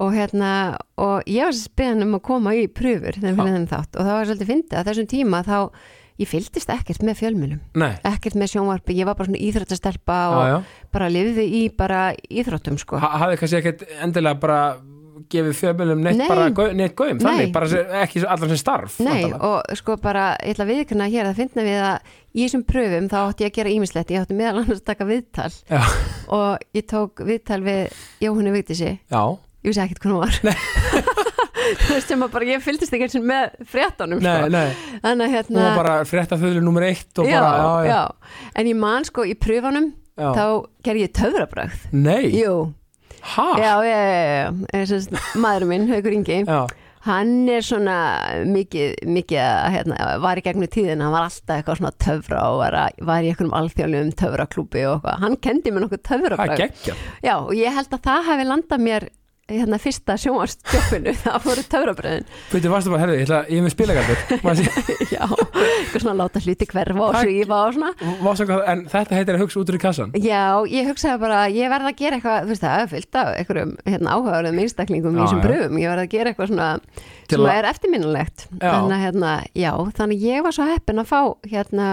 og 0.00 0.12
hérna 0.16 0.50
og 0.98 1.28
ég 1.28 1.46
var 1.50 1.56
spyðan 1.56 2.06
um 2.06 2.18
að 2.18 2.26
koma 2.26 2.54
í 2.56 2.66
pröfur 2.72 3.18
þegar 3.18 3.34
fyrir 3.36 3.40
Já. 3.40 3.48
þennan 3.50 3.70
þátt 3.70 3.96
og 3.96 4.06
það 4.06 4.14
var 4.16 4.30
svolítið 4.30 4.50
fyndið. 4.52 4.76
Að 4.80 4.88
þessum 4.90 5.08
tíma 5.12 5.42
þá 5.46 5.56
ég 6.20 6.28
fylgdist 6.28 6.72
ekkert 6.74 7.04
með 7.06 7.18
fjölmjölum 7.20 7.60
ekkert 8.10 8.36
með 8.36 8.50
sjónvarpi, 8.54 8.96
ég 8.98 9.08
var 9.08 9.16
bara 9.16 9.30
svona 9.30 9.40
íþróttastelpa 9.40 10.16
og 10.34 10.40
já, 10.40 10.50
já. 10.52 10.58
bara 10.92 11.08
lifði 11.12 11.46
í 11.60 11.62
bara 11.76 12.00
íþróttum 12.28 12.76
sko. 12.80 12.98
Ha- 13.00 13.12
hafði 13.22 13.38
kannski 13.40 13.60
ekkert 13.60 13.84
endilega 14.04 14.40
bara 14.42 14.58
gefið 15.30 15.56
fjölmiðlum 15.60 16.00
neitt 16.04 16.18
Nei. 16.18 16.26
neitt 16.78 17.00
Nei. 17.00 17.18
þannig, 17.22 17.52
bara 17.54 17.82
ekki 18.02 18.22
allar 18.24 18.50
sem 18.52 18.60
starf 18.60 18.98
Nei, 19.00 19.10
væntanlega. 19.12 19.50
og 19.50 19.78
sko 19.80 19.96
bara, 20.02 20.24
ég 20.42 20.54
ætla 20.54 20.66
að 20.66 20.72
viðkynna 20.74 21.08
hér 21.12 21.30
að 21.30 21.38
finna 21.40 21.66
við 21.66 21.82
að 21.86 22.16
í 22.30 22.44
þessum 22.44 22.64
pröfum 22.70 23.08
þá 23.10 23.18
átti 23.20 23.46
ég 23.46 23.52
að 23.52 23.58
gera 23.60 23.74
ímislegt, 23.74 24.10
ég 24.14 24.24
átti 24.24 24.38
meðal 24.38 24.56
annars 24.62 24.82
að 24.82 24.88
taka 24.90 25.06
viðtal. 25.08 25.52
Já, 25.70 25.80
og 26.40 26.66
ég 26.76 26.88
tók 26.90 27.24
viðtal 27.26 27.60
við 27.66 28.02
Jóhannu 28.26 28.54
Vigdísi, 28.56 28.92
já, 28.98 29.22
ég 29.62 29.70
vissi 29.72 29.84
ekkert 29.84 30.02
hvað 30.04 30.16
hún 30.16 30.22
var. 30.24 30.40
Þú 31.60 31.92
veist 31.92 32.08
sem 32.10 32.22
að 32.24 32.32
bara 32.32 32.46
ég 32.48 32.62
fylgdist 32.64 32.94
ekki 32.96 33.06
eins 33.06 33.16
og 33.18 33.24
með 33.28 33.56
fréttunum 33.68 34.22
nei, 34.24 34.30
sko. 34.40 34.50
nei. 34.54 34.98
Þannig 35.04 35.26
að 35.26 35.34
hérna 35.36 35.64
var 35.66 35.76
bara 35.78 35.96
frétta 36.08 36.38
þauðlu 36.40 36.62
nummer 36.64 36.86
eitt 36.88 37.20
og 37.20 37.28
já, 37.28 37.36
bara, 37.36 37.60
já, 37.60 37.90
já, 37.90 37.90
já, 37.92 38.50
en 38.62 38.70
ég 38.70 38.78
man 38.80 39.06
sko 39.06 39.26
í 39.28 39.36
pröfunum 39.38 39.90
já. 40.16 40.30
þá 40.34 40.44
gerði 40.86 41.04
ég 41.04 41.12
töfrabrögð. 41.20 41.84
Nei, 41.92 42.30
Jú, 42.40 42.54
ha? 43.22 43.48
já, 43.60 43.72
já, 43.86 43.98
já. 44.10 44.84
Þess, 44.92 45.10
maðurinn 45.40 45.74
minn, 45.74 45.90
Haukur 45.92 46.16
Ingi 46.16 46.44
hann 47.06 47.48
er 47.48 47.64
svona 47.64 47.96
mikið, 48.44 49.06
mikið 49.08 49.44
hérna, 49.74 50.08
var 50.20 50.40
í 50.40 50.42
gegnum 50.44 50.68
tíðin 50.68 51.00
hann 51.00 51.14
var 51.14 51.30
alltaf 51.30 51.54
eitthvað 51.56 51.78
svona 51.80 51.92
töfra 52.04 52.42
og 52.50 52.58
var, 52.60 52.76
að, 52.76 52.98
var 53.08 53.24
í 53.24 53.30
einhverjum 53.30 53.54
alþjóðlegum 53.56 54.10
töfraklúbi 54.20 54.82
og 54.84 54.98
eitthvað, 54.98 55.22
hann 55.22 55.38
kendi 55.40 55.72
mér 55.72 55.86
nokkuð 55.86 56.02
geggja 56.60 56.98
já, 57.24 57.34
og 57.38 57.54
ég 57.56 57.78
held 57.78 57.96
að 57.96 58.04
það 58.04 58.28
hefði 58.28 58.46
landað 58.50 58.84
mér 58.84 59.08
hérna 59.50 59.78
fyrsta 59.82 60.16
sjónvarstjófinu 60.20 61.14
það 61.24 61.46
voru 61.46 61.64
töfrabröðin 61.74 62.26
Veitu, 62.50 62.72
varstu 62.72 62.92
bara, 62.94 63.02
herðu, 63.04 63.18
ég, 63.18 63.26
ætla, 63.26 63.40
ég 63.50 63.60
er 63.60 63.66
með 63.66 63.74
spilagaldur 63.74 64.18
já, 65.10 65.24
eitthvað 65.26 66.04
svona 66.04 66.16
láta 66.22 66.42
hluti 66.44 66.68
hverfa 66.70 67.06
og 67.06 67.18
svífa 67.20 67.60
og 67.66 67.76
svona. 67.76 68.58
En 68.70 68.84
þetta 68.90 69.18
heitir 69.18 69.38
að 69.38 69.44
hugsa 69.44 69.60
út 69.62 69.72
úr 69.72 69.78
í 69.78 69.82
kassan 69.82 70.14
Já, 70.20 70.44
ég 70.70 70.90
hugsaði 70.90 71.22
bara, 71.22 71.42
ég 71.52 71.72
verð 71.72 71.90
að 71.90 71.98
gera 72.00 72.18
eitthvað, 72.18 72.42
þú 72.44 72.54
veist 72.54 72.66
það, 72.66 72.84
er 72.84 72.92
fullt 72.94 73.20
af 73.20 73.32
einhverjum 73.36 73.76
hérna, 73.86 74.16
áhugaverðum 74.16 74.62
einstaklingum 74.64 75.16
í 75.16 75.22
þessum 75.24 75.40
já. 75.40 75.46
pröfum, 75.48 75.80
ég 75.80 75.92
verð 75.94 76.04
að 76.04 76.12
gera 76.14 76.32
eitthvað 76.32 76.52
svona 76.52 76.68
sem 77.30 77.46
er 77.52 77.68
eftirminnilegt. 77.70 78.46
Þannig 78.58 78.96
að 78.96 79.04
hérna, 79.04 79.34
já, 79.54 79.70
þannig 79.98 80.24
ég 80.26 80.44
var 80.46 80.56
svo 80.56 80.66
heppin 80.70 81.02
að 81.02 81.10
fá 81.10 81.20
hérna 81.50 81.88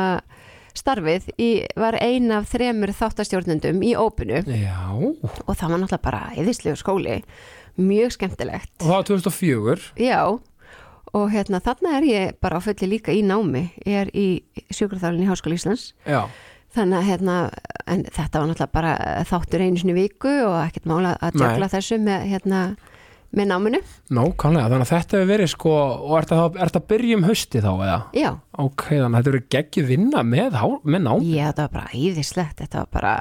starfið 0.80 1.30
í, 1.42 1.50
var 1.80 1.98
ein 2.02 2.32
af 2.36 2.50
þremur 2.52 2.94
þáttastjórnendum 2.98 3.82
í 3.86 3.94
ópinu. 4.00 4.42
Já, 4.48 4.78
og 4.94 5.42
og 5.46 5.56
það 5.56 5.74
var 5.74 5.82
náttúrulega 5.84 6.04
bara 6.08 6.22
eðislegu 6.38 6.78
skóli. 6.80 7.22
Mjög 7.78 8.16
skemmtilegt. 8.18 8.72
Það 8.82 8.94
var 8.96 9.10
2004 9.12 9.90
já. 10.02 10.22
Og 11.16 11.32
hérna 11.32 11.62
þarna 11.64 11.94
er 11.98 12.06
ég 12.06 12.38
bara 12.44 12.60
á 12.60 12.62
fulli 12.62 12.90
líka 12.98 13.14
í 13.16 13.22
námi. 13.24 13.70
Ég 13.88 14.06
er 14.06 14.10
í 14.14 14.44
sjúkraþálinn 14.76 15.24
í 15.24 15.30
Háskóla 15.30 15.56
Íslands. 15.56 15.94
Já, 16.06 16.26
þannig 16.76 17.00
að 17.00 17.08
hérna 17.08 17.36
en 17.88 18.04
þetta 18.12 18.42
var 18.42 18.50
náttúrulega 18.50 18.74
bara 18.76 18.94
þáttur 19.30 19.64
einu 19.64 19.80
sinni 19.80 19.96
í 19.96 20.02
viku 20.02 20.34
og 20.44 20.58
ekkert 20.66 20.90
mála 20.90 21.16
að 21.24 21.38
Nei. 21.38 21.46
jökla 21.46 21.70
þessu 21.72 22.00
með 22.04 22.26
hérna 22.34 22.62
með 23.36 23.50
náminu, 23.52 23.80
nákvæmlega, 24.16 24.70
þannig 24.72 24.86
að 24.86 24.92
þetta 24.94 25.18
hefur 25.18 25.32
verið 25.32 25.50
sko, 25.52 25.74
og 26.08 26.14
ert 26.20 26.32
að, 26.32 26.60
ert 26.64 26.78
að 26.80 26.86
byrja 26.92 27.18
um 27.18 27.26
hausti 27.28 27.64
þá 27.64 27.72
eða? 27.74 27.98
já. 28.16 28.30
Ok, 28.64 28.86
þannig 28.94 29.08
að 29.08 29.18
þetta 29.18 29.34
verið 29.34 29.50
geggið 29.56 29.90
vinna 29.92 30.24
með, 30.24 30.60
með 30.88 31.04
nám. 31.04 31.26
Já 31.28 31.50
þetta 31.50 31.66
var 31.66 31.74
bara 31.76 31.92
æðislegt 31.92 32.64
þetta 32.64 32.84
var 32.84 32.94
bara, 32.96 33.16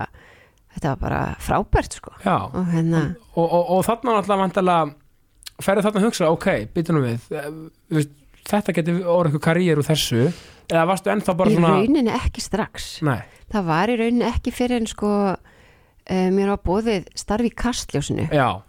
þetta 0.76 0.92
var 0.92 1.02
bara 1.02 1.22
frábært 1.42 1.98
sko. 1.98 2.14
Já, 2.22 2.36
og 2.46 2.70
hérna, 2.70 3.02
og, 3.34 3.46
og, 3.46 3.74
og 3.76 3.82
þarna 3.88 4.14
náttúrulega 4.20 4.44
vantilega 4.44 5.64
ferði 5.66 5.86
þarna 5.86 6.02
að 6.02 6.06
hugsa, 6.10 6.30
ok, 6.32 6.48
býtum 6.74 7.00
við 7.02 7.26
eh, 7.34 7.50
veist, 7.96 8.14
þetta 8.46 8.76
getur 8.76 9.00
orðið 9.02 9.32
eitthvað 9.32 9.44
karriér 9.48 9.82
úr 9.82 9.88
þessu, 9.88 10.28
eða 10.70 10.86
varstu 10.90 11.12
ennþá 11.12 11.34
bara 11.38 11.52
í 11.52 11.58
svona 11.58 11.74
rauninni 11.80 12.14
ekki 12.14 12.44
strax. 12.44 12.88
Nei, 13.06 13.20
það 13.52 13.68
var 13.72 13.92
í 13.92 13.98
rauninni 14.00 14.28
ekki 14.28 14.54
fyrir 14.54 14.82
en 14.82 14.88
sko 14.90 15.12
uh, 15.34 16.28
mér 16.34 16.52
var 16.54 16.62
bóðið 16.66 17.10
starfi 17.18 17.50
í 17.50 17.56
kastljósinu. 17.56 18.28
Já, 18.30 18.62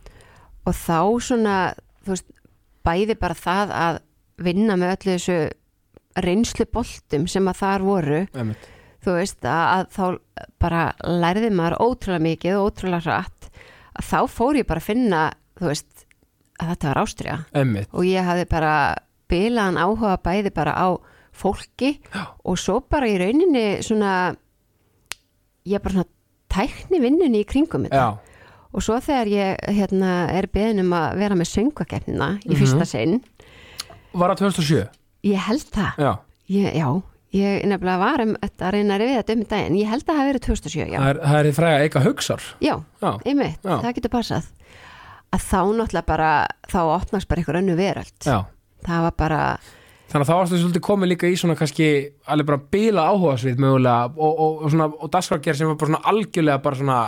og 0.67 0.75
þá 0.75 0.99
svona 1.23 1.57
veist, 2.07 2.27
bæði 2.87 3.15
bara 3.19 3.37
það 3.37 3.73
að 3.75 3.99
vinna 4.47 4.77
með 4.79 4.93
öllu 4.95 5.15
þessu 5.17 5.37
reynslu 6.23 6.65
boltum 6.73 7.27
sem 7.29 7.47
að 7.49 7.59
þar 7.61 7.85
voru 7.85 8.19
einmitt. 8.33 8.67
þú 9.05 9.15
veist 9.17 9.45
að, 9.45 9.65
að 9.73 9.83
þá 9.95 10.05
bara 10.61 10.83
lærði 11.05 11.51
maður 11.53 11.77
ótrúlega 11.85 12.25
mikið 12.27 12.57
og 12.59 12.69
ótrúlega 12.71 13.05
hratt 13.05 13.49
að 13.97 14.09
þá 14.11 14.19
fór 14.37 14.59
ég 14.61 14.67
bara 14.69 14.83
að 14.83 14.89
finna 14.91 15.21
þú 15.57 15.69
veist 15.71 16.05
að 16.57 16.71
þetta 16.73 16.89
var 16.91 17.01
ástriða 17.03 17.37
og 17.93 18.07
ég 18.07 18.25
hafði 18.25 18.47
bara 18.49 18.73
bilaðan 19.29 19.77
áhuga 19.81 20.15
bæði 20.25 20.53
bara 20.55 20.73
á 20.73 20.87
fólki 21.37 21.91
Já. 22.09 22.23
og 22.43 22.57
svo 22.57 22.79
bara 22.89 23.09
í 23.11 23.17
rauninni 23.21 23.65
svona 23.85 24.33
ég 25.67 25.83
bara 25.83 25.99
svona 25.99 26.09
tækni 26.49 27.01
vinnunni 27.03 27.43
í 27.43 27.45
kringum 27.47 27.85
þetta. 27.85 27.99
Já, 27.99 28.26
og 28.77 28.85
svo 28.85 28.99
þegar 29.01 29.29
ég 29.33 29.61
hérna, 29.73 30.11
er 30.37 30.47
beðin 30.53 30.83
um 30.85 30.93
að 30.93 31.17
vera 31.23 31.35
með 31.39 31.49
söngvakefnina 31.55 32.27
í 32.45 32.51
Mhm. 32.53 32.57
fyrsta 32.61 32.85
sinn. 32.85 33.15
Var 34.13 34.29
það 34.35 34.41
2007 34.43 34.87
ég 35.27 35.37
held 35.47 35.65
það. 35.73 35.97
Já, 35.97 36.11
ég, 36.49 36.75
já, 36.77 36.89
ég 37.33 37.65
nefnilega 37.67 37.97
var 37.99 38.21
um 38.23 38.35
að 38.37 38.71
reyna 38.75 38.95
að 38.95 39.01
reyða 39.01 39.17
þetta 39.23 39.33
um 39.35 39.43
daginn. 39.51 39.75
Ég 39.81 39.89
held 39.89 40.03
að 40.03 40.07
það 40.13 40.19
hafi 40.21 40.29
verið 40.31 40.45
2007, 40.47 40.85
já. 40.93 40.99
Það 40.99 41.09
er, 41.09 41.19
það 41.25 41.39
er 41.41 41.49
í 41.49 41.55
fræga 41.57 41.81
Eika 41.87 42.03
Hugsar 42.05 42.41
já, 42.61 42.75
einmitt, 43.25 43.59
Já. 43.65 43.75
það 43.81 43.93
getur 43.97 44.13
passað. 44.13 44.45
Að 45.33 45.41
þá 45.43 45.59
náttúrulega 45.75 46.05
bara 46.07 46.29
þá 46.71 46.77
opnast 47.01 47.27
bara 47.27 47.41
einhver 47.41 47.59
önnu 47.59 47.75
veröld. 47.75 48.15
Já. 48.23 48.45
Það 48.87 49.01
var 49.01 49.11
bara, 49.17 49.41
Þannig 50.07 50.23
að 50.23 50.29
þá 50.29 50.37
varstu 50.39 50.57
svolítið 50.61 50.83
komið 50.87 51.09
líka 51.11 51.27
í 51.27 51.35
svona 51.35 51.55
kannski 51.59 51.87
alveg 52.31 52.45
bara 52.47 52.61
bila 52.71 53.01
áhuga 53.11 53.33
svið 53.41 53.57
mögulega 53.59 54.05
og, 54.15 54.39
og, 54.39 54.61
og 54.63 55.03
og 55.03 55.09
dagskrafgerð 55.11 55.57
sem 55.57 55.67
var 55.67 55.75
bara 55.75 55.89
svona 55.91 56.05
algjörlega 56.13 56.61
bara 56.63 56.75
svona 56.79 56.99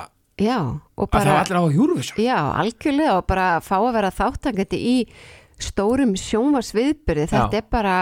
já 0.44 0.58
og 0.60 1.06
að 1.06 1.12
það 1.12 1.20
bara, 1.20 1.36
var 1.36 1.44
allir 1.44 1.60
á 1.60 1.64
Eurovision 1.70 2.24
já, 2.24 2.38
algjörlega 2.64 3.18
og 3.20 3.28
bara 3.30 3.48
fá 3.66 3.76
að 3.80 3.94
vera 3.98 4.16
þáttangandi 4.16 4.80
í 4.80 4.96
stórum 5.60 6.16
sjónvarsviðbyrði 6.20 7.30
þetta 7.30 7.60
Já. 7.60 7.62
er 7.62 7.70
bara, 7.72 7.96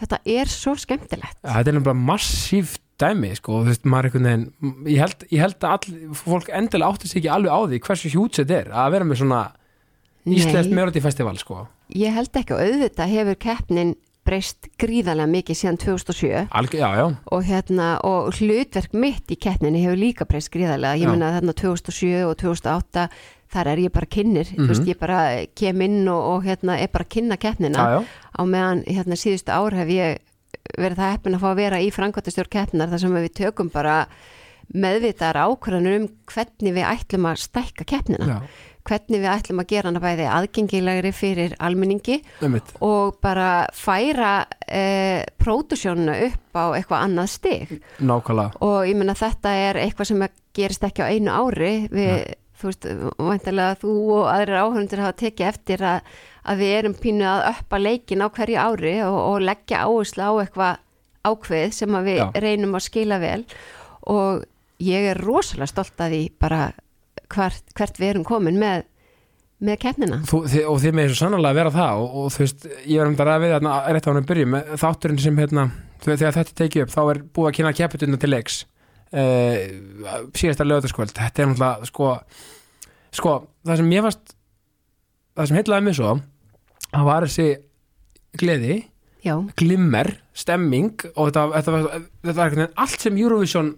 þetta 0.00 0.20
er 0.38 0.50
svo 0.50 0.76
skemmtilegt 0.78 1.38
Ja, 1.42 1.58
þetta 1.58 1.72
er 1.72 1.78
nefnilega 1.78 2.06
massíft 2.12 2.82
dæmi 2.96 3.34
sko, 3.36 3.60
þú 3.60 3.70
veist, 3.70 3.84
maður 3.84 4.08
einhvern 4.08 4.28
veginn 4.30 4.88
ég 4.88 5.02
held, 5.02 5.24
ég 5.28 5.42
held 5.44 5.58
að 5.60 5.74
all, 5.74 5.96
fólk 6.16 6.50
endilega 6.56 6.94
átti 6.94 7.10
sig 7.10 7.20
ekki 7.20 7.32
alveg 7.34 7.52
á 7.52 7.60
því 7.66 7.80
hversu 7.88 8.12
hjúts 8.14 8.40
þetta 8.40 8.60
er 8.62 8.70
að 8.72 8.92
vera 8.96 9.08
með 9.08 9.22
svona 9.22 9.40
Nei. 10.26 10.62
Melody 10.74 11.02
Festival 11.04 11.36
sko 11.38 11.66
Ég 11.94 12.14
held 12.16 12.34
ekki 12.34 12.54
og 12.56 12.62
auðvitað 12.64 13.12
hefur 13.12 13.36
keppnin 13.44 13.92
breyst 14.26 14.68
gríðarlega 14.82 15.30
mikið 15.30 15.58
síðan 15.60 15.78
2007 15.78 16.48
Alg, 16.50 16.74
Já, 16.76 16.88
já, 16.98 17.06
og, 17.32 17.44
hérna, 17.46 17.88
og 18.04 18.32
hlutverk 18.36 18.92
mitt 18.98 19.30
í 19.30 19.38
keppninni 19.38 19.84
hefur 19.84 19.96
líka 20.00 20.26
breyst 20.28 20.50
gríðarlega. 20.54 20.98
Ég 20.98 21.06
Já. 21.06 21.10
meina 21.14 21.32
þarna 21.38 21.54
2007 21.54 22.26
og 22.26 22.36
2008 22.42 23.08
þar 23.56 23.68
er 23.72 23.78
ég 23.86 23.92
bara 23.94 24.06
kynnir, 24.10 24.44
þú 24.50 24.58
Mhm. 24.58 24.68
veist 24.68 24.86
ég 24.90 24.98
bara 24.98 25.46
kem 25.54 25.80
inn 25.86 26.08
og, 26.08 26.22
og 26.34 26.44
hérna 26.44 26.78
er 26.82 26.88
bara 26.92 27.04
að 27.04 27.14
kynna 27.14 27.36
keppnina 27.38 27.78
já, 27.78 28.04
á 28.36 28.42
meðan 28.44 28.84
hérna 28.86 29.14
síðustu 29.16 29.54
ár 29.54 29.72
hef 29.72 29.88
ég 29.88 30.18
verið 30.76 30.96
það 30.98 31.12
heppin 31.14 31.34
að 31.36 31.40
fá 31.40 31.48
að 31.52 31.56
vera 31.62 31.78
í 31.78 31.90
frangvættastjórn 31.94 32.50
keppnar 32.50 32.88
þar 32.90 32.98
sem 33.00 33.14
við 33.14 33.32
tökum 33.38 33.70
bara 33.72 34.06
meðvitaðar 34.74 35.42
ákvörðanur 35.46 36.00
um 36.00 36.08
hvernig 36.30 36.74
við 36.76 36.88
ætlum 36.88 37.28
að 37.30 37.42
stækka 37.44 37.86
keppnina. 37.88 38.26
Já, 38.26 38.38
hvernig 38.86 39.22
við 39.22 39.30
ætlum 39.30 39.62
að 39.62 39.68
gera 39.72 39.90
hana 39.90 40.02
bæði 40.02 40.26
aðgengilegri 40.30 41.12
fyrir 41.16 41.54
almenningi 41.62 42.20
einmitt. 42.44 42.72
og 42.84 43.18
bara 43.24 43.66
færa 43.74 44.46
eh, 44.66 45.26
pródusjónuna 45.42 46.16
upp 46.28 46.58
á 46.58 46.64
eitthvað 46.78 47.04
annað 47.06 47.32
stig. 47.34 47.76
Nákvæmlega, 47.98 48.62
og 48.62 48.78
ég 48.86 48.98
meina 48.98 49.16
þetta 49.18 49.54
er 49.66 49.80
eitthvað 49.82 50.10
sem 50.12 50.26
gerist 50.56 50.86
ekki 50.86 51.02
á 51.06 51.10
einu 51.10 51.34
ári. 51.34 51.74
Við, 51.92 52.32
þú 52.56 52.70
veist, 52.70 52.88
væntalega 53.20 53.78
þú 53.82 53.94
og 54.16 54.30
aðrir 54.32 54.62
áhörundur 54.62 55.04
hafa 55.04 55.20
tekið 55.20 55.50
eftir 55.50 55.84
að, 55.84 56.10
að 56.46 56.62
við 56.62 56.74
erum 56.78 56.98
pínu 57.02 57.26
að 57.28 57.46
uppa 57.52 57.80
leikin 57.82 58.24
á 58.24 58.28
hverju 58.32 58.60
ári 58.62 58.98
og, 59.04 59.18
og 59.20 59.40
leggja 59.44 59.84
áherslu 59.84 60.24
á 60.24 60.32
eitthvað 60.40 60.82
ákveð 61.26 61.72
sem 61.74 61.96
við 62.06 62.20
Já. 62.22 62.28
reynum 62.38 62.78
að 62.78 62.86
skila 62.86 63.18
vel. 63.20 63.40
Og 64.06 64.44
ég 64.82 65.08
er 65.12 65.20
rosalega 65.22 65.70
stolt 65.70 66.04
að 66.04 66.14
því 66.14 66.20
bara 66.42 66.60
hvert, 67.32 67.72
hvert 67.76 67.98
við 68.00 68.12
erum 68.12 68.26
komin 68.26 68.60
með, 68.60 68.86
með 69.64 69.80
keppnina. 69.86 70.20
Þið, 70.28 70.62
og 70.68 70.78
þið 70.82 70.96
með 70.98 71.10
svo 71.10 71.18
sannlega 71.22 71.52
að 71.52 71.60
vera 71.60 71.74
það 71.74 72.04
og, 72.04 72.16
og 72.20 72.32
þú 72.34 72.44
veist, 72.44 72.68
ég 72.84 73.00
var 73.00 73.10
um 73.10 73.18
þetta 73.18 73.36
að 73.36 73.44
við 73.44 73.54
þarna 73.56 73.74
rétt 73.96 74.06
á 74.06 74.10
hann 74.10 74.22
að 74.22 74.30
byrja 74.30 74.52
með 74.54 74.72
þátturinn 74.84 75.22
sem 75.24 75.42
hérna 75.42 75.66
þegar 76.04 76.36
þetta 76.36 76.56
tekið 76.60 76.86
upp, 76.86 76.94
þá 76.94 77.02
er 77.04 77.22
búið 77.36 77.50
að 77.50 77.56
kynna 77.58 77.76
kepputuna 77.76 78.20
til 78.20 78.32
leiks 78.32 78.58
uh, 79.16 79.60
síðasta 80.36 80.66
lögðarskvöld, 80.66 81.14
þetta 81.16 81.42
er 81.42 81.50
náttúrulega 81.52 81.90
sko, 81.90 82.10
sko, 83.16 83.36
það 83.66 83.80
sem 83.80 83.94
ég 83.96 84.04
varst 84.06 84.36
það 85.36 85.48
sem 85.50 85.58
heitlaði 85.60 85.86
mig 85.86 85.96
svo 85.98 86.12
það 86.90 87.08
var 87.10 87.26
þessi 87.28 87.48
gleði 88.40 88.76
Já, 89.26 89.34
glimmer, 89.58 90.12
stemming 90.38 91.02
og 91.16 91.32
þetta, 91.32 91.46
þetta, 91.56 91.72
var, 91.74 92.02
þetta 92.28 92.44
var 92.44 92.76
allt 92.84 93.02
sem 93.02 93.16
Eurovision 93.18 93.72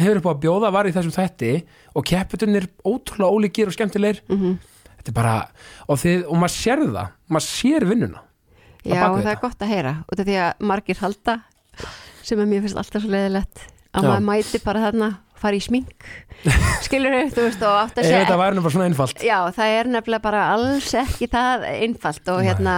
hefur 0.00 0.20
upp 0.20 0.28
á 0.28 0.32
að 0.34 0.44
bjóða 0.44 0.70
var 0.74 0.88
í 0.88 0.94
þessum 0.94 1.14
þætti 1.14 1.52
og 1.94 2.06
kepputunir 2.10 2.68
ótrúlega 2.82 3.34
ólíkir 3.34 3.70
og 3.70 3.76
skemmtilegir 3.76 4.22
mm 4.28 4.56
þetta 5.04 5.12
er 5.12 5.16
bara, 5.18 5.34
og, 5.84 5.98
þið, 6.00 6.22
og 6.32 6.38
maður 6.40 6.54
sér 6.54 6.82
það 6.84 7.10
maður 7.28 7.46
sér 7.50 7.84
vinnuna 7.90 8.22
Já, 8.84 9.00
við 9.12 9.24
það 9.24 9.30
er 9.34 9.40
gott 9.42 9.64
að 9.64 9.70
heyra 9.72 9.92
út 10.08 10.20
af 10.20 10.26
því 10.28 10.36
að 10.40 10.64
margir 10.70 11.00
halda 11.00 11.34
sem 12.24 12.40
er 12.40 12.48
mér 12.48 12.64
finnst 12.64 12.80
alltaf 12.80 13.04
svo 13.04 13.12
leiðilegt 13.12 13.64
að 13.94 14.06
Já. 14.06 14.08
maður 14.08 14.26
mæti 14.30 14.60
bara 14.64 14.84
þarna 14.86 15.08
fara 15.44 15.58
í 15.58 15.64
smink 15.64 16.06
skilur 16.86 17.16
þau, 17.16 17.34
þú 17.36 17.44
veist 17.46 17.64
og 17.68 17.80
átt 17.82 17.98
að 18.00 18.04
ef 18.04 18.12
þetta 18.14 18.24
segja 18.24 18.38
væri 18.40 18.64
bara 18.64 18.74
svona 18.76 18.88
einfalt 18.88 19.24
Já, 19.24 19.38
það 19.56 19.74
er 19.78 19.90
nefnilega 19.92 20.24
bara 20.24 20.46
alls 20.54 20.94
ekki 21.04 21.28
það 21.32 21.66
einfalt 21.74 22.32
og 22.32 22.40
Nei. 22.40 22.48
hérna 22.48 22.76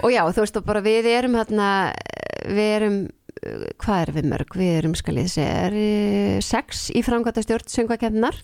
og 0.00 0.14
já, 0.14 0.22
þú 0.32 0.46
veist 0.46 0.60
og 0.60 0.68
bara 0.68 0.84
við 0.84 1.10
erum 1.12 1.36
hérna 1.36 1.68
við 2.48 2.74
erum 2.78 2.98
hvað 3.82 4.02
erum 4.02 4.18
við 4.18 4.30
mörg? 4.30 4.56
Við 4.56 4.72
erum 4.78 4.94
skal 4.98 5.16
ég 5.18 5.30
segja 5.32 5.54
er, 5.68 5.78
uh, 5.78 6.40
sex 6.44 6.88
í 6.94 7.02
framkvæmta 7.04 7.44
stjórn 7.44 7.70
söngvakefnar 7.72 8.40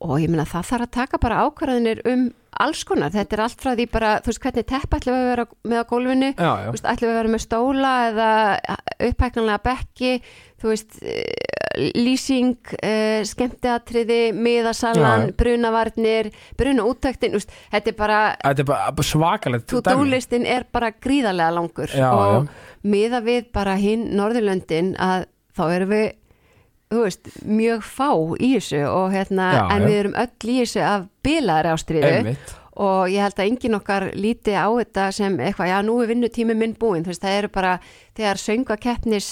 og 0.00 0.20
ég 0.22 0.30
meina 0.32 0.46
það 0.48 0.68
þarf 0.70 0.86
að 0.86 0.94
taka 0.96 1.18
bara 1.20 1.40
ákvarðanir 1.44 2.00
um 2.08 2.28
alls 2.60 2.82
konar, 2.88 3.12
þetta 3.14 3.36
er 3.36 3.42
allt 3.44 3.62
frá 3.62 3.72
því 3.76 3.86
bara 3.92 4.12
þú 4.24 4.32
veist 4.32 4.42
hvernig 4.44 4.66
tepp 4.68 4.94
ætlum 4.96 5.14
við 5.16 5.20
að 5.22 5.30
vera 5.30 5.44
með 5.70 5.80
á 5.80 5.90
gólfinu? 5.90 6.30
Ætlum 6.90 7.08
við 7.08 7.12
að 7.12 7.18
vera 7.20 7.32
með 7.34 7.42
stóla 7.44 7.92
eða 8.08 8.30
upphæknanlega 9.10 9.62
bekki? 9.68 10.12
Þú 10.60 10.72
veist, 10.72 10.98
eh, 11.04 11.59
lýsing 11.78 12.56
uh, 12.82 13.20
skemmtiatriði 13.26 14.32
miðasalan, 14.34 15.28
Já. 15.30 15.34
brunavarnir 15.38 16.30
bruna 16.58 16.86
úttektin, 16.88 17.34
þú 17.34 17.40
veist, 17.40 17.52
þetta 17.70 17.92
er 17.92 17.98
bara 17.98 18.20
þetta 18.42 18.64
er 18.64 18.70
bara 18.70 19.06
svakalegt 19.06 19.66
dæmi. 19.66 19.82
to-do-listin 19.84 20.46
er 20.50 20.66
bara 20.72 20.90
gríðarlega 20.90 21.54
langur 21.54 21.92
Já, 21.94 22.08
og 22.10 22.48
miða 22.82 23.22
við 23.22 23.52
bara 23.54 23.76
hinn 23.78 24.08
Norðurlöndin 24.18 24.96
að 24.98 25.28
þá 25.54 25.64
erum 25.76 25.94
við 25.94 26.08
veist, 26.90 27.28
mjög 27.46 27.84
fá 27.86 28.08
í 28.42 28.54
þessu 28.56 28.80
og 28.90 29.12
hérna, 29.14 29.52
Já, 29.54 29.62
en 29.76 29.84
já. 29.84 29.86
við 29.86 29.98
erum 30.00 30.16
öll 30.24 30.50
í 30.50 30.56
þessu 30.64 30.82
af 30.82 31.06
bilaðri 31.22 31.70
ástriðu 31.76 32.34
og 32.80 33.10
ég 33.12 33.20
held 33.20 33.38
að 33.38 33.48
enginn 33.50 33.76
okkar 33.76 34.06
líti 34.16 34.54
á 34.56 34.66
þetta 34.72 35.10
sem 35.12 35.34
eitthvað, 35.38 35.70
já 35.70 35.78
nú 35.84 35.98
er 36.00 36.10
vinnutími 36.10 36.54
minn 36.56 36.74
búinn, 36.80 37.04
þú 37.04 37.12
veist, 37.12 37.22
það 37.22 37.38
eru 37.38 37.50
bara 37.52 37.72
þegar 38.16 38.40
söngakeppnis 38.40 39.30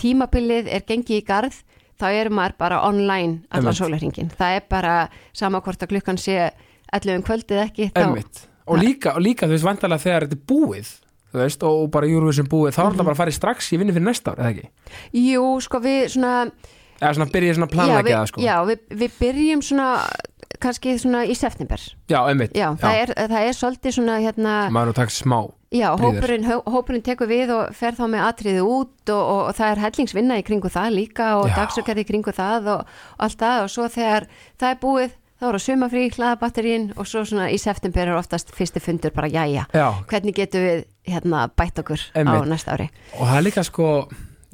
tímabilið 0.00 0.70
er 0.72 0.84
gengið 0.88 1.20
í 1.20 1.24
garð, 1.28 1.60
þá 2.00 2.06
er 2.12 2.30
maður 2.30 2.56
bara 2.58 2.80
online 2.86 3.42
allan 3.50 3.72
Einmitt. 3.72 3.78
sólarhingin 3.80 4.30
það 4.38 4.56
er 4.56 4.62
bara 4.70 5.08
sama 5.32 5.60
hvort 5.60 5.82
að 5.82 5.88
klukkan 5.94 6.18
sé 6.18 6.50
11 6.92 7.16
um 7.16 7.22
kvöldið 7.22 7.60
ekki, 7.66 7.90
þá 7.92 8.24
og 8.68 8.78
líka, 8.78 9.14
og 9.16 9.22
líka 9.24 9.46
þú 9.48 9.56
veist 9.56 9.64
vantarlega 9.64 10.04
þegar 10.04 10.26
þetta 10.28 10.36
er 10.38 10.46
búið 10.48 10.88
þú 11.28 11.38
veist, 11.42 11.62
og 11.62 11.82
og 11.84 11.90
bara 11.92 12.06
Eurovision 12.08 12.46
búið 12.48 12.72
þá 12.76 12.80
er 12.80 12.84
Mhm. 12.88 12.92
þetta 12.96 13.04
bara 13.04 13.14
að 13.14 13.22
fara 13.22 13.30
í 13.30 13.38
strax 13.38 13.72
í 13.72 13.78
vinni 13.78 13.92
fyrir 13.92 14.06
næsta 14.08 14.32
ár, 14.32 14.38
eða 14.38 14.50
ekki? 14.54 14.68
Jú, 15.12 15.60
sko 15.60 15.78
við 15.80 16.08
svona 16.14 16.50
Eða 17.00 17.14
svona 17.14 17.30
byrja 17.30 17.54
svona 17.54 17.68
að 17.68 18.08
já, 18.10 18.16
það, 18.18 18.26
sko. 18.26 18.40
já 18.42 18.56
við, 18.66 18.78
við 18.90 19.10
byrjum 19.20 19.60
svona 19.62 20.06
kannski 20.58 20.94
svona 20.98 21.20
í 21.30 21.34
september. 21.36 21.78
Já 22.08 22.18
einmitt, 22.26 22.52
Já, 22.56 22.74
það 22.74 22.94
er, 23.02 23.12
það 23.28 23.42
er 23.46 23.52
svolítið 23.54 23.92
svona 23.94 24.16
hérna 24.18 24.54
maður 24.74 24.86
nú 24.90 24.94
takk 24.94 25.10
smá 25.14 25.38
Já, 25.70 25.90
hópurinn, 26.00 26.44
hó- 26.48 26.64
hópurinn 26.64 27.02
tekur 27.04 27.28
við 27.28 27.50
og 27.52 27.74
fer 27.76 27.92
þá 27.92 28.04
með 28.08 28.22
atriði 28.24 28.62
út 28.64 29.10
og, 29.12 29.20
og, 29.20 29.40
og 29.50 29.54
það 29.58 29.70
er 29.74 29.82
hellingsvinna 29.84 30.38
í 30.40 30.44
kringu 30.46 30.70
það 30.72 30.94
líka 30.96 31.26
og 31.42 31.48
Já. 31.50 31.56
dagsökkarði 31.58 32.04
í 32.06 32.08
kringu 32.08 32.32
það 32.32 32.70
og, 32.72 32.80
og 33.18 33.24
allt 33.26 33.38
það 33.42 33.64
og 33.66 33.72
svo 33.74 33.88
þegar 33.92 34.26
það 34.56 34.70
er 34.72 34.78
búið 34.80 35.10
þá 35.38 35.44
er 35.48 35.54
á 35.54 35.60
sumafrí, 35.62 36.04
hlaðabatterín 36.16 36.86
og 36.98 37.06
svo 37.06 37.20
svona 37.28 37.50
í 37.52 37.58
september 37.60 38.08
er 38.08 38.16
oftast 38.18 38.48
fyrsti 38.56 38.80
fundur 38.82 39.12
bara 39.14 39.28
jæja, 39.30 39.66
já, 39.76 39.86
hvernig 40.10 40.34
getum 40.34 40.64
við 40.64 40.80
hérna 41.12 41.44
bætt 41.54 41.78
okkur 41.84 42.00
á 42.10 42.18
Einmitt. 42.18 42.48
næsta 42.50 42.72
ári 42.74 42.88
og 43.12 43.28
það 43.28 43.36
er 43.36 43.44
líka 43.46 43.62
sko 43.68 43.90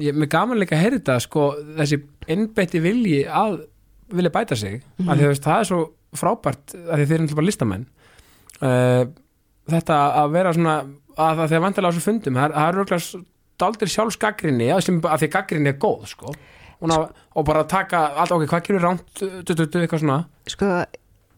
ég, 0.02 0.12
mér 0.18 0.28
gaman 0.34 0.58
líka 0.60 0.74
að 0.76 0.82
heyra 0.82 0.98
þetta 0.98 1.16
sko 1.24 1.46
þessi 1.78 2.02
innbætti 2.34 2.82
vilji 2.84 3.22
að 3.30 3.60
vilja 4.14 4.30
bæta 4.34 4.56
sig, 4.58 4.82
Mhm. 4.98 5.08
af 5.08 5.16
því 5.18 5.24
að 5.30 5.40
það 5.46 5.60
er 5.60 5.64
svo 5.70 5.80
frábært, 6.14 6.74
af 6.90 6.98
því 6.98 7.06
þeir 7.06 7.14
eru 7.14 7.24
náttúrulega 7.24 7.46
listamenn 7.48 7.86
uh, 8.62 9.04
þetta 9.70 9.96
að 10.20 10.30
vera 10.36 10.52
svona, 10.52 10.74
að 11.16 11.38
það 11.40 11.48
þegar 11.52 11.64
vantilega 11.64 11.90
á 11.90 11.94
þessu 11.94 12.04
fundum, 12.08 12.34
það 12.38 12.44
er- 12.44 12.58
er 12.64 12.78
röglega 12.78 13.24
daldir 13.58 13.88
sjálfsgaggrinni, 13.94 14.68
að, 14.74 15.18
því 15.22 15.28
gaggrinni 15.30 15.68
er 15.70 15.78
góð 15.78 16.06
sko, 16.10 16.34
ná, 16.84 16.96
og 17.36 17.44
bara 17.46 17.64
taka 17.64 18.00
allt, 18.18 18.32
ok, 18.34 18.46
hvað 18.50 18.64
gerur 18.66 18.82
ránt, 18.82 19.04
du, 19.20 19.54
du, 19.54 19.66
du, 19.66 19.78
eitthvað 19.80 20.02
svona? 20.02 20.18
Sko, 20.50 20.70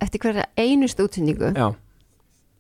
eftir 0.01 0.21
hverja 0.25 0.47
einustu 0.57 1.05
útsendingu 1.07 1.53
já, 1.55 1.69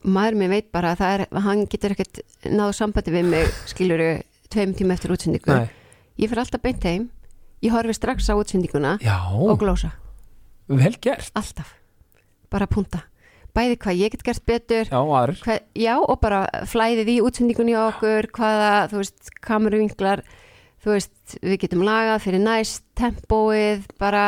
maður 0.06 0.36
mér 0.38 0.48
veit 0.52 0.68
bara 0.72 0.92
að 0.94 1.02
er, 1.08 1.26
hann 1.42 1.64
getur 1.66 1.96
ekkert 1.96 2.20
náðu 2.46 2.76
sambandi 2.78 3.10
við 3.16 3.24
mig 3.32 3.48
skiluru 3.72 4.10
tveim 4.52 4.74
tíma 4.76 4.94
eftir 4.94 5.10
útsendingu. 5.16 5.50
Nei, 5.56 5.68
ég 6.22 6.30
fyrir 6.30 6.44
alltaf 6.44 6.62
beint 6.62 6.84
heim 6.86 7.08
ég 7.64 7.72
horfi 7.74 7.96
strax 7.96 8.28
á 8.30 8.36
útsendinguna 8.38 8.98
já. 9.02 9.16
og 9.32 9.58
glósa 9.58 9.90
vel 10.68 10.94
gert, 11.00 11.32
alltaf, 11.34 11.72
bara 12.52 12.66
punta 12.70 13.02
bæði 13.56 13.78
hvað 13.82 14.00
ég 14.02 14.14
get 14.14 14.24
gert 14.28 14.44
betur 14.48 14.90
já, 14.90 15.00
hvað, 15.44 15.60
já 15.74 15.94
og 15.98 16.18
bara 16.22 16.44
flæðið 16.70 17.12
í 17.16 17.20
útsendingunni 17.26 17.76
á 17.76 17.88
okkur 17.90 18.28
hvaða, 18.36 18.72
þú 18.92 19.00
veist, 19.02 19.30
kameruvinglar 19.46 20.22
þú 20.84 20.92
veist, 20.94 21.38
við 21.42 21.60
getum 21.64 21.86
lagað 21.86 22.20
fyrir 22.26 22.44
næst, 22.44 22.84
tempóið 22.98 23.86
bara 23.98 24.26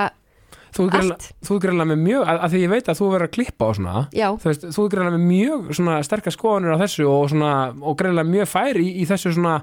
þú 0.74 0.84
er 0.84 0.90
greinlega- 0.92 1.88
með 1.88 2.00
mjög, 2.04 2.22
að 2.28 2.52
því 2.52 2.62
ég 2.62 2.72
veit 2.72 2.88
að 2.88 2.98
þú 2.98 3.06
verður 3.12 3.28
að 3.28 3.34
klippa 3.36 3.68
og 3.68 3.76
svona 3.78 3.94
veist, 4.52 4.66
þú 4.76 4.84
er 4.84 4.90
greinlega 4.94 5.16
með 5.16 5.28
mjög 5.28 5.68
sterkar 6.04 6.34
skoðanir 6.34 6.74
á 6.76 6.82
þessu 6.82 7.06
og 7.08 7.28
svona 7.32 7.52
og 7.80 7.96
greinlega 8.00 8.28
mjög 8.28 8.50
færi 8.52 8.84
í, 8.84 8.90
í 9.02 9.06
þessu 9.08 9.32
svona 9.36 9.54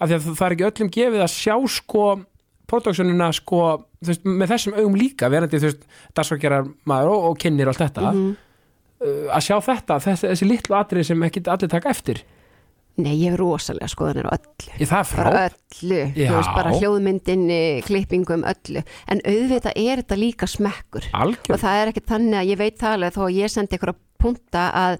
af 0.00 0.08
því 0.08 0.14
að 0.16 0.30
það 0.34 0.46
er 0.46 0.54
ekki 0.56 0.68
öllum 0.70 0.92
gefið 0.96 1.24
að 1.24 1.34
sjá 1.34 1.56
sko 1.74 2.06
produksjonina 2.70 3.28
sko 3.36 3.60
veist, 4.04 4.24
með 4.24 4.54
þessum 4.54 4.78
augum 4.78 4.96
líka 4.98 5.28
verandi 5.32 5.60
þú 5.60 5.68
veist, 5.68 5.84
dagsfakgerar 6.16 6.66
maður 6.88 7.12
og, 7.12 7.28
og 7.30 7.38
kynnir 7.44 7.68
og 7.68 7.74
allt 7.74 7.84
þetta. 7.84 8.08
Mhm. 8.12 8.30
uh, 8.30 8.43
að 9.04 9.44
sjá 9.46 9.56
þetta, 9.68 9.98
þessi, 10.06 10.30
þessi 10.30 10.48
litlu 10.48 10.78
atrið 10.78 11.10
sem 11.10 11.26
ekki 11.28 11.44
allir 11.52 11.72
taka 11.72 11.92
eftir? 11.92 12.22
Nei, 12.94 13.16
ég 13.18 13.32
hef 13.32 13.40
rosalega 13.40 13.88
skoðanir 13.90 14.28
á 14.30 14.36
öllu. 14.36 14.72
Í 14.78 14.86
það 14.86 15.00
er 15.00 15.08
frá, 15.10 15.28
öllu, 15.40 16.00
Já. 16.14 16.28
þú 16.28 16.36
veist, 16.36 16.50
bara 16.54 16.74
hljóðmyndinni 16.78 17.60
klippingum, 17.88 18.44
öllu, 18.46 18.84
en 19.10 19.22
auðvitað 19.26 19.80
er 19.82 20.02
þetta 20.04 20.18
líka 20.20 20.48
smekkur. 20.50 21.08
Og 21.10 21.24
algjör 21.24 21.62
það 21.64 21.78
er 21.80 21.90
ekki 21.90 22.04
þannig 22.12 22.38
að 22.38 22.52
ég 22.52 22.60
veit 22.62 22.78
það 22.78 22.96
alveg 22.98 23.16
þó 23.16 23.22
að 23.26 23.38
ég 23.40 23.50
sendi 23.50 23.78
ykkur 23.80 23.92
að 23.96 23.98
punta 24.22 24.68
að 24.78 24.98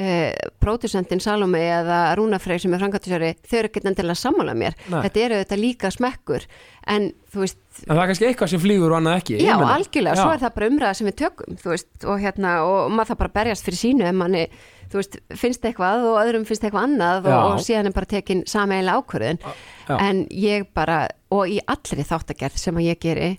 uh, 0.00 0.50
pródusentin 0.62 1.20
Salome 1.22 1.60
eða 1.60 2.00
Rúna 2.18 2.38
Frey 2.42 2.58
sem 2.62 2.72
er 2.74 2.82
frangatisjöri 2.82 3.30
þau 3.44 3.56
eru 3.60 3.70
ekki 3.70 3.82
til 3.84 4.06
að 4.08 4.18
sammála 4.20 4.54
mér 4.58 4.76
Nei. 4.88 5.00
þetta 5.06 5.22
eru 5.26 5.38
þetta 5.42 5.58
líka 5.60 5.90
smekkur 5.94 6.46
en 6.90 7.10
þú 7.30 7.44
veist, 7.44 7.60
en 7.84 7.92
það 7.94 8.02
er 8.02 8.10
kannski 8.10 8.28
eitthvað 8.30 8.52
sem 8.54 8.62
flýgur 8.64 8.94
og 8.94 8.98
annað 9.00 9.20
ekki 9.20 9.38
já 9.44 9.54
algjörlega 9.60 10.16
Já. 10.16 10.22
svo 10.24 10.32
er 10.34 10.42
það 10.44 10.54
bara 10.58 10.70
umræða 10.72 10.98
sem 10.98 11.10
við 11.10 11.16
tökum 11.22 11.60
veist, 11.64 11.90
og 12.04 12.20
hérna, 12.24 12.54
og 12.66 12.90
maður 12.94 13.12
það 13.12 13.20
bara 13.22 13.34
berjast 13.38 13.68
fyrir 13.68 13.80
sínu 13.84 14.08
ef 14.08 14.18
manni, 14.22 14.42
þú 14.90 15.00
veist, 15.02 15.20
finnst 15.44 15.68
eitthvað 15.70 16.08
og 16.10 16.18
öðrum 16.24 16.48
finnst 16.48 16.64
eitthvað 16.66 16.88
annað 16.88 17.30
og, 17.30 17.38
og 17.52 17.64
síðan 17.66 17.90
er 17.92 17.96
bara 18.00 18.10
tekin 18.16 18.42
sameiginlega 18.50 19.04
ákvörðun 19.04 19.40
Já. 19.44 19.94
en 20.00 20.24
ég 20.34 20.66
bara, 20.74 21.04
og 21.30 21.46
í 21.52 21.60
allri 21.70 22.06
þáttagerð 22.08 22.58
sem 22.58 22.82
ég 22.88 22.98
geri 23.02 23.34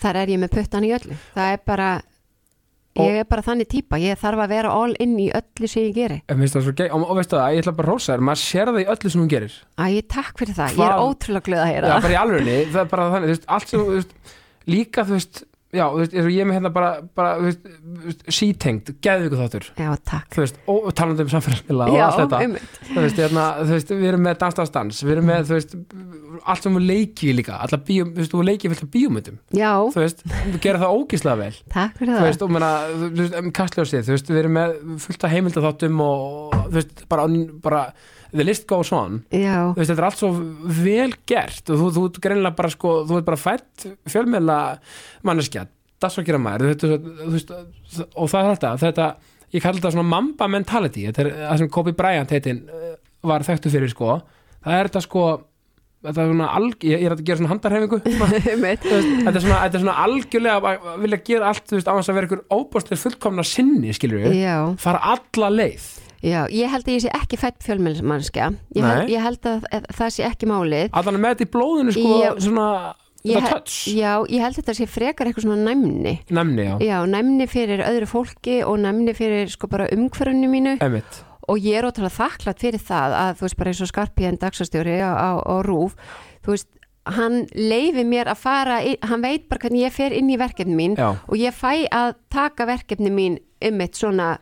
þar 0.00 0.22
er 0.22 0.34
ég 0.34 0.40
með 0.40 0.54
puttan 0.58 0.84
í 0.88 0.92
öllu 0.96 1.16
það 1.36 1.54
er 1.54 1.64
bara 1.66 1.90
Og- 2.00 2.09
ég 2.98 3.20
er 3.20 3.24
bara 3.30 3.42
þannig 3.46 3.68
típa, 3.70 3.98
ég 4.02 4.18
þarf 4.18 4.40
að 4.44 4.48
vera 4.48 4.70
all 4.74 4.94
in 5.00 5.12
í 5.18 5.28
öllu 5.30 5.68
sem 5.70 5.82
ég 5.86 5.94
geri. 5.94 6.22
En 6.28 6.38
finnst 6.42 6.56
það 6.56 6.64
svo 6.66 6.72
gei- 6.80 6.90
og, 6.90 7.04
og 7.10 7.16
veistu 7.20 7.36
það, 7.36 7.54
ég 7.54 7.62
ætla 7.62 7.76
bara 7.76 7.86
að 7.88 7.92
rósa 7.92 8.12
þér 8.16 8.24
maður 8.28 8.42
sér 8.42 8.66
það 8.72 8.80
í 8.82 8.88
öllu 8.94 9.10
sem 9.14 9.20
hún 9.22 9.30
gerir. 9.30 9.54
Æ, 9.78 9.86
takk 10.10 10.34
fyrir 10.42 10.54
það, 10.58 10.70
ég 10.74 10.76
Hvað- 10.80 10.96
er 10.96 11.04
ótrúlega 11.06 11.46
glöð 11.46 11.60
að 11.60 11.70
Já, 11.70 11.72
heyra 11.74 11.88
það. 11.94 12.02
bara 12.02 12.12
í 12.12 12.20
alvegni, 12.24 12.56
það 12.72 12.80
er 12.84 12.90
bara 12.90 13.10
þannig, 13.14 13.28
þú 13.30 13.34
veist, 13.34 13.46
allt 13.48 13.68
sem, 13.68 13.80
þú 13.80 13.94
veist, 13.94 14.14
líka, 14.66 15.04
þú 15.06 15.16
veist, 15.16 15.44
já, 15.70 15.84
þú 15.86 15.98
veist, 16.00 16.14
ég 16.18 16.40
er 16.42 16.48
með 16.48 16.56
hérna 16.58 16.70
bara, 16.74 16.90
bara, 17.16 17.34
þú 17.38 17.46
veist, 17.46 17.68
þú 18.26 18.34
sítengt, 18.34 18.88
geðvíku 19.04 19.38
þáttur, 19.38 19.68
Já, 19.78 19.90
takk. 20.10 20.26
Þú 20.34 20.42
veist, 20.44 20.60
og 20.72 20.88
talandi 20.98 21.26
um 21.26 21.30
samfélagsmiðla 21.30 21.86
og 21.86 21.94
Já, 21.98 22.04
allt 22.08 22.20
þetta, 22.24 22.40
einmitt. 22.46 22.80
þú 22.90 23.04
veist, 23.04 23.20
hérna, 23.22 23.44
þú 23.60 23.76
veist, 23.76 23.92
við 23.94 24.08
erum 24.10 24.24
með 24.26 24.38
dansdansdans, 24.42 25.02
við 25.06 25.14
erum 25.16 25.28
með, 25.30 25.44
þú 25.50 25.56
veist, 25.58 25.76
allt 26.50 26.66
sem 26.66 26.78
við 26.80 26.86
leiki 26.90 27.34
líka, 27.38 27.58
allar 27.62 27.82
bíum, 27.86 28.12
þú 28.14 28.22
veist, 28.24 28.34
þú 28.34 28.44
leiki 28.50 28.72
fullt 28.72 28.84
af 28.86 28.92
bíumöndum, 28.96 29.38
Já, 29.60 29.72
þú 29.94 30.04
veist, 30.04 30.24
við 30.50 30.60
gerum 30.66 30.84
það 30.86 30.96
ógíslega 31.00 31.40
vel, 31.44 31.52
takk 31.76 31.98
fyrir 32.00 32.12
þú 32.14 32.20
það. 32.20 32.28
veist, 32.30 32.46
og 32.48 32.54
menna, 32.56 32.72
þú 32.90 33.10
veist, 33.22 33.36
um 33.44 33.52
kastljósið, 33.60 34.06
þú 34.10 34.16
veist, 34.16 34.30
við 34.34 34.42
erum 34.44 34.56
með 34.58 34.78
fullt 35.06 35.26
af 35.28 35.34
heimildaþáttum 35.36 36.02
og, 36.06 36.56
þú 36.66 36.78
veist, 36.80 37.04
bara, 37.10 37.28
bara, 37.62 37.84
the 38.32 38.46
list 38.46 38.66
goes 38.70 38.92
on, 38.94 39.20
Já, 39.32 39.72
þú 39.72 39.80
veist, 39.80 39.90
þetta 39.90 40.00
er 40.02 40.08
allt 40.08 40.20
svo 40.20 40.30
vel 40.80 41.10
gert 41.28 41.72
og 41.72 41.82
þú, 41.82 41.90
þú 41.96 42.06
ert 42.08 42.22
greinilega 42.24 42.58
bara 42.60 42.72
sko, 42.72 42.94
þú 43.08 43.18
ert 43.18 43.28
bara 43.28 43.40
fætt 43.40 43.86
fjölmiðla 44.10 44.58
manneskja, 45.26 45.66
gera 46.00 46.40
maður. 46.40 46.74
Þetta, 46.74 47.12
þú 47.20 47.34
veist, 47.34 47.52
og 48.14 48.32
það 48.32 48.40
er 48.40 48.50
þetta 48.54 48.72
þetta, 48.84 49.10
ég 49.52 49.64
kalli 49.66 49.82
þetta 49.82 49.94
svona 49.96 50.08
mamba 50.14 50.48
mentality. 50.48 51.06
Þetta 51.10 51.24
er 51.26 51.30
það 51.42 51.62
sem 51.62 51.70
Kobe 51.76 51.94
Bryant 51.98 52.34
heitin 52.34 52.64
eh, 52.70 52.98
var 53.26 53.46
þekktu 53.46 53.72
fyrir 53.72 53.92
sko. 53.92 54.20
Það 54.64 54.76
er 54.76 54.90
þetta 54.90 55.04
sko 55.04 55.24
þetta 56.00 56.22
er 56.22 56.30
svona 56.30 56.50
alg, 56.56 56.84
ég, 56.88 57.02
er 57.04 57.14
að 57.14 57.24
gera 57.28 57.40
svona 57.40 57.52
handarhefingu. 57.52 57.98
Þú 58.06 59.00
þetta 59.26 59.34
er 59.34 59.44
svona, 59.44 59.62
svona 59.74 59.96
algjörlega 60.06 60.74
að 60.74 61.02
vilja 61.02 61.20
gera 61.26 61.50
allt, 61.50 61.66
þú 61.68 61.76
veist, 61.76 61.90
á 61.90 61.94
þess 61.98 62.12
að 62.12 62.20
vera 62.20 62.30
ykkur 62.30 62.44
óbúslega 62.56 63.02
fullkomna 63.02 63.44
sinni, 63.44 63.92
skilur 63.96 64.24
við 64.24 64.38
fara 64.80 65.02
alla 65.16 65.50
leið 65.52 65.90
já, 66.22 66.40
ég 66.52 66.72
held 66.72 66.88
að 66.88 66.94
ég 66.94 67.04
sé 67.04 67.12
ekki 67.16 67.38
fætt 67.40 67.62
fjölmennmannskja 67.66 68.50
ég, 68.76 68.88
ég 69.12 69.22
held 69.24 69.46
að, 69.50 69.68
að 69.72 69.86
það 70.00 70.16
sé 70.16 70.26
ekki 70.28 70.50
málið. 70.50 70.90
Allan 71.00 71.20
með 71.20 71.36
þetta 71.36 71.46
í 71.46 71.52
blóðinu 71.56 71.96
sko, 71.96 72.18
Já. 72.24 72.32
svona 72.46 72.66
Ég 73.20 73.44
Já, 73.92 74.12
ég 74.32 74.40
held 74.40 74.54
að 74.54 74.58
þetta 74.62 74.74
sé 74.78 74.86
frekar 74.88 75.28
eitthvað 75.28 75.44
svona 75.44 75.66
næmni. 75.66 76.14
Nefni, 76.32 76.64
já, 76.64 76.76
Já, 76.80 76.94
næmni 77.04 77.44
fyrir 77.52 77.82
öðru 77.84 78.08
fólki 78.08 78.62
og 78.64 78.78
næmni 78.80 79.12
fyrir 79.12 79.50
sko 79.52 79.68
bara 79.68 79.90
umhverfunu 79.92 80.48
mínu. 80.48 80.78
Emitt 80.80 81.20
og 81.50 81.58
ég 81.58 81.80
er 81.80 81.86
ótrúlega 81.88 82.14
þakklátt 82.14 82.62
fyrir 82.62 82.82
það 82.84 83.16
að 83.20 83.32
þú 83.38 83.46
veist 83.46 83.58
bara 83.58 83.72
eins 83.72 83.80
og 83.82 83.90
Skarpíðan 83.90 84.38
dagsastjóri 84.40 84.98
á, 85.02 85.10
á, 85.10 85.30
á 85.42 85.54
RÚF 85.66 85.96
þú 86.44 86.54
veist, 86.54 86.68
hann 87.10 87.40
leifi 87.56 88.04
mér 88.06 88.30
að 88.30 88.42
fara 88.44 88.76
hann 89.08 89.24
veit 89.24 89.48
bara 89.50 89.64
hvernig 89.64 89.86
ég 89.86 89.94
fer 89.94 90.14
inn 90.14 90.30
í 90.30 90.38
verkefni 90.40 90.76
mín 90.78 90.98
Já. 91.00 91.16
og 91.16 91.36
ég 91.40 91.56
fæ 91.56 91.88
að 91.88 92.14
taka 92.30 92.68
verkefni 92.70 93.10
mín 93.14 93.40
um 93.66 93.82
eitt 93.82 93.98
svona 93.98 94.36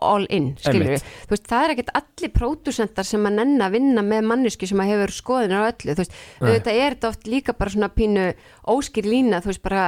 all 0.00 0.26
in, 0.30 0.52
skilur 0.60 0.92
við 0.94 1.02
veist, 1.32 1.48
það 1.50 1.64
er 1.64 1.74
ekkert 1.74 1.90
allir 1.98 2.32
pródusentar 2.34 3.06
sem 3.06 3.26
að 3.26 3.40
nenn 3.40 3.64
að 3.64 3.74
vinna 3.74 4.04
með 4.06 4.28
mannesku 4.30 4.68
sem 4.70 4.80
að 4.82 4.92
hefur 4.94 5.14
skoðunar 5.16 5.66
á 5.66 5.70
öllu, 5.72 5.96
þú 5.96 6.04
veist, 6.04 6.14
auðvitað 6.40 6.78
er 6.78 6.94
þetta 6.94 7.10
oft 7.10 7.28
líka 7.30 7.56
bara 7.58 7.74
svona 7.74 7.90
pínu 7.94 8.28
óskýr 8.70 9.10
lína, 9.10 9.42
þú 9.42 9.52
veist, 9.52 9.64
bara 9.66 9.84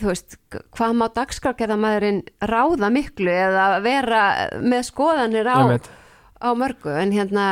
þú 0.00 0.08
veist, 0.10 0.38
hvað 0.76 0.96
má 0.98 1.06
dagskrárgerðamæðurinn 1.16 2.24
ráða 2.44 2.90
miklu 2.92 3.32
eða 3.32 3.68
vera 3.84 4.24
með 4.60 4.88
skoðanir 4.90 5.48
á, 5.48 5.60
á 6.42 6.48
mörgu 6.58 6.92
en 6.92 7.14
hérna 7.14 7.46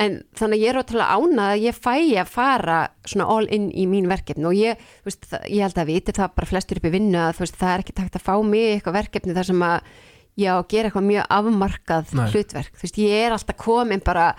en 0.00 0.16
þannig 0.34 0.64
ég 0.64 0.72
er 0.72 0.80
ótrúlega 0.80 1.14
ánað 1.14 1.52
að 1.52 1.64
ég 1.68 1.76
fæ 1.78 1.92
að 2.18 2.32
fara 2.32 2.78
svona 3.06 3.28
all 3.30 3.46
in 3.54 3.68
í 3.70 3.84
mín 3.86 4.08
verkefni 4.10 4.48
og 4.48 4.56
ég, 4.58 4.80
þú 5.04 5.10
veist, 5.10 5.28
ég 5.46 5.62
held 5.62 5.78
að 5.78 5.92
viti 5.92 6.14
það 6.16 6.34
bara 6.40 6.50
flestur 6.50 6.80
upp 6.80 6.88
í 6.88 6.92
vinnu 6.96 7.20
að 7.20 7.36
þú 7.36 7.44
veist, 7.44 7.60
það 7.60 7.74
er 7.74 7.84
ekki 7.84 7.96
takt 8.00 8.18
að 8.18 8.26
fá 8.26 8.34
mig 8.42 8.66
eitthvað 8.72 8.98
verkefni 8.98 9.36
þar 9.36 9.48
sem 9.52 9.64
að 9.68 9.92
ég 10.40 10.50
á 10.50 10.56
að 10.58 10.68
gera 10.68 10.88
eitthvað 10.90 11.08
mjög 11.12 11.26
afmarkað 11.38 12.14
Nei. 12.18 12.28
hlutverk, 12.32 12.72
þú 12.76 12.86
veist, 12.88 12.98
ég 12.98 13.26
er 13.26 13.32
alltaf 13.36 13.56
komin 13.56 14.02
bara 14.04 14.34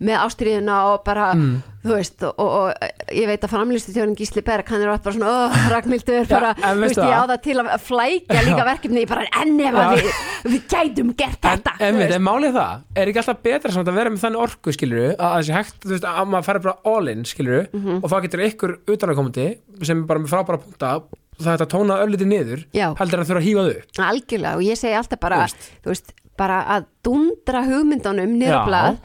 með 0.00 0.16
ástriðuna 0.16 0.76
og 0.94 1.02
bara, 1.04 1.34
Mm. 1.36 1.58
þú 1.84 1.90
veist, 1.92 2.22
og, 2.24 2.38
og, 2.40 2.52
og 2.72 2.72
ég 3.12 3.26
veit 3.28 3.42
að 3.44 3.50
framlistu 3.52 3.92
þjóðin 3.92 4.14
Gísli 4.16 4.40
Berg, 4.46 4.64
hann 4.72 4.80
er 4.80 4.88
alltaf 4.88 5.04
bara 5.04 5.16
svona, 5.18 5.32
oh, 5.44 5.58
Ragnhildur, 5.74 6.24
bara, 6.30 6.54
en 6.56 6.78
þú 6.78 6.80
veist, 6.86 6.96
ég 6.96 7.12
á 7.12 7.20
það? 7.20 7.28
það 7.34 7.42
til 7.44 7.56
að 7.60 7.68
flækja 7.84 8.44
líka 8.46 8.64
verkefni, 8.70 9.02
ég 9.04 9.10
bara, 9.10 9.26
enn 9.42 9.60
ef 9.60 9.76
Já. 9.76 9.90
við, 9.92 10.08
við 10.54 10.64
gætum 10.72 11.12
gert 11.20 11.44
En, 11.44 11.60
þetta, 11.60 11.74
en, 11.84 11.98
veit, 12.00 12.14
en 12.16 12.24
málið 12.30 12.56
það, 12.56 12.80
er 12.96 13.12
ekki 13.12 13.20
alltaf 13.20 13.42
betra 13.44 13.72
samt 13.76 13.92
að 13.92 14.00
vera 14.00 14.10
með 14.16 14.24
þannig 14.24 14.44
orku, 14.46 14.72
skilur 14.78 15.12
að 15.20 15.36
þessi 15.36 15.56
hægt, 15.58 15.78
þú 15.84 15.92
veist, 15.92 16.08
að 16.14 16.32
maður 16.32 16.48
færi 16.48 16.64
bara 16.64 16.76
all 16.94 17.08
in, 17.12 17.24
skilur 17.28 17.68
Mhm. 17.76 18.00
og 18.00 18.08
þá 18.08 18.16
getur 18.24 18.46
ykkur 18.48 18.76
utanakomandi 18.96 19.48
sem 19.84 20.00
er 20.00 20.06
bara 20.08 20.20
með 20.24 20.32
frábæra 20.32 20.62
punkta 20.64 20.94
það 21.40 21.52
er 21.56 21.64
að 21.64 21.70
tóna 21.74 21.98
ölliti 22.04 22.26
niður 22.28 22.64
Já. 22.76 22.88
heldur 22.98 23.22
en 23.22 23.28
þurfa 23.30 23.40
að 23.42 23.48
hýfa 23.48 23.64
þau 23.68 24.06
algjörlega 24.10 24.56
og 24.56 24.62
ég 24.66 24.78
segi 24.80 24.94
alltaf 25.00 25.20
bara 25.20 25.40
Þú 25.40 25.46
veist. 25.46 25.70
þú 25.84 25.92
veist, 25.94 26.12
bara 26.40 26.58
að 26.76 26.86
dundra 27.04 27.62
hugmyndunum 27.66 28.36
niður 28.38 28.56
Já. 28.58 28.64
blað 28.68 28.98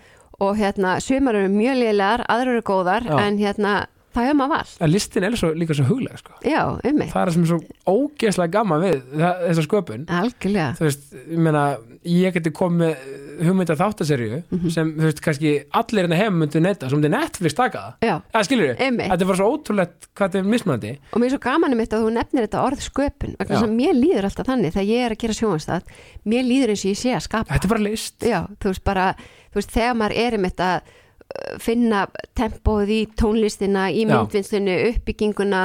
og 0.46 0.58
hérna, 0.60 0.98
sumar 1.00 1.36
eru 1.40 1.50
mjög 1.54 1.78
lélegar 1.80 2.26
aðrar 2.28 2.54
eru 2.58 2.62
góðar, 2.68 3.06
Já. 3.08 3.20
en 3.24 3.38
hérna 3.40 3.76
það 4.16 4.26
hefur 4.30 4.40
maður 4.40 4.54
val, 4.56 4.72
en 4.86 4.92
listin 4.94 5.24
er 5.28 5.36
svo, 5.40 5.52
líka 5.54 5.76
svo 5.78 5.86
hugleg 5.90 6.18
sko. 6.22 6.34
já, 6.46 6.62
um 6.80 6.98
mig 7.02 7.12
það 7.14 7.22
er 7.28 7.32
sem 7.36 7.44
er 7.44 7.52
svo 7.52 7.60
ógeðslega 7.92 8.52
gaman 8.56 8.82
við 8.86 9.04
þessa 9.20 9.66
sköpun. 9.68 10.06
Algjörlega, 10.08 10.72
þú 10.80 10.88
veist, 10.88 11.06
ég 11.26 11.38
meina 11.46 11.64
ég 12.06 12.34
geti 12.36 12.52
komið 12.56 12.96
hugmynda 13.36 13.76
þáttaserju 13.76 14.44
Mhm. 14.52 14.70
sem, 14.72 14.92
þú 14.96 15.06
veist, 15.10 15.22
kannski 15.22 15.52
allir 15.76 16.06
hérna 16.08 16.16
heim 16.20 16.38
myndi 16.40 16.62
netta, 16.62 16.90
sem 16.90 17.00
myndi 17.00 17.10
Netflix 17.12 17.54
taka 17.58 17.78
það. 17.78 17.94
Já, 18.08 18.22
það 18.34 18.46
skilur 18.48 18.68
við, 18.70 18.78
Einmitt. 18.86 19.10
þetta 19.12 19.22
er 19.22 19.26
bara 19.32 19.38
svo 19.38 19.50
ótrúlegt 19.58 20.08
hvað 20.16 20.30
þetta 20.30 20.40
er 20.40 20.44
mismunandi. 20.54 20.92
Og 21.12 21.20
mér 21.20 21.26
er 21.26 21.34
svo 21.36 21.40
gaman 21.44 21.74
um 21.74 21.80
þetta 21.80 21.98
að 22.00 22.06
þú 22.06 22.14
nefnir 22.16 22.48
þetta 22.48 22.64
orð 22.64 22.80
sköpun, 22.86 23.36
að 23.40 23.76
mér 23.76 23.94
líður 24.00 24.24
alltaf 24.30 24.46
þannig 24.48 24.72
þegar 24.74 24.88
ég 24.88 25.06
er 25.06 25.12
að 25.12 25.22
Já, 31.26 31.58
finna 31.60 32.06
tempóð 32.38 32.92
í 32.94 33.00
tónlistina, 33.18 33.88
í 33.92 34.04
Já. 34.06 34.12
myndvinnslinu, 34.14 34.76
uppbygginguna, 34.92 35.64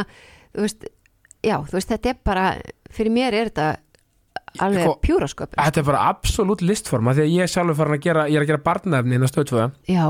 þú 0.56 0.64
veist, 0.64 0.86
já, 1.46 1.56
þú 1.66 1.76
veist, 1.78 1.92
þetta 1.92 2.11
er 2.14 2.18
bara, 2.26 2.46
fyrir 2.90 3.12
mér 3.14 3.36
er 3.38 3.50
þetta 3.52 3.68
alveg 4.61 4.82
Sko, 4.88 4.96
pjúrasköpun. 5.04 5.61
þetta 5.61 5.80
er 5.80 5.86
bara 5.86 6.00
absolutt 6.11 6.64
listforma 6.66 7.14
því 7.14 7.22
að 7.22 7.30
ég 7.36 7.44
er 7.46 7.52
sjálfur 7.52 7.78
farin 7.78 7.94
að 8.00 8.02
gera, 8.08 8.24
ég 8.26 8.40
er 8.40 8.42
að 8.46 8.50
gera 8.50 8.64
barnaefni 8.66 9.14
inn 9.14 9.22
á 9.22 9.30
stöðtvöða 9.30 9.68
Já, 9.86 10.06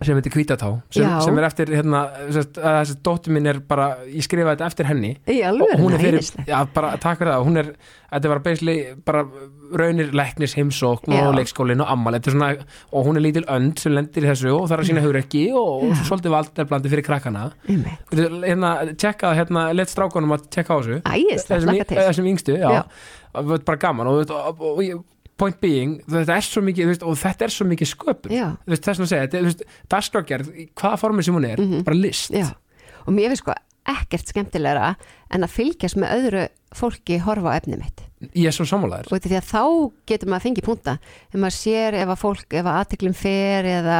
sem 0.00 0.16
heitir 0.20 0.32
Hvítatá 0.36 0.68
sem, 0.94 1.02
Já. 1.02 1.16
sem 1.26 1.38
er 1.40 1.46
eftir, 1.48 1.72
hérna, 1.74 2.04
þessi 2.30 2.94
dóttir 3.02 3.34
mín 3.34 3.50
er 3.50 3.58
bara, 3.66 3.88
ég 4.06 4.22
skrifa 4.22 4.54
þetta 4.54 4.68
eftir 4.70 4.86
henni 4.92 5.10
í 5.26 5.40
og 5.42 5.48
alveg, 5.50 5.74
hún 5.82 5.96
er 5.98 6.04
fyrir, 6.06 6.30
já, 6.46 6.58
bara 6.76 6.92
takk 7.02 7.18
fyrir 7.24 7.32
það 7.34 7.48
hún 7.50 7.62
er, 7.64 7.72
þetta 8.14 8.32
bara 8.36 8.44
beisli 8.46 8.76
bara 9.04 9.24
raunir 9.78 10.10
læknis 10.16 10.54
heimsókn 10.58 11.14
og 11.14 11.36
leikskólin 11.38 11.82
og 11.84 11.92
ammal, 11.92 12.18
er 12.18 12.64
og 12.92 13.06
hún 13.06 13.16
er 13.16 13.24
lítil 13.24 13.44
önd 13.46 13.78
sem 13.78 13.94
lendir 13.94 14.26
í 14.26 14.30
þessu 14.30 14.52
og 14.54 14.68
þarf 14.70 14.84
að 14.84 14.90
sína 14.90 15.04
hugrekki 15.04 15.44
og, 15.52 15.84
og 15.84 15.94
Já. 15.94 16.02
svolítið 16.08 16.34
valdarblandi 16.34 16.92
fyrir 16.92 17.06
krakkana. 17.06 17.46
Hérna, 17.68 18.72
tjekka, 18.94 19.34
hérna, 19.38 19.68
let 19.76 19.92
strákunum 19.92 20.36
að 20.36 20.48
tjekka 20.50 20.76
á 20.76 20.78
þessu. 20.80 20.98
Æðislegt, 21.04 21.54
þessum, 21.54 21.96
þessum 22.00 22.28
yngstu, 22.34 22.58
já, 22.60 22.68
Já. 22.80 22.82
Er 23.40 23.64
bara 23.66 23.78
gaman 23.78 24.10
og, 24.10 24.30
og, 24.34 24.62
og, 24.72 25.04
point 25.40 25.56
being, 25.62 26.00
þetta 26.10 26.36
er 26.36 26.44
svo 26.44 26.62
mikið 26.66 26.90
veist, 26.90 27.04
og 27.06 27.16
þetta 27.16 27.46
er 27.46 27.54
svo 27.54 27.66
mikið 27.70 27.90
sköpun. 27.94 28.34
Þess 28.68 28.90
að 28.92 29.08
segja, 29.08 29.28
er, 30.36 30.46
í 30.52 30.68
hvaða 30.76 31.00
formi 31.00 31.24
sem 31.24 31.36
hún 31.36 31.48
er, 31.48 31.62
bara 31.86 31.96
list. 31.96 32.34
Já, 32.34 32.50
og 33.06 33.14
mér 33.16 33.32
finnst 33.32 33.46
sko 33.46 33.56
ekkert 33.90 34.30
skemmtilegra 34.30 34.94
en 35.32 35.46
að 35.46 35.54
fylgjast 35.56 35.98
með 36.00 36.14
öðru 36.18 36.46
fólki 36.76 37.20
horfa 37.24 37.56
á 37.56 37.58
efni 37.58 37.80
mitt. 37.80 38.04
Ég 38.34 38.50
er 38.50 38.54
svo 38.56 38.66
sammálaður 38.68 39.14
og 39.16 39.24
því 39.24 39.38
að 39.38 39.48
þá 39.48 39.62
getur 40.10 40.28
maður 40.28 40.40
að 40.40 40.46
fengi 40.48 40.64
punta 40.66 40.94
ef 41.30 41.38
maður 41.40 41.56
sér 41.56 41.96
ef 42.02 42.12
að 42.12 42.20
fólk, 42.20 42.46
ef 42.52 42.66
að 42.68 42.78
aðteklum 42.82 43.16
fer 43.16 43.68
eða 43.78 43.98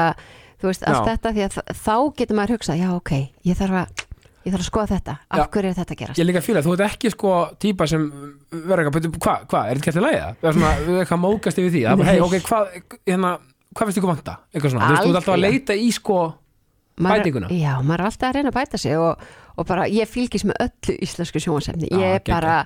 þú 0.61 0.69
veist, 0.69 0.85
allt 0.85 1.01
Já. 1.01 1.09
þetta 1.15 1.35
því 1.37 1.45
að 1.47 1.59
þá 1.81 1.95
getur 2.21 2.37
maður 2.41 2.55
hugsað, 2.59 2.81
já 2.83 2.89
ok 2.93 3.13
ég 3.49 3.57
þarf 3.61 3.79
að, 3.81 4.03
ég 4.45 4.53
þarf 4.53 4.61
að 4.61 4.69
skoða 4.69 4.91
þetta 4.93 5.15
af 5.31 5.47
hverju 5.55 5.71
er 5.71 5.79
þetta 5.79 5.95
að 5.97 6.01
gerast 6.03 6.21
Ég 6.21 6.29
líka 6.29 6.43
fíla, 6.45 6.65
þú 6.67 6.75
ert 6.77 6.85
ekki 6.91 7.13
sko 7.15 7.33
típa 7.65 7.89
sem 7.89 8.05
verður 8.53 8.91
eitthvað, 8.91 9.09
hvað, 9.17 9.47
hva, 9.49 9.63
er 9.71 9.81
þetta 9.81 9.89
gert 9.89 10.01
í 10.01 10.05
lagi 10.05 10.21
það? 10.21 10.45
Er 10.51 10.59
svona, 10.59 10.75
við 10.85 11.01
eitthvað 11.05 11.23
mókast 11.25 11.63
yfir 11.65 11.75
því, 11.79 11.83
Nei. 11.97 12.07
hei, 12.11 12.21
ok, 12.27 12.37
hvað, 12.51 12.77
hérna, 13.09 13.33
hvað 13.73 13.89
finnst 13.89 14.03
ykkur 14.03 14.13
vanta? 14.13 14.37
Eitthvað 14.53 14.75
svona, 14.75 14.85
þú 14.85 14.93
veist, 14.93 15.03
þú 15.03 15.11
ert 15.15 15.21
alltaf 15.23 15.35
að 15.39 15.45
leita 15.47 15.77
í 15.81 15.91
sko, 15.97 16.21
bætinguna. 17.01 17.51
já, 17.57 17.73
maður 17.81 18.03
er 18.05 18.09
alltaf 18.11 18.29
að 18.29 18.37
reyna 18.37 18.53
að 18.53 18.59
bæta 18.61 18.81
sig 18.85 19.01
og, 19.01 19.27
og 19.57 19.69
bara, 19.69 19.89
ég 19.89 20.09
fylgist 20.13 20.49
með 20.49 20.61
öllu 20.67 20.97
íslensku 21.09 21.41
sjónvarsefni 21.41 21.89
Já, 21.89 22.01
ég 22.03 22.19
er 22.19 22.25
bara, 22.29 22.57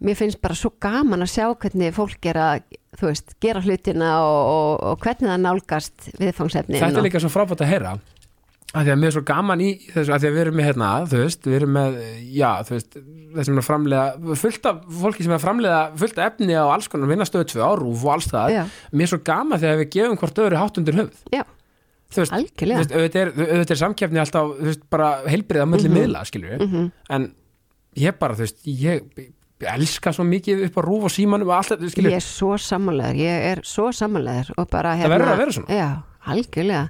mér 0.00 0.16
finnst 0.18 0.40
bara 0.42 0.54
svo 0.58 0.72
gaman 0.80 1.22
að 1.22 1.32
sjá 1.34 1.46
hvernig 1.54 1.94
fólk 1.94 2.26
er 2.26 2.36
að 2.36 2.64
þú 2.98 3.06
veist, 3.10 3.34
gera 3.42 3.60
hlutina 3.62 4.10
og, 4.22 4.40
og, 4.54 4.82
og 4.92 4.98
hvernig 5.04 5.30
það 5.30 5.40
nálgast 5.44 6.10
viðfangsefni 6.18 6.80
þetta 6.82 6.98
er 7.00 7.06
líka 7.08 7.20
svo 7.22 7.30
frábært 7.34 7.62
að 7.64 7.72
heyra, 7.72 7.94
að 8.74 8.84
því 8.88 8.92
að 8.94 8.98
mér 9.02 9.06
er 9.10 9.14
svo 9.14 9.22
gaman 9.26 9.60
í 9.62 9.70
þessu, 9.92 10.12
að 10.14 10.20
því 10.24 10.28
að 10.28 10.34
við 10.34 10.42
erum 10.44 10.56
með 10.58 10.68
hérna, 10.68 10.90
þú 11.10 11.18
veist, 11.22 11.44
við 11.46 11.56
erum 11.60 11.74
með, 11.78 11.98
já, 12.34 12.48
þú 12.66 12.74
veist, 12.74 12.96
þessum 13.34 13.58
að 13.60 13.66
framlega, 13.68 14.34
fullt 14.44 14.66
af 14.70 14.80
fólki 15.02 15.26
sem 15.26 15.34
er 15.34 15.38
að 15.38 15.44
framlega 15.44 15.80
fullt 16.02 16.18
af 16.18 16.32
efni 16.32 16.54
á 16.58 16.64
alls 16.74 16.88
konar 16.90 17.10
vinnastöðu 17.12 17.48
tvö 17.52 17.62
árúf 17.66 18.02
og 18.06 18.12
alls 18.16 18.26
það, 18.30 18.54
Já. 18.56 18.64
mér 18.94 19.06
er 19.06 19.12
svo 19.14 19.20
gaman 19.30 19.62
þegar 19.62 19.78
við 19.82 19.90
gefum 19.94 20.18
hvort 20.22 20.42
öðru 20.44 20.58
hátt 20.62 20.80
undir 20.82 20.98
höfð. 21.02 21.22
já, 21.34 21.44
Þú 22.14 22.20
veist, 22.22 22.34
auðvitað 22.94 23.40
er, 23.42 23.62
er 23.64 23.78
samkeppni 23.80 24.20
alltaf 24.22 24.52
þú 24.58 24.66
veist, 24.68 24.82
bara 24.92 25.08
heilbriða 25.26 25.64
milli 25.66 25.88
Mhm. 25.88 25.96
miðla 25.98 26.20
skilur 26.28 26.52
við, 26.60 26.90
en 27.10 27.24
ég 27.98 28.18
bara 28.20 28.34
þú 28.38 28.44
veist, 28.44 28.60
ég 28.66 29.08
elska 29.60 30.12
svo 30.12 30.24
mikið 30.26 30.64
upp 30.66 30.78
á 30.78 30.82
rúf 30.84 31.04
og 31.08 31.12
símanum 31.14 31.48
og 31.48 31.54
allt 31.58 31.70
þetta 31.74 31.90
skilur 31.92 32.10
Ég 32.10 32.18
er 32.20 32.24
svo 32.26 32.56
sammálegar, 32.58 33.14
ég 33.16 33.44
er 33.52 33.60
svo 33.64 33.90
sammálegar 33.94 34.50
og 34.58 34.68
bara 34.70 34.96
hérna 34.98 35.06
Það 35.08 35.14
verður 35.14 35.32
að 35.34 35.38
vera 35.42 35.54
svona. 35.58 35.78
Já, 35.78 35.88
algjörlega 36.34 36.88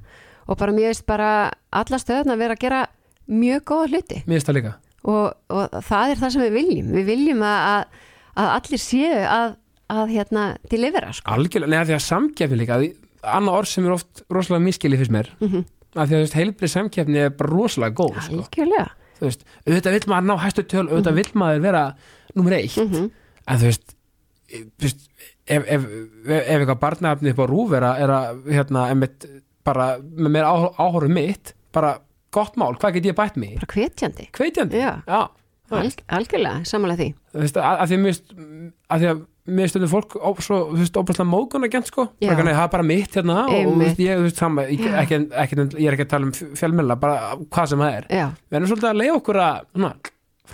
og 0.49 0.59
bara 0.61 0.73
mér 0.77 0.89
veist 0.91 1.07
bara 1.07 1.29
alla 1.73 1.99
stöðuna 2.01 2.39
vera 2.41 2.57
að 2.57 2.65
gera 2.65 2.81
mjög 3.29 3.63
góða 3.71 3.87
hluti 3.93 4.23
mér 4.27 4.35
finnst 4.39 4.49
það 4.51 4.59
líka, 4.59 4.73
og, 5.05 5.27
og 5.49 5.79
það 5.85 6.11
er 6.15 6.21
það 6.25 6.35
sem 6.35 6.43
við 6.47 6.57
viljum 6.59 6.91
við 6.99 7.07
viljum 7.13 7.45
að, 7.49 7.87
að, 8.35 8.51
allir 8.59 8.83
séu 8.83 9.23
að, 9.29 9.55
að 9.95 10.13
hérna 10.17 10.43
delivera 10.73 11.13
sko. 11.17 11.31
algjörlega, 11.37 11.73
neða 11.77 11.89
því 11.91 11.97
að 11.99 12.05
samkeppni 12.09 12.61
líka 12.61 12.81
annað 13.25 13.57
orð 13.61 13.71
sem 13.73 13.87
er 13.89 13.95
oft 13.97 14.25
rosalega 14.33 14.65
miskili 14.67 14.99
fyrst 15.01 15.13
mér, 15.15 15.31
mm 15.41 15.49
Mhm. 15.49 15.65
að 15.95 16.09
því 16.11 16.15
að 16.17 16.23
veist, 16.25 16.35
heilbrið 16.41 16.71
samkeppni 16.75 17.19
er 17.25 17.31
bara 17.39 17.51
rosalega 17.55 17.95
góð 18.03 18.21
sko. 18.27 18.41
algjörlega 18.43 18.89
þú 19.19 19.27
veist, 19.29 19.45
auðvitað 19.67 19.97
vill 19.99 20.09
maður 20.13 20.29
ná 20.31 20.37
hæstu 20.45 20.65
töl 20.71 20.87
auðvitað 20.89 21.19
vill 21.21 21.33
maður 21.43 21.61
vera 21.69 21.83
nummer 22.35 22.57
eitt. 22.59 22.77
Mhm. 22.81 23.11
en 23.49 23.59
þú 23.61 23.69
veist, 23.71 23.95
þú 24.55 24.87
veist 24.87 25.07
ef, 25.47 25.63
ef, 25.67 25.85
ef, 25.85 25.87
ef 26.41 26.59
eitthvað 26.59 26.81
barnaefni 26.81 27.31
upp 27.35 27.43
á 27.45 27.47
rúf 27.51 27.73
er 27.77 27.85
að, 27.89 28.43
hérna, 28.49 28.87
einmitt, 28.91 29.27
bara 29.65 29.99
með 30.01 30.31
mér 30.39 30.49
áhórum 30.79 31.13
mitt 31.17 31.55
bara 31.73 31.99
gott 32.35 32.57
mál, 32.61 32.75
hvað 32.77 32.95
get 32.99 33.07
ég 33.13 33.17
bætt 33.17 33.37
mig 33.41 33.55
bara 33.61 33.73
hvetjandi. 33.75 34.29
Kveitjandi, 34.35 34.81
Já. 34.83 35.03
já 35.07 35.21
þú 35.69 35.77
Al, 35.79 35.83
veist, 35.87 36.03
algjörlega, 36.13 36.65
sammála 36.69 36.97
því. 36.99 37.07
Þú 37.33 37.41
veist, 37.41 37.57
að, 37.57 37.79
að 37.81 37.89
því 37.89 37.99
að 38.95 39.05
að 39.15 39.23
mér 39.47 39.69
stundur 39.69 39.91
fólk 39.93 40.15
ó, 40.17 40.33
svo, 40.41 40.59
þú 40.73 40.79
veist, 40.81 40.97
óbærslega 40.97 41.29
mógun 41.29 41.67
að 41.67 41.73
gent 41.75 41.87
sko 41.91 42.07
bara, 42.23 42.45
nei, 42.47 42.55
það 42.57 42.63
er 42.65 42.73
bara 42.73 42.87
mitt 42.89 43.13
hérna 43.19 43.37
og, 43.45 43.53
þú 43.69 43.77
veist, 43.83 43.99
ég, 44.01 44.17
þú 44.17 44.25
veist, 44.25 44.41
sama, 44.41 44.63
ég, 44.71 44.87
ekki, 45.03 45.19
ekki, 45.45 45.59
ég 45.83 45.87
er 45.91 45.97
ekki 45.99 46.07
að 46.07 46.13
tala 46.15 46.29
um 46.31 46.33
fjölmjöla, 46.33 46.97
bara 47.03 47.19
hvað 47.53 47.67
sem 47.75 47.79
það 47.85 47.97
er. 47.99 48.07
Já, 48.09 48.27
við 48.49 48.59
erum 48.61 48.71
svolítið 48.73 48.91
að 48.91 49.01
leiða 49.03 49.17
okkur 49.21 49.41
að 49.45 49.59
svona, 49.75 49.91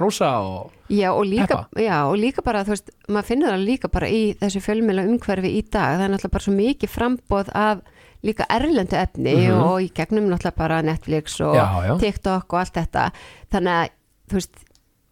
frósa 0.00 0.30
og 0.42 0.72
já, 0.90 1.08
og 1.14 1.24
líka, 1.26 1.60
já, 1.78 1.96
og 2.10 2.16
líka 2.18 2.42
bara, 2.46 2.64
þú 2.66 2.74
veist, 2.74 2.90
maður 3.08 3.28
finnur 3.30 3.52
það 3.54 3.64
líka 3.68 3.90
bara 3.94 4.08
í 4.10 4.20
þessu 4.42 4.62
fjölmjöla 4.66 5.06
umhverfi 5.10 5.50
í 5.54 5.62
dag, 5.70 5.96
það 5.98 6.04
er 6.08 6.12
náttúrulega 6.16 6.34
bara 6.36 6.46
svo 6.48 6.54
mikið 6.58 6.92
frambóð 6.96 7.52
af 7.54 7.82
líka 8.26 8.44
erlendu 8.52 8.98
efni 9.00 9.34
Mhm. 9.48 9.62
og 9.64 9.76
í 9.80 9.88
gegnum 9.96 10.26
náttúrulega 10.28 10.56
bara 10.58 10.82
Netflix 10.82 11.38
og 11.40 11.54
já. 11.56 11.98
TikTok 12.02 12.52
og 12.52 12.58
allt 12.60 12.74
þetta, 12.74 13.06
þannig 13.54 13.72
að, 13.78 13.94
þú 14.30 14.34
veist, 14.40 14.64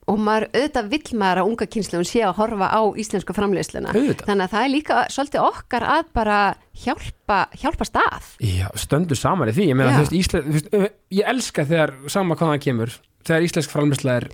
og 0.08 0.18
maður 0.24 0.46
auðvitað 0.54 0.88
vill 0.94 1.18
maður 1.20 1.40
að 1.42 1.50
unga 1.52 1.68
kynsluðun 1.74 2.08
sé 2.08 2.22
að 2.24 2.34
horfa 2.40 2.68
á 2.72 2.80
íslensku 3.04 3.36
framleiðsluna, 3.36 3.92
þannig 4.24 4.46
að 4.46 4.52
það 4.54 4.64
er 4.64 4.72
líka 4.72 5.02
svolítið 5.12 5.46
okkar 5.50 5.86
að 5.98 6.10
bara 6.16 6.40
hjálpa, 6.84 7.38
hjálpa 7.60 7.88
stað. 7.88 8.32
Já, 8.40 8.66
stöndu 8.78 9.18
saman 9.18 9.52
í 9.52 9.56
því, 9.56 9.68
ég 9.72 9.78
meina, 9.78 10.02
Ísle, 10.08 10.42
ö- 10.72 10.92
ég 11.12 11.28
elska 11.34 11.64
þegar 11.68 11.94
sama 12.08 12.34
hvað 12.38 12.54
það 12.56 12.62
kemur, 12.68 12.98
þegar 13.28 13.48
íslensk 13.48 13.74
framlýsla 13.76 14.18
er 14.22 14.28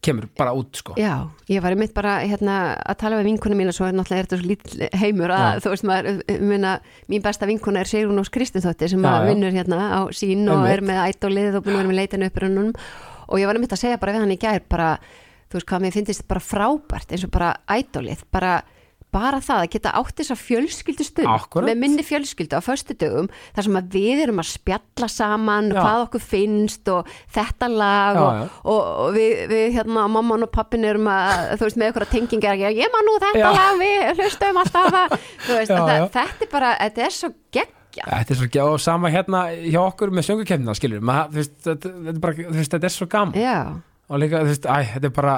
kemur 0.00 0.30
bara 0.32 0.54
út, 0.56 0.78
sko 0.80 0.94
Já, 0.96 1.28
ég 1.52 1.60
var 1.60 1.74
einmitt 1.74 1.92
bara 1.92 2.14
hérna, 2.24 2.54
að 2.88 2.96
tala 3.02 3.18
við 3.18 3.26
vinkuna 3.34 3.58
mína 3.58 3.74
svo 3.76 3.84
er 3.84 3.92
náttúrulega 3.92 4.22
er 4.22 4.28
þetta 4.30 4.38
svo 4.40 4.48
lítill 4.48 4.88
heimur 4.96 5.34
að 5.36 5.42
Já. 5.44 5.60
þú 5.60 5.72
veist 5.74 5.84
maður, 5.90 6.22
minna, 6.40 6.70
mín 7.12 7.20
besta 7.26 7.44
vinkuna 7.50 7.82
er 7.82 7.90
Sigrún 7.90 8.22
Ós 8.22 8.32
Kristinþóttir 8.32 8.88
sem 8.94 9.04
Já, 9.04 9.10
já. 9.12 9.26
vinnur 9.28 9.52
hérna 9.52 9.80
á 9.92 10.00
sín 10.16 10.48
og 10.48 10.62
Einmitt. 10.64 10.72
er 10.72 10.80
með 10.88 11.02
ædólið 11.04 11.58
og 11.60 11.66
búin 11.66 11.76
að 11.76 11.82
vera 11.82 11.90
með 11.92 12.00
leitinu 12.00 12.30
upprönnunum 12.32 12.72
og 13.30 13.40
ég 13.40 13.48
var 13.48 13.58
einmitt 13.58 13.76
að 13.76 13.84
segja 13.84 14.00
bara 14.02 14.16
við 14.16 14.26
hann 14.26 14.36
í 14.36 14.40
gær 14.42 14.60
bara, 14.68 14.90
þú 15.48 15.58
veist 15.58 15.70
hvað, 15.70 15.86
mér 15.86 15.96
finnst 15.96 16.12
þetta 16.12 16.30
bara 16.34 16.44
frábært 16.50 17.14
eins 17.14 17.24
og 17.26 17.32
bara 17.34 17.54
ædólið, 17.70 18.26
bara 18.34 18.58
bara 19.10 19.40
það 19.42 19.64
að 19.64 19.72
geta 19.74 19.92
átt 19.98 20.20
þessa 20.20 20.36
fjölskyldu 20.38 21.04
stund 21.06 21.30
Akkúrat. 21.30 21.66
með 21.66 21.80
minni 21.82 22.04
fjölskyldu 22.06 22.58
á 22.58 22.62
föstudögum 22.62 23.26
þar 23.56 23.66
sem 23.66 23.78
að 23.80 23.96
við 23.96 24.22
erum 24.22 24.42
að 24.42 24.50
spjalla 24.52 25.08
saman 25.10 25.70
Já. 25.72 25.80
hvað 25.80 26.04
okkur 26.04 26.22
finnst 26.22 26.92
og 26.94 27.10
þetta 27.34 27.70
lag 27.72 28.14
Já, 28.14 28.22
og, 28.22 28.30
já. 28.38 28.44
og, 28.62 28.92
og 29.04 29.18
við, 29.18 29.42
við 29.50 29.66
hérna, 29.78 30.06
mamman 30.14 30.46
og 30.46 30.52
pappin 30.54 30.86
erum 30.86 31.10
að, 31.10 31.56
þú 31.56 31.66
veist, 31.66 31.80
með 31.82 31.90
eitthvað 31.90 32.14
tengingar 32.14 32.62
ég, 32.62 32.78
ég 32.84 32.94
man 32.94 33.10
nú 33.10 33.18
þetta 33.26 33.52
lag, 33.58 33.82
við 33.82 34.22
hlustum 34.22 34.62
alltaf 34.62 35.00
að 35.02 35.18
veist, 35.18 35.74
að 35.74 35.90
það, 35.90 36.08
þetta 36.20 36.46
er 36.46 36.54
bara, 36.54 36.72
þetta 36.84 37.06
er 37.08 37.18
svo 37.18 37.34
geggja 37.90 38.20
Þetta 38.20 38.34
er 38.34 38.40
svo 38.40 38.48
ekki 38.48 38.62
á 38.62 38.68
sama 38.82 39.10
hérna 39.12 39.42
hjá 39.66 39.80
okkur 39.82 40.14
með 40.14 40.28
söngukefnina, 40.30 40.76
skilur 40.78 41.04
maður, 41.04 41.36
veist, 41.40 41.56
þetta, 41.66 41.92
þetta, 41.96 42.14
er 42.14 42.22
bara, 42.24 42.48
veist, 42.56 42.76
þetta 42.76 42.90
er 42.90 42.96
svo 42.96 43.10
gaman 43.10 43.36
já, 43.40 43.58
og 44.10 44.22
líka, 44.22 44.44
veist, 44.46 44.66
æ, 44.66 44.78
þetta 44.94 45.10
er 45.10 45.14
bara 45.20 45.36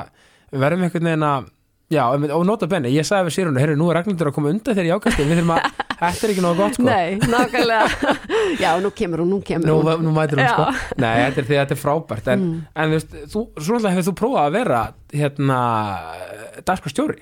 við 0.53 0.65
verðum 0.67 0.87
einhvern 0.89 1.11
veginn 1.13 1.29
að 1.33 1.51
Já, 1.93 2.07
og 2.09 2.45
nota 2.49 2.65
benni, 2.71 2.89
ég 2.95 3.05
sagði 3.05 3.29
við 3.29 3.35
Sýrunu, 3.35 3.61
herru, 3.61 3.75
nú 3.77 3.91
er 3.93 3.99
Ragnhildur 3.99 4.31
að 4.31 4.37
koma 4.39 4.49
undan 4.49 4.73
þegar 4.73 4.87
ég 4.89 4.97
ákasti, 4.97 5.25
við 5.29 5.41
þurfum 5.43 5.51
að, 5.53 5.67
þetta 6.01 6.25
er 6.25 6.33
ekki 6.33 6.45
nóg 6.45 6.61
gott, 6.63 6.79
sko. 6.79 6.87
nei, 6.87 7.19
nákvæmlega 7.21 8.15
já, 8.63 8.69
nú 8.81 8.93
kemur 8.97 9.23
hún, 9.25 9.33
nú 9.35 9.41
kemur 9.45 9.69
Nú, 9.69 9.75
hún 9.85 10.07
nú 10.07 10.15
mætir 10.17 10.41
hún, 10.41 10.47
Já. 10.47 10.55
sko. 10.55 10.95
Nei, 11.03 11.11
þetta 11.27 11.43
er 11.43 11.49
þetta 11.51 11.77
er 11.77 11.81
frábært, 11.83 12.31
en, 12.33 12.47
en 12.73 12.95
þú 12.95 12.97
veist, 12.97 13.13
þú, 13.35 13.43
svo 13.59 13.77
náttúrulega 13.77 13.93
hefur 13.99 14.09
þú 14.09 14.15
prófað 14.23 14.47
að 14.47 14.57
vera, 14.57 14.81
hérna, 15.21 15.59
dagskvæmstjóri. 16.71 17.21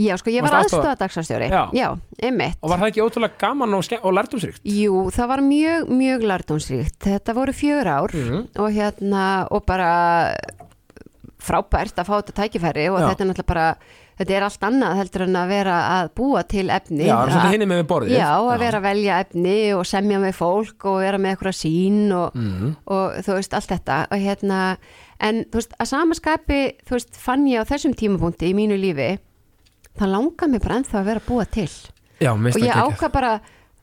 Já, 0.00 0.16
sko, 0.16 0.30
ég 0.30 0.42
var 0.42 0.54
aðstofa 0.62 0.94
dagsastjóri 0.96 1.48
Já. 1.52 1.68
Já, 1.76 1.88
einmitt 2.22 2.56
og 2.62 2.70
var 2.70 2.78
það 2.80 2.88
ekki 2.92 3.02
ótrúlega 3.04 3.38
gaman 3.38 3.74
og, 3.74 3.84
og 4.02 4.12
lærtumsríkt 4.16 4.60
Jú, 4.64 5.10
það 5.12 5.28
var 5.28 5.40
mjög, 5.44 5.88
mjög 5.92 6.22
lærdomsríkt 6.30 6.98
Þetta 7.04 7.34
voru 7.34 7.52
fjör 7.52 7.86
ár 7.86 8.14
Mhm. 8.16 8.46
og 8.58 8.70
hérna, 8.72 9.46
og 9.50 9.66
bara 9.66 9.90
frábært 11.42 11.98
að 11.98 12.06
fá 12.06 12.14
þetta 12.20 12.34
tækifæri 12.38 12.84
og 12.92 13.00
Já. 13.02 13.08
þetta 13.10 13.24
er 13.24 13.28
náttúrulega 13.32 13.48
bara 13.50 13.66
þetta 14.20 14.34
er 14.36 14.44
allt 14.46 14.60
annað 14.68 14.98
heldur 15.00 15.22
en 15.24 15.38
að 15.40 15.48
vera 15.50 15.76
að 15.96 16.10
búa 16.20 16.42
til 16.46 16.68
efni 16.70 17.06
já, 17.08 17.16
það 17.16 17.22
er 17.26 17.32
svolítið 17.32 17.54
hinni 17.56 17.68
með 17.72 17.80
borðið 17.90 18.12
Já, 18.14 18.28
að 18.38 18.58
vera 18.62 18.78
að 18.78 18.86
velja 18.86 19.16
efni 19.24 19.54
og 19.74 19.82
semja 19.88 20.20
með 20.22 20.36
fólk 20.38 20.86
og 20.92 20.98
vera 21.02 21.18
með 21.18 21.34
eitthvað 21.34 21.56
sín 21.58 21.98
og, 22.14 22.36
Mhm. 22.36 22.76
og 22.86 23.16
þú 23.26 23.34
veist, 23.38 23.54
allt 23.58 23.68
þetta 23.72 23.98
og 24.12 24.18
hérna, 24.22 24.60
en 25.20 25.44
þú 25.50 25.58
veist, 25.58 25.74
að 25.80 25.90
samaskapi 25.90 26.60
þú 26.86 26.90
veist, 26.98 27.16
fann 27.16 27.46
ég 27.46 27.58
á 27.58 27.64
þessum 27.66 27.94
tímapunkti 27.98 28.52
í 28.52 28.54
mínu 28.54 28.78
lífi, 28.78 29.18
það 29.98 30.12
langar 30.14 30.48
mér 30.52 30.62
bara 30.64 30.78
ennþá 30.80 31.00
að 31.02 31.08
vera 31.10 31.24
búa 31.26 31.44
til. 31.46 31.68
Já, 32.22 32.30
og 32.32 32.62
ég 32.62 32.72
það 32.72 32.92
ákvað 32.96 33.12
bara 33.12 33.32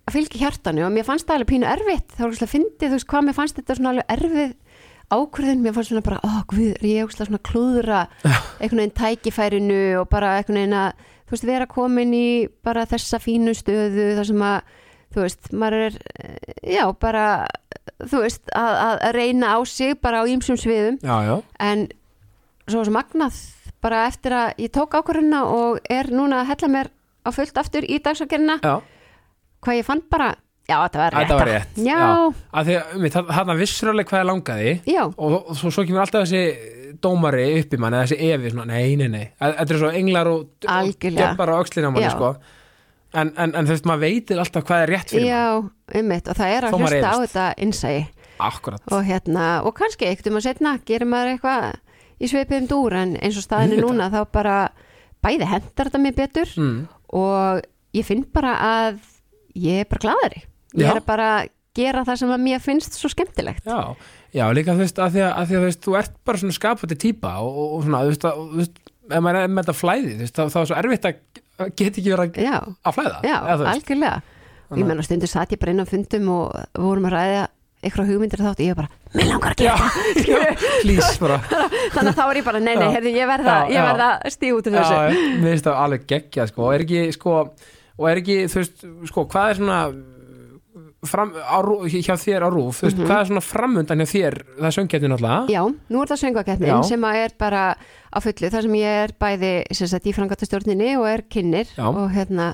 að 0.09 0.15
fylgja 0.15 0.39
hjartanu 0.41 0.85
og 0.87 0.91
mér 0.95 1.05
fannst 1.05 1.27
það 1.27 1.35
alveg 1.39 1.49
pínu 1.53 1.67
erfitt. 1.69 2.09
Þá 2.17 2.21
var 2.23 2.33
ég 2.33 2.43
að 2.47 2.53
fyndi, 2.55 2.87
þú 2.87 2.95
veist, 2.95 3.07
hvað 3.11 3.25
mér 3.27 3.37
fannst 3.37 3.59
þetta 3.59 3.75
svona 3.77 3.91
alveg 3.93 4.13
erfið 4.15 4.55
ákvörðin, 5.09 5.61
mér 5.65 5.73
fannst 5.73 5.89
svona 5.91 6.05
bara 6.05 6.19
ó, 6.21 6.31
guð, 6.49 6.73
er 6.79 6.85
ég 6.85 7.05
ógslag 7.07 7.29
svona 7.29 7.41
klúðra 7.49 8.01
einhvern 8.61 8.81
veginn 8.83 8.97
tækifærinu 8.99 9.79
og 10.01 10.09
bara 10.11 10.35
einhvern 10.37 10.59
veginn 10.61 10.75
að, 10.77 10.99
þú 11.29 11.33
veist, 11.35 11.47
vera 11.49 11.65
komin 11.69 12.13
í 12.13 12.27
bara 12.65 12.83
þessa 12.89 13.19
fínu 13.21 13.55
stöðu 13.57 14.05
þar 14.19 14.27
sem 14.29 14.43
að, 14.45 14.75
þú 15.13 15.23
veist, 15.25 15.49
maður 15.57 15.85
er 15.87 15.97
eh, 16.21 16.73
já, 16.77 16.83
bara 17.01 17.25
þú 18.05 18.21
veist, 18.21 18.43
að, 18.53 18.73
að- 18.85 19.01
að 19.09 19.15
reyna 19.17 19.53
á 19.53 19.57
sig 19.65 19.97
bara 20.01 20.21
á 20.21 20.29
ýmsum 20.29 20.57
sviðum, 20.61 20.99
já, 21.01 21.15
já, 21.25 21.35
en 21.69 21.87
svo 22.69 22.83
sem 22.85 22.93
magnað, 22.93 23.33
bara 23.83 24.05
eftir 24.09 24.35
að 24.35 24.61
ég 24.65 24.71
tók 24.75 24.95
ákvörðina 24.99 25.41
og 25.47 25.79
er 25.89 26.09
núna 26.11 26.41
að 26.43 26.51
hella 26.53 26.69
mér 26.75 26.91
á 27.23 27.29
fullt 27.35 27.57
aftur 27.61 27.87
í 27.87 27.99
dagsakirina 28.03 28.59
já. 28.63 28.77
Hvað 29.59 29.75
ég 29.81 29.87
fann 29.87 30.01
bara, 30.11 30.29
já 30.69 30.75
þetta 30.85 30.99
var 31.01 31.15
rétt 31.15 31.33
var 31.39 31.49
rétt. 31.51 31.79
já, 31.83 31.97
Af 32.53 32.67
því 32.67 32.75
að 32.79 32.93
alveg 33.91 34.11
hvað 34.11 34.21
ég 34.23 34.29
langaði 34.29 34.75
já, 34.87 35.01
og, 35.07 35.35
og 35.39 35.57
svo, 35.59 35.71
svo 35.75 35.83
kemur 35.87 36.03
alltaf 36.05 36.23
þessi 36.27 36.43
dómari 37.03 37.47
upp 37.59 37.73
í 37.75 37.79
manni, 37.79 37.99
þessi 38.05 38.19
evi 38.33 38.51
svona, 38.53 38.69
nei, 38.73 38.95
nei, 38.99 39.09
nei, 39.11 39.25
þetta 39.39 39.75
er 39.75 39.81
svo 39.83 39.91
englar 39.95 40.29
og 40.31 40.69
á 41.51 41.55
öxlina 41.59 41.91
á 41.91 41.93
manni 41.93 42.07
Já. 42.07 42.13
sko. 42.15 42.31
en, 43.19 43.33
en, 43.35 43.53
en 43.55 43.67
þú 43.67 43.75
veist, 43.75 43.89
maður 43.89 44.03
veitir 44.05 44.41
alltaf 44.41 44.65
hvað 44.67 44.83
er 44.85 44.93
rétt 44.95 45.13
fyrir 45.13 45.27
já, 45.29 45.43
ummitt 46.01 46.31
og 46.31 46.39
það 46.39 46.55
er 46.55 46.67
að 46.69 46.79
hlusta 46.79 47.11
á 47.11 47.17
þetta 47.23 47.45
mann 47.65 47.93
akkurat, 48.39 48.83
og 48.95 49.03
hérna, 49.07 49.45
og 49.67 49.75
kannski 49.75 50.07
eitt 50.07 50.27
um 50.31 50.39
að 50.39 50.45
setna 50.47 50.77
gerir 50.87 51.09
maður 51.09 51.33
eitthvað 51.35 51.79
í 52.19 52.29
sveipiðum 52.29 52.69
dúr 52.69 52.97
en 52.99 53.15
eins 53.19 53.39
og 53.39 53.45
staðinu 53.45 53.83
núna 53.85 54.09
þá 54.13 54.21
bara 54.33 54.57
bæði 55.23 55.47
hendar 55.49 55.89
þetta 55.89 56.03
mér 56.03 56.17
betur 56.17 56.51
mm. 56.59 56.79
og 57.15 57.63
ég 57.95 58.07
finn 58.07 58.25
bara 58.33 58.57
að 58.63 58.99
ég 59.57 59.83
er 59.83 59.89
bara 59.89 60.05
gladari 60.05 60.43
ég 60.77 60.85
Já. 60.85 60.95
er 60.95 61.05
bara 61.05 61.31
að 61.39 61.55
gera 61.79 62.05
það 62.07 62.21
sem 62.21 62.31
að 62.33 62.41
mér 62.45 62.63
finnst 62.63 62.97
svo 62.97 63.11
skemmtilegt. 63.11 63.67
Já, 63.67 63.95
já, 64.35 64.45
líka 64.55 64.75
þú 64.75 64.83
veist, 64.83 65.01
að 65.01 65.15
því 65.15 65.23
að, 65.25 65.31
að, 65.31 65.45
því 65.49 65.57
að 65.57 65.61
þú 65.61 65.67
veist, 65.67 65.83
þú 65.85 65.97
ert 65.99 66.15
bara 66.27 66.41
svona 66.41 66.57
skapandi 66.57 66.97
típa 66.99 67.35
og, 67.45 67.59
og, 67.65 67.85
svona, 67.85 68.01
þú 68.03 68.13
veist, 68.13 68.25
að, 68.25 68.41
þú 68.41 68.61
veist 68.61 68.81
ef 69.09 69.23
maður 69.25 69.39
er 69.41 69.53
með 69.53 69.63
þetta 69.63 69.77
flæði, 69.77 70.15
þú 70.15 70.25
veist, 70.25 70.39
þá, 70.39 70.43
þá 70.53 70.59
er 70.61 70.69
svo 70.69 70.79
erfitt 70.79 71.07
að 71.09 71.21
geta 71.79 72.01
ekki 72.01 72.13
verið 72.13 72.41
að, 72.49 72.67
að 72.83 72.97
flæða 72.97 73.21
já, 73.25 73.37
eða, 73.37 73.69
algjörlega. 73.73 74.19
Og 74.69 74.77
ég 74.77 74.85
menna 74.85 75.05
stundur 75.05 75.31
satt 75.31 75.53
ég 75.55 75.61
bara 75.61 75.73
inn 75.73 75.81
á 75.81 75.87
fundum 75.89 76.27
og 76.35 76.51
vorum 76.77 77.07
að 77.09 77.15
ræða 77.15 77.45
eitthvað 77.79 78.11
hugmyndir 78.11 78.43
þátt 78.43 78.59
og 78.59 78.67
ég 78.67 78.77
bara, 78.77 78.98
mér 79.15 79.25
langar 79.31 79.55
að 79.55 79.63
já, 79.65 79.73
gera 79.73 80.51
já, 80.53 80.53
please 80.83 81.15
bara 81.21 81.39
þannig 81.95 82.11
að 82.11 82.19
þá 82.19 82.23
er 82.27 82.39
ég 82.41 82.47
bara, 82.51 82.61
nei, 82.61 82.75
nei, 82.75 82.85
Já. 82.85 82.93
heyrðu, 82.97 83.15
ég 83.17 83.31
verða 83.33 83.57
Já, 83.65 83.73
já. 83.73 83.81
verða 83.89 84.09
stíð 84.35 84.59
út 84.59 84.69
Já, 84.69 84.77
þessu 84.77 85.25
mér 85.41 85.49
finnst 85.55 85.67
það 85.69 85.81
alveg 85.85 86.05
geggja 86.13 86.47
sko, 86.51 86.67
og 86.67 86.75
er 86.77 86.85
ekki 86.85 87.03
sko, 87.17 87.35
og 87.99 88.07
er 88.11 88.21
ekki, 88.23 88.39
þú 88.51 88.61
veist, 88.61 88.87
sko, 89.11 89.25
hvað 89.33 89.51
er 89.53 89.61
svona 89.61 89.79
fram, 91.07 91.31
á, 91.39 91.57
hjá 91.87 92.15
þér 92.19 92.43
á 92.43 92.49
rúf, 92.51 92.81
þú 92.81 92.87
veist, 92.89 92.99
hvað 93.05 93.21
er 93.21 93.29
svona 93.29 93.43
framundan 93.45 94.03
hjá 94.03 94.09
þér, 94.11 94.37
það 94.57 94.67
er 94.69 94.75
söngkeppnin 94.75 95.15
alltaf. 95.15 95.51
Já, 95.53 95.61
nú 95.63 96.01
er 96.03 96.11
það 96.11 96.17
Já. 96.17 96.23
söngvakeppnin 96.25 96.83
sem 96.89 97.07
er 97.13 97.35
bara 97.39 97.63
á 98.11 98.17
fullu, 98.23 98.51
þar 98.51 98.67
sem 98.67 98.75
ég 98.81 98.99
er 99.05 99.13
bæði 99.21 99.51
sagt, 99.79 100.09
í 100.09 100.15
frangatastjórninni 100.17 100.91
og 100.99 101.07
er 101.07 101.23
kynnir 101.31 101.71
Já. 101.71 101.87
og 101.87 102.09
hérna 102.11 102.49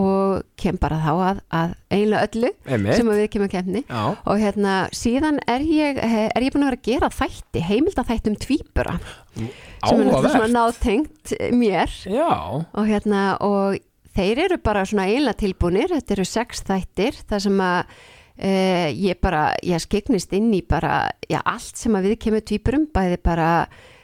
og 0.00 0.44
kem 0.60 0.78
bara 0.80 0.98
þá 1.02 1.10
að, 1.12 1.42
að 1.60 1.74
eiginlega 1.92 2.28
öllu 2.28 2.50
Einmitt. 2.64 2.96
sem 2.96 3.10
að 3.12 3.20
við 3.20 3.28
kemur 3.34 3.52
keppni. 3.52 3.82
Já, 3.84 4.02
og 4.16 4.40
hérna 4.40 4.76
síðan 4.96 5.40
er 5.50 5.66
ég 5.66 6.00
er 6.00 6.46
ég 6.46 6.54
búin 6.54 6.64
að 6.64 6.72
vera 6.72 6.80
að 6.80 6.88
gera 6.88 7.12
þætti 7.18 7.64
heimildaþætti 7.68 8.32
um 8.32 8.38
tvíbura. 8.46 8.96
Sem 9.36 10.02
er 10.06 10.30
svona 10.30 10.50
nátengt 10.54 11.34
mér. 11.56 11.92
Já, 12.08 12.30
og 12.30 12.88
hérna 12.88 13.26
og 13.44 13.80
þeir 14.16 14.46
eru 14.46 14.60
bara 14.62 14.86
svona 14.88 15.08
eiginlega 15.10 15.42
tilbúnir. 15.44 15.92
Þetta 15.94 16.16
eru 16.16 16.26
sex 16.28 16.64
þættir 16.68 17.20
þar 17.28 17.44
sem 17.46 17.62
að 17.66 17.94
uh, 18.40 18.88
ég 18.96 19.20
bara, 19.22 19.44
ég 19.66 19.84
skegnist 19.84 20.34
inn 20.36 20.50
í 20.56 20.62
bara, 20.66 21.06
já 21.30 21.40
allt 21.44 21.80
sem 21.80 21.96
að 21.96 22.10
við 22.10 22.20
kemur 22.26 22.44
tvíburum, 22.46 22.88
bæði 22.94 23.20
bara 23.24 23.50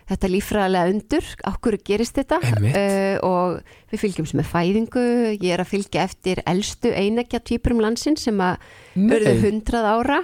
þetta 0.07 0.31
líffræðilega 0.31 0.93
undur, 0.93 1.31
okkur 1.51 1.79
gerist 1.87 2.19
þetta? 2.21 2.39
Uh, 2.63 3.17
og 3.27 3.91
við 3.93 4.03
fylgjumst 4.05 4.37
með 4.39 4.51
fæðingu, 4.53 5.07
ég 5.35 5.49
er 5.57 5.65
að 5.65 5.73
fylgja 5.73 6.07
eftir 6.07 6.43
elstu 6.47 6.93
einækja 6.95 7.43
tvíburum 7.43 7.83
landsins 7.83 8.27
sem 8.29 8.39
að 8.43 8.63
verðu 8.95 9.35
hundrað 9.45 9.91
ára. 9.97 10.23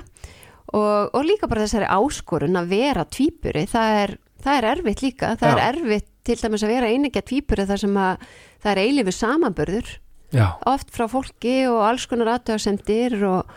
Og, 0.72 1.10
og 1.12 1.26
líka 1.26 1.50
bara 1.50 1.66
þessari 1.66 1.90
áskorun 1.90 2.56
að 2.56 2.70
vera 2.72 3.02
tvíburi, 3.04 3.66
það 3.68 3.98
er, 4.04 4.14
það 4.40 4.58
er 4.58 4.68
erfitt 4.70 5.02
líka, 5.04 5.34
það 5.40 5.50
Já. 5.50 5.56
er 5.58 5.66
erfitt 5.74 6.08
til 6.26 6.38
dæmis 6.38 6.62
að 6.62 6.72
vera 6.76 6.90
einækja 6.92 7.24
tvíburi 7.28 7.66
þar 7.68 7.82
sem 7.82 7.98
að 7.98 8.26
það 8.62 8.72
er 8.72 8.80
eilifu 8.86 9.14
samanbörður 9.16 9.88
já, 10.32 10.46
oft 10.70 10.92
frá 10.94 11.08
fólki 11.10 11.56
og 11.70 11.82
alls 11.86 12.06
konar 12.10 12.36
aðtöðasemdir 12.36 13.18
og, 13.28 13.50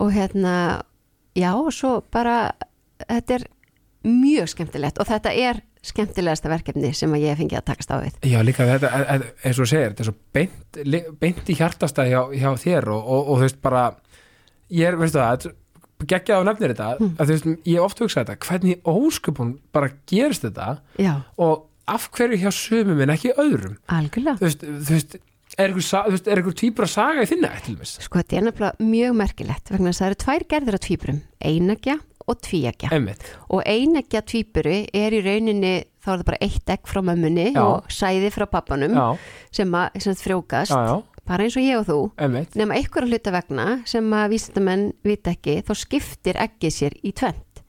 og 0.00 0.14
hérna 0.14 0.54
já 1.36 1.50
og 1.52 1.72
svo 1.76 1.98
bara 2.12 2.54
þetta 3.04 3.38
er 3.38 3.46
mjög 4.06 4.48
skemmtilegt 4.54 5.00
og 5.02 5.08
þetta 5.10 5.32
er 5.34 5.60
skemmtilegasta 5.86 6.50
verkefni 6.50 6.92
sem 6.96 7.12
að 7.14 7.22
ég 7.26 7.34
hef 7.34 7.40
fengið 7.42 7.60
að 7.60 7.66
takast 7.70 7.92
á 7.94 7.96
við. 8.02 8.16
Já, 8.26 8.38
líka 8.46 8.66
þetta, 8.66 8.90
e- 8.90 9.06
e- 9.16 9.48
eins 9.50 9.60
og 9.62 9.68
segir, 9.70 9.92
þetta 9.92 10.02
er 10.04 10.08
svo 10.10 10.16
beint, 10.34 10.80
beint 11.22 11.52
í 11.52 11.58
hjartastæði 11.60 12.14
hjá, 12.14 12.22
hjá 12.42 12.50
þér 12.64 12.90
og, 12.94 13.04
og, 13.04 13.22
og 13.30 13.38
þú 13.38 13.46
veist 13.46 13.60
bara, 13.62 13.84
ég 14.74 14.88
er, 14.90 14.98
veistu 14.98 15.22
það, 15.22 15.46
geggjað 16.06 16.42
á 16.42 16.46
nefnir 16.48 16.74
þetta, 16.74 16.90
Hmm. 16.98 17.14
að 17.16 17.30
þú 17.30 17.36
veist, 17.36 17.46
ég 17.66 17.76
hef 17.78 17.86
oft 17.86 18.02
hugsað 18.02 18.26
þetta, 18.26 18.48
hvernig 18.48 18.82
ósköpun 18.82 19.54
bara 19.72 19.92
gerist 20.10 20.42
þetta 20.48 20.68
já, 20.98 21.14
og 21.38 21.68
af 21.86 22.10
hverju 22.10 22.40
hjá 22.42 22.50
sumum 22.50 23.00
en 23.00 23.14
ekki 23.14 23.32
öðrum? 23.38 23.76
Algjörlega. 23.86 24.38
Þú 24.40 24.48
veist, 24.48 24.66
þú 24.66 24.96
veist 24.96 25.16
er 25.56 25.70
einhver, 25.70 26.28
er 26.28 26.42
týpur 26.58 26.84
að 26.84 26.92
saga 26.92 27.22
í 27.22 27.28
þinna 27.30 27.50
sko 27.86 28.18
þetta 28.18 28.36
er 28.36 28.44
nefnilega 28.48 28.86
mjög 28.90 29.14
merkilegt 29.16 29.70
vegna 29.72 29.92
þess 29.92 30.02
að 30.02 30.04
það 30.04 30.10
eru 30.10 30.18
tvær 30.24 30.46
gerðir 30.52 30.76
af 30.76 30.82
tvíburum. 30.84 31.20
Einækja 31.40 31.96
og 32.26 32.40
einmitt, 32.92 33.22
og 33.48 33.62
einækja 33.66 34.22
tvíburi 34.26 34.78
er 34.94 35.14
í 35.14 35.20
rauninni 35.24 35.74
þá 36.02 36.12
er 36.12 36.20
það 36.20 36.24
bara 36.30 36.40
eitt 36.46 36.72
egg 36.74 36.88
frá 36.90 37.02
mömmunni 37.06 37.48
Já. 37.54 37.62
og 37.62 37.90
sæði 37.92 38.30
frá 38.34 38.46
pappanum 38.50 38.94
já, 38.94 39.06
sem 39.54 39.74
að 39.78 40.22
frjókast 40.22 40.74
já, 40.74 40.96
bara 41.26 41.46
eins 41.46 41.56
og 41.58 41.66
ég 41.66 41.80
og 41.80 41.86
þú 41.88 41.98
einmitt 42.22 42.54
nema 42.58 42.78
einhverja 42.78 43.10
hluta 43.10 43.34
vegna 43.34 43.66
sem 43.86 44.12
að 44.14 44.30
vísindamenn 44.34 44.88
vita 45.06 45.34
ekki, 45.34 45.60
þá 45.66 45.72
skiptir 45.78 46.38
eggið 46.42 46.76
sér 46.76 46.98
í 47.02 47.12
tvent. 47.12 47.62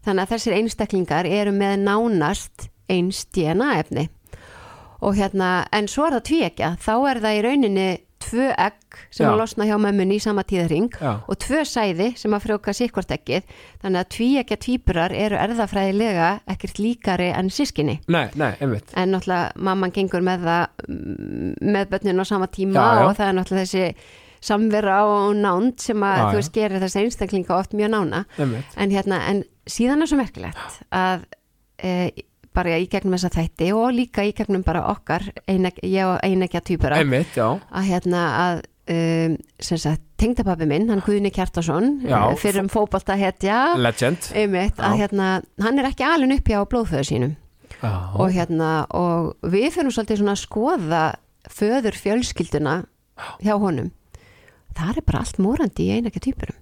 Þannig 0.00 0.22
að 0.24 0.30
þessir 0.32 0.56
einstaklingar 0.56 1.26
eru 1.28 1.52
með 1.52 1.82
nánast 1.84 2.70
eins 2.90 3.26
DNA 3.34 3.74
efni. 3.82 4.06
Og 5.04 5.16
hérna, 5.16 5.66
en 5.72 5.88
svo 5.88 6.06
er 6.06 6.16
það 6.16 6.24
tvíekja, 6.28 6.70
þá 6.80 6.94
er 7.10 7.20
það 7.24 7.36
í 7.36 7.42
rauninni 7.44 7.88
tvö 8.20 8.46
egg 8.52 8.98
sem 9.10 9.24
Já. 9.26 9.30
að 9.32 9.38
losna 9.40 9.66
hjá 9.68 9.76
mömmunni 9.80 10.18
í 10.18 10.22
sama 10.22 10.44
tíðarring 10.46 10.92
Já. 11.00 11.12
og 11.24 11.38
tvö 11.42 11.64
sæði 11.68 12.08
sem 12.20 12.34
að 12.36 12.44
frjóka 12.46 12.74
sikkvort 12.76 13.14
eggið. 13.16 13.50
Þannig 13.82 14.02
að 14.04 14.08
tvíekja 14.16 14.58
tvíburar 14.66 15.14
eru 15.16 15.38
erðafræðilega 15.40 16.30
ekkert 16.54 16.80
líkari 16.82 17.30
en 17.34 17.50
sískinni. 17.50 18.00
nei, 18.08 18.28
nei, 18.34 18.54
En 18.94 19.14
náttúrulega 19.14 19.52
mamman 19.56 19.92
gengur 19.96 20.24
með 20.26 20.46
það 20.48 20.66
mm, 20.88 21.54
með 21.60 21.92
börnin 21.94 22.22
á 22.22 22.24
sama 22.28 22.46
tíma 22.52 22.80
Já, 22.80 23.04
og 23.06 23.14
það 23.16 23.28
er 23.28 23.38
náttúrulega 23.40 23.66
þessi 23.66 23.94
samvera 24.40 25.02
og 25.04 25.34
nánd 25.36 25.80
sem 25.84 26.00
að 26.00 26.22
þú 26.30 26.38
veist 26.38 26.54
gerir 26.54 26.80
þessi 26.80 27.02
einstaklinga 27.04 27.56
oft 27.58 27.74
mjög 27.76 27.90
nána 27.92 28.24
en 28.40 28.90
hérna, 28.94 29.18
en 29.28 29.42
síðan 29.68 30.00
er 30.00 30.08
svo 30.08 30.16
merkilegt 30.16 30.78
að 30.96 31.26
e, 31.84 32.10
bara 32.56 32.78
í 32.80 32.88
gegnum 32.90 33.14
þessa 33.16 33.30
þætti 33.36 33.70
og 33.76 33.92
líka 33.94 34.24
í 34.26 34.34
gegnum 34.36 34.64
bara 34.66 34.82
okkar 34.90 35.24
einek, 35.48 35.80
ég 35.86 36.06
og 36.08 36.18
einekja 36.26 36.62
týpura 36.66 36.98
að 36.98 37.90
hérna 37.90 38.22
að 38.40 38.62
um, 38.90 39.36
tengdapappi 40.20 40.66
minn, 40.68 40.88
hann 40.90 41.02
Guðni 41.04 41.32
Kjartason 41.34 42.00
Já. 42.04 42.18
fyrir 42.40 42.64
um 42.64 42.70
fótbolta 42.72 43.16
hetja 43.18 43.76
legend. 43.80 44.32
Einmitt, 44.36 44.80
að 44.82 44.98
hérna, 45.04 45.28
hann 45.62 45.80
er 45.80 45.90
ekki 45.90 46.06
alveg 46.06 46.40
upp 46.40 46.50
hjá 46.50 46.60
blóðföðu 46.74 47.06
sínum. 47.08 47.36
Já, 47.80 47.92
og 48.18 48.34
hérna 48.34 48.70
og 48.96 49.30
við 49.46 49.70
fyrir 49.78 49.94
svolítið 49.94 50.20
svona 50.20 50.34
að 50.34 50.42
skoða 50.42 51.04
föður 51.48 51.96
fjölskylduna 51.96 52.74
hjá 53.40 53.54
honum. 53.62 53.94
Það 54.76 54.98
er 55.00 55.06
bara 55.06 55.22
allt 55.22 55.40
morandi 55.40 55.86
í 55.86 55.94
einakja 55.96 56.26
týpurum 56.26 56.58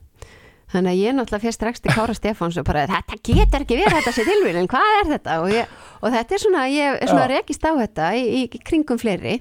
þannig 0.73 0.93
að 0.93 1.01
ég 1.03 1.17
náttúrulega 1.17 1.45
fyrst 1.47 1.59
strax 1.61 1.81
til 1.85 1.95
Kára 1.97 2.15
Stefáns 2.19 2.59
og 2.61 2.67
bara 2.69 2.87
þetta 2.91 3.19
getur 3.25 3.65
ekki 3.65 3.79
verið 3.81 3.99
þetta 3.99 4.13
sé 4.19 4.25
tilvíðin, 4.29 4.69
hvað 4.71 4.95
er 5.01 5.11
þetta? 5.15 5.37
Og, 5.43 5.51
ég, 5.55 5.75
og 6.03 6.13
þetta 6.17 6.35
er 6.39 6.43
svona, 6.45 6.65
ég 6.73 6.99
er 7.03 7.09
svona 7.13 7.29
rekist 7.33 7.65
á 7.65 7.73
þetta 7.79 8.11
í, 8.21 8.25
í 8.45 8.63
kringum 8.65 9.01
fleiri. 9.01 9.39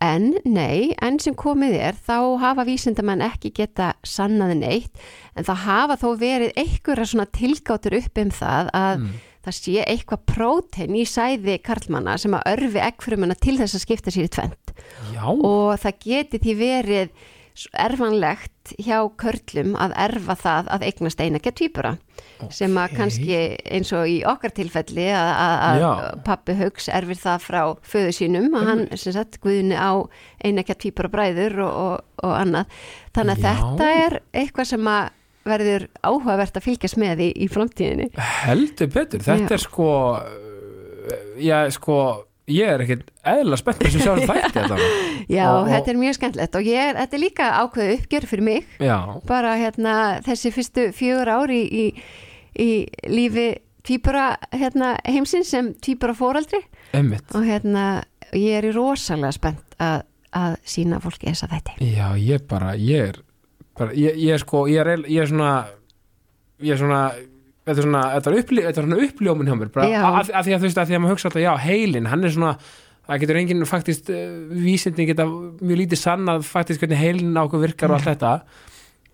En 0.00 0.30
nei, 0.48 0.94
enn 1.04 1.18
sem 1.20 1.34
komið 1.36 1.74
er 1.76 1.96
þá 2.06 2.14
hafa 2.40 2.64
vísindamenn 2.64 3.20
ekki 3.26 3.50
geta 3.52 3.90
sannaði 4.06 4.54
neitt. 4.62 5.02
En 5.36 5.44
það 5.44 5.58
hafa 5.66 5.96
þó 6.00 6.06
verið 6.22 6.54
einhverja 6.56 7.04
svona 7.10 7.26
tilgátur 7.36 7.98
upp 8.00 8.22
um 8.22 8.30
það 8.32 8.70
að 8.72 8.94
Mm. 9.00 9.10
það 9.44 9.54
sé 9.56 9.84
eitthvað 9.88 10.22
prótein 10.28 10.96
í 10.96 11.04
sæði 11.08 11.58
karlmanna 11.64 12.16
sem 12.20 12.32
að 12.36 12.48
örfi 12.52 12.80
eggfrumuna 12.84 13.36
til 13.40 13.54
þess 13.56 13.76
að 13.78 13.84
skipta 13.86 14.12
sér 14.12 14.26
í 14.28 14.32
tvent 14.32 14.72
Já, 15.14 15.24
og 15.28 15.78
það 15.80 16.00
geti 16.04 16.40
því 16.44 16.54
verið 16.60 17.08
erfanlegt 17.76 18.74
hjá 18.80 19.02
körlum 19.20 19.74
að 19.80 19.94
erfa 20.06 20.36
það 20.38 20.70
að 20.76 20.86
eignast 20.88 21.20
einakja 21.20 21.52
tvíbura 21.56 21.96
sem 22.52 22.76
að 22.80 22.94
kannski 22.96 23.38
eins 23.68 23.90
og 23.96 24.08
í 24.08 24.20
okkar 24.28 24.54
tilfelli 24.56 25.06
að, 25.12 25.84
pappi 26.24 26.56
Hauks 26.56 26.88
erfir 26.92 27.20
það 27.20 27.44
frá 27.44 27.60
föðu 27.92 28.14
sínum 28.16 28.54
að 28.56 28.68
hann 28.70 28.84
sem 28.94 29.16
sagt 29.16 29.40
guðni 29.44 29.76
á 29.76 30.00
einakja 30.44 30.78
tvíbura 30.80 31.12
bræður 31.12 31.58
og, 31.66 31.72
og, 31.84 31.96
og 32.24 32.36
annað. 32.36 32.76
Þannig 33.16 33.36
að 33.36 33.42
Já. 33.44 33.50
þetta 33.50 33.90
er 34.04 34.18
eitthvað 34.42 34.70
sem 34.72 34.92
að 34.94 35.16
verður 35.50 35.86
áhugavert 36.04 36.56
að 36.60 36.66
fylgjast 36.68 36.98
með 37.00 37.24
í, 37.26 37.30
í 37.44 37.48
framtíðinni. 37.50 38.10
Heldur 38.44 38.90
betur. 38.92 39.24
Þetta 39.24 39.48
Já. 39.48 39.56
er 39.56 39.64
sko 39.64 39.90
uh, 40.16 40.48
Já, 41.40 41.56
sko 41.74 42.00
Ég 42.50 42.66
er 42.66 42.80
ekkert 42.82 43.10
eðla 43.30 43.56
spennt 43.60 43.82
sem 43.92 44.00
sjá 44.02 44.14
þetta 44.16 44.34
þætti 44.34 44.52
þetta 44.60 44.76
Já, 45.30 45.44
Og- 45.52 45.60
og- 45.60 45.68
þetta 45.70 45.90
er 45.92 45.98
mjög 46.00 46.14
skemmtilegt 46.16 46.56
og 46.58 46.66
ég 46.66 46.80
er, 46.88 46.96
þetta 47.02 47.16
er 47.18 47.22
líka 47.22 47.48
ákveðu 47.60 47.96
uppgjör 48.00 48.26
fyrir 48.30 48.42
mig. 48.48 48.64
Já, 48.82 48.96
bara 49.28 49.52
hérna 49.60 49.94
þessi 50.26 50.50
fyrstu 50.56 50.86
fjögur 50.96 51.30
ári 51.30 51.60
í, 51.68 51.84
í, 51.94 52.64
í 52.64 52.68
lífi 53.12 53.48
tvíbura 53.86 54.24
hérna, 54.52 54.96
heimsins 55.08 55.48
sem 55.54 55.70
tvíbura 55.80 56.12
fóraldri 56.14 56.58
emmitt 56.92 57.30
og 57.38 57.46
hérna 57.46 57.84
ég 58.36 58.58
er 58.58 58.66
í 58.68 58.72
rosalega 58.76 59.32
spennt 59.32 59.76
að, 59.80 60.02
að 60.36 60.56
sína 60.68 60.98
fólki 61.00 61.30
þess 61.30 61.46
að 61.46 61.54
þetta 61.56 61.78
Já, 61.86 62.08
ég 62.20 62.44
bara, 62.50 62.74
ég 62.76 63.06
er 63.14 63.20
bara, 63.78 63.94
ég, 63.96 64.18
ég 64.20 64.34
er 64.36 64.42
sko, 64.42 64.66
ég 64.68 64.82
er, 64.84 65.06
ég 65.08 65.22
er 65.24 65.30
svona 65.30 65.52
ég 66.60 66.74
er 66.74 66.82
svona 66.82 67.00
þetta 67.70 67.80
er 67.80 67.86
svona, 67.88 68.04
þetta 68.16 68.30
er, 68.30 68.38
upplí, 68.42 68.62
þetta 68.66 68.82
er 68.82 68.86
svona 68.88 69.02
uppljómun 69.06 69.50
hjá 69.50 69.56
mér 69.56 69.72
bara, 69.74 70.04
að, 70.10 70.30
að 70.34 70.46
því 70.46 70.54
að 70.54 70.62
þú 70.62 70.68
veist 70.68 70.80
að 70.80 70.90
því 70.90 70.96
að 70.96 71.02
maður 71.04 71.16
hugsa 71.16 71.30
alltaf, 71.30 71.44
já, 71.44 71.52
heilin, 71.64 72.08
hann 72.10 72.26
er 72.26 72.34
svona 72.34 72.54
það 73.10 73.22
getur 73.24 73.38
enginn 73.40 73.66
faktist 73.68 74.10
uh, 74.14 74.18
vísindin 74.62 75.08
geta 75.08 75.26
mjög 75.26 75.80
lítið 75.82 76.00
sannað 76.00 76.44
faktist 76.46 76.82
hvernig 76.82 77.00
heilin 77.00 77.38
á 77.38 77.42
okkur 77.42 77.64
virkar 77.64 77.90
og 77.90 77.98
allt 77.98 78.10
þetta. 78.12 78.34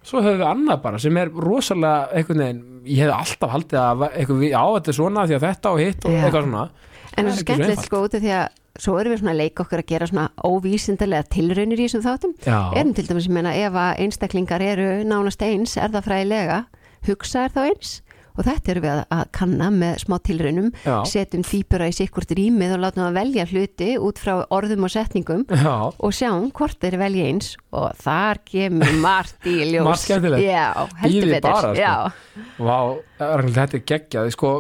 Svo 0.07 0.21
höfum 0.23 0.43
við 0.43 0.51
annað 0.51 0.83
bara 0.85 1.01
sem 1.03 1.17
er 1.19 1.33
rosalega 1.33 2.13
einhvern 2.15 2.43
veginn, 2.45 2.61
ég 2.87 3.03
hef 3.03 3.15
alltaf 3.17 3.55
haldið 3.57 3.81
að 3.83 4.05
eitthvað, 4.11 4.45
já, 4.47 4.61
þetta 4.77 4.93
er 4.93 4.99
svona 5.01 5.25
því 5.27 5.39
að 5.39 5.47
þetta 5.49 5.73
og 5.73 5.83
hitt 5.83 6.07
og 6.07 6.15
Já. 6.15 6.21
eitthvað 6.21 6.47
svona. 6.47 6.69
En 7.17 7.17
Það 7.17 7.33
er 7.33 7.41
skemmtilegt 7.41 7.89
sko 7.89 8.03
út 8.05 8.15
af 8.15 8.23
því 8.23 8.33
að 8.37 8.47
svo 8.77 8.95
erum 9.01 9.15
við 9.15 9.21
svona 9.23 9.33
að 9.33 9.41
leika 9.41 9.65
okkur 9.65 9.83
að 9.83 9.91
gera 9.91 10.09
svona 10.11 10.27
óvísindarlega 10.45 11.29
tilraunir 11.33 11.81
í 11.81 11.87
þessum 11.89 12.05
þáttum. 12.05 12.35
Erum 12.47 12.95
til 12.95 13.07
dæmis, 13.09 13.27
ég 13.27 13.35
meina, 13.35 13.55
ef 13.57 13.79
að 13.83 14.03
einstaklingar 14.05 14.63
eru 14.67 14.89
nánast 15.09 15.43
eins, 15.47 15.79
er 15.81 15.95
það 15.97 16.07
fræðilega 16.11 16.61
hugsa 17.07 17.47
er 17.47 17.55
þá 17.55 17.61
eins 17.71 17.93
og 18.37 18.45
þetta 18.47 18.73
erum 18.75 18.85
við 18.87 18.93
að, 19.17 19.23
kanna 19.37 19.69
með 19.75 20.01
smá 20.05 20.17
tilraunum 20.29 20.69
já, 20.85 20.97
setjum 21.09 21.45
tvíbura 21.47 21.89
í 21.91 21.95
sikkurt 21.97 22.35
rýmið 22.37 22.75
og 22.77 22.83
látum 22.85 23.05
það 23.07 23.17
velja 23.21 23.47
hluti 23.51 23.89
út 24.09 24.21
frá 24.23 24.35
orðum 24.57 24.87
og 24.89 24.93
setningum 24.93 25.47
já, 25.51 25.75
og 25.97 26.15
sjáum 26.17 26.51
hvort 26.57 26.79
þeir 26.85 26.99
velja 27.01 27.27
eins. 27.31 27.55
Og 27.77 27.89
þar 28.03 28.41
kemur 28.49 28.93
margt 29.03 29.49
í 29.49 29.57
ljós. 29.73 29.85
Margt 29.89 30.05
skemmtilegt. 30.05 30.47
Já, 30.47 30.69
heldur 31.03 31.27
Bíðið 31.27 31.35
betur. 31.35 31.51
bara, 31.51 31.75
sko. 31.81 32.63
Vá, 32.69 32.79
Ragnhild, 33.25 33.59
þetta 33.59 33.79
er 33.81 33.85
geggjað. 33.93 34.31
Sko, 34.37 34.53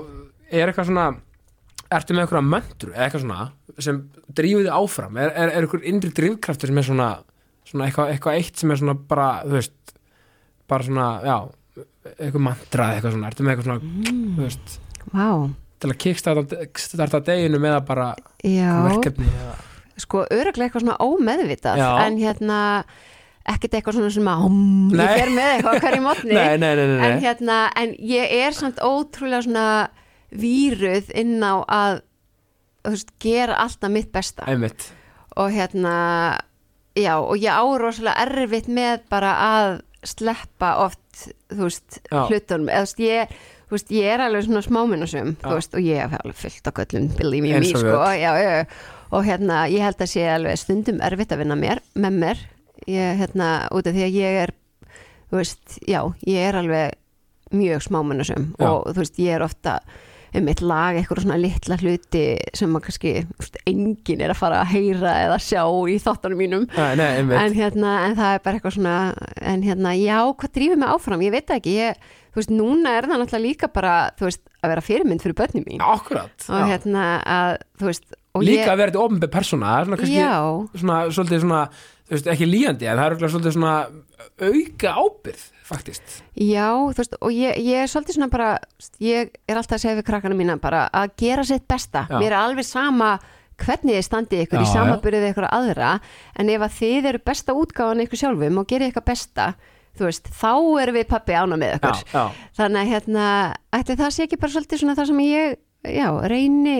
er 0.51 0.71
eitthvað 0.73 0.91
svona 0.91 1.07
ertu 1.97 2.17
með 2.17 2.25
eitthvað 2.27 2.47
möndru 2.51 2.93
eða 2.97 3.05
eitthvað 3.07 3.23
svona 3.23 3.45
sem 3.85 3.99
drífið 4.35 4.65
þið 4.67 4.73
áfram? 4.75 5.19
Er, 5.23 5.31
er, 5.37 5.53
er 5.55 5.67
eitthvað 5.67 5.85
innri 5.93 6.11
drifkraftur 6.17 6.73
sem 6.73 6.81
er 6.81 6.87
svona, 6.89 7.09
svona 7.69 7.87
eitthvað, 7.87 8.11
eitthvað 8.15 8.39
eitt 8.41 8.59
sem 8.63 8.73
er 8.75 8.81
svona 8.81 8.97
bara, 9.11 9.29
þú 9.47 9.55
veist 9.59 9.95
bara 10.67 10.87
svona, 10.89 11.07
já 11.23 11.37
eitthvað 12.15 12.45
mantra 12.47 12.89
eða 12.89 12.97
eitthvað 12.97 13.17
svona, 13.17 13.31
ertu 13.33 13.47
með 13.47 13.55
eitthvað 13.55 13.69
svona 13.71 13.81
þú 14.37 14.45
veist, 14.45 14.77
Vá, 15.13 15.29
til 15.83 15.91
að 15.93 15.99
kickstarta 16.05 16.61
starta 16.83 17.23
deginu 17.27 17.61
með 17.63 17.77
að 17.81 17.85
bara 17.91 18.07
verkefni? 18.43 19.29
Eða, 19.33 19.59
Sko, 19.97 20.27
öruglega 20.29 20.69
eitthvað 20.69 20.83
svona 20.85 20.97
ómeðvitað 21.01 21.81
Já. 21.81 21.91
en 22.05 22.19
hérna 22.21 22.59
ekkert 23.47 23.79
eitthvað 23.79 23.97
svona 23.97 24.11
sem 24.13 24.27
að 24.29 24.43
ég 24.99 25.21
fer 25.21 25.31
með 25.33 25.53
eitthvað 25.55 25.79
hverju 25.87 26.03
mótni 26.09 26.35
nei, 26.37 26.59
nei, 26.61 26.73
nei, 26.77 26.87
nei, 26.91 27.07
en 27.07 27.23
hérna, 27.23 27.61
en 27.81 27.95
ég 28.05 28.35
er 28.43 28.57
samt 28.57 28.83
ótrúlega 28.85 29.47
svona 29.47 29.69
víruð 30.37 31.13
inn 31.17 31.39
á 31.41 31.55
að 31.65 32.03
veist, 32.87 33.13
gera 33.23 33.57
alltaf 33.63 33.91
mitt 33.93 34.13
besta. 34.15 34.47
Einmitt. 34.51 34.91
Og 35.37 35.53
hérna 35.55 35.95
já, 36.97 37.17
og 37.21 37.37
ég 37.41 37.53
á 37.53 37.65
rosalega 37.79 38.27
erfitt 38.27 38.69
með 38.73 39.05
bara 39.13 39.33
að 39.47 39.71
sleppa 40.11 40.73
oft 40.87 41.27
þú 41.53 41.63
veist, 41.67 42.01
Já. 42.11 42.21
hlutunum 42.29 42.73
eða 42.73 42.83
þú 42.83 42.89
veist, 42.89 43.05
ég, 43.07 43.39
þú 43.67 43.77
veist, 43.79 43.95
ég 43.97 44.11
er 44.15 44.25
alveg 44.27 44.47
svona 44.49 44.65
smáminnasum 44.67 45.33
Já. 45.37 45.47
þú 45.47 45.55
veist, 45.55 45.79
og 45.79 45.87
ég 45.87 46.03
hef 46.03 46.19
alveg 46.21 46.43
fullt 46.43 46.69
á 46.69 46.73
göllum 46.81 47.09
believe 47.17 47.47
me, 47.47 47.71
sko, 47.71 47.87
við 47.87 48.21
já, 48.21 48.31
já, 48.43 48.53
og 49.17 49.27
hérna, 49.27 49.63
ég 49.73 49.87
held 49.87 50.05
að 50.05 50.13
sé 50.13 50.29
alveg 50.35 50.61
stundum 50.61 51.03
erfitt 51.07 51.35
að 51.35 51.43
vinna 51.45 51.59
mér, 51.59 51.83
með 51.95 52.21
mér 52.25 52.45
ég, 52.87 53.19
hérna, 53.23 53.51
út 53.75 53.87
af 53.87 53.97
því 53.97 54.07
að 54.07 54.21
ég 54.21 54.41
er 54.45 54.55
þú 55.31 55.41
veist, 55.41 55.79
já, 55.87 56.01
ég 56.27 56.49
er 56.51 56.61
alveg 56.61 56.97
mjög 57.55 57.85
smáminnasum 57.87 58.51
Já. 58.59 58.69
og 58.71 58.91
þú 58.91 59.03
veist, 59.03 59.19
ég 59.23 59.37
er 59.37 59.45
ofta 59.47 59.79
um 60.37 60.51
eitt 60.53 60.63
lag, 60.65 60.99
eitthvað 60.99 61.23
svona 61.25 61.39
litla 61.41 61.79
hluti 61.81 62.25
sem 62.57 62.77
að 62.77 62.85
kannski 62.87 63.15
enginn 63.67 64.23
er 64.25 64.35
að 64.35 64.41
fara 64.41 64.61
að 64.63 64.75
heyra 64.75 65.15
eða 65.25 65.39
sjá 65.43 65.63
í 65.65 65.97
þáttanum 66.03 66.43
mínum. 66.43 66.69
Nei, 66.77 66.93
nei, 67.01 67.09
en, 67.25 67.57
hérna, 67.57 67.97
en 68.09 68.19
það 68.19 68.37
er 68.37 68.45
bara 68.45 68.61
eitthvað 68.61 68.77
svona 68.77 68.99
en 69.55 69.65
hérna, 69.67 69.97
já, 69.99 70.21
hvað 70.43 70.55
drífur 70.59 70.83
mig 70.83 70.95
áfram? 70.95 71.25
Ég 71.27 71.35
veit 71.35 71.57
ekki, 71.57 71.75
ég, 71.81 72.07
þú 72.35 72.43
veist, 72.43 72.55
núna 72.55 72.95
er 72.99 73.09
það 73.09 73.23
náttúrulega 73.23 73.47
líka 73.47 73.73
bara, 73.73 73.97
þú 74.19 74.29
veist, 74.29 74.45
að 74.61 74.73
vera 74.75 74.87
fyrirmynd 74.91 75.25
fyrir 75.25 75.39
börnum 75.41 75.67
mín. 75.67 75.83
Akkurat, 75.85 76.49
og 76.51 76.71
hérna, 76.71 77.09
að, 77.25 77.59
þú 77.81 77.91
veist 77.91 78.17
og 78.37 78.45
líka 78.45 78.63
ég, 78.63 78.71
að 78.71 78.81
vera 78.83 78.93
þetta 78.93 79.05
ofnbæð 79.07 79.33
persóna 79.33 79.75
er 79.77 79.87
svona 79.89 80.01
kannski 80.01 80.19
já, 80.19 80.35
svona, 80.81 80.99
svolítið 81.17 81.45
svona, 81.45 81.61
þú 82.07 82.17
veist, 82.17 82.31
ekki 82.35 82.49
líjandi 82.51 82.89
en 82.89 82.99
það 82.99 83.05
er 83.05 83.15
örugglega 83.15 83.35
svolítið 83.35 83.57
svona 83.57 83.77
auka 84.47 84.95
ábyrð, 85.01 85.45
faktist. 85.67 86.19
Já, 86.39 86.69
þú 86.73 87.01
veist 87.01 87.17
og 87.21 87.33
ég, 87.35 87.57
ég 87.67 87.83
er 87.85 87.91
svolítið 87.91 88.19
svona 88.19 88.31
bara 88.33 88.51
ég 89.03 89.33
er 89.49 89.59
alltaf 89.59 89.79
að 89.79 89.85
segja 89.85 89.99
við 90.01 90.07
krakkana 90.11 90.39
mína 90.39 90.59
bara 90.63 90.87
að 90.95 91.17
gera 91.23 91.45
sitt 91.47 91.67
besta, 91.69 92.07
Já. 92.11 92.19
mér 92.21 92.33
er 92.33 92.39
alveg 92.41 92.69
sama 92.69 93.17
hvernig 93.57 93.97
þið 93.97 94.05
standið 94.07 94.43
ykkur 94.45 94.61
í 94.61 94.67
Já, 94.67 94.69
já. 94.69 94.75
samaburðið 94.77 95.31
ykkur 95.31 95.49
aðra, 95.49 95.95
en 96.37 96.53
ef 96.53 96.67
að 96.67 96.77
þið 96.81 97.11
eru 97.13 97.23
besta 97.31 97.57
útgáðan 97.57 98.05
ykkur 98.05 98.21
sjálfum 98.21 98.61
og 98.61 98.69
gerir 98.71 98.93
ykkur 98.93 99.07
besta 99.07 99.55
þú 99.97 100.09
veist, 100.11 100.27
þá 100.29 100.51
erum 100.83 100.99
við 100.99 101.07
pappi 101.09 101.37
ána 101.37 101.57
með 101.57 101.79
ykkur. 101.79 102.03
Já, 102.13 102.25
þannig 102.59 102.83
að 102.83 102.91
hérna, 102.93 103.29
ætti 103.79 103.97
það 103.97 104.11
sé 104.13 104.27
ekki 104.27 104.39
bara 104.43 104.53
svolítið 104.53 104.83
svona 104.83 104.97
það 104.99 105.09
sem 105.11 105.23
ég, 105.25 105.57
já, 105.97 106.09
reyni 106.29 106.77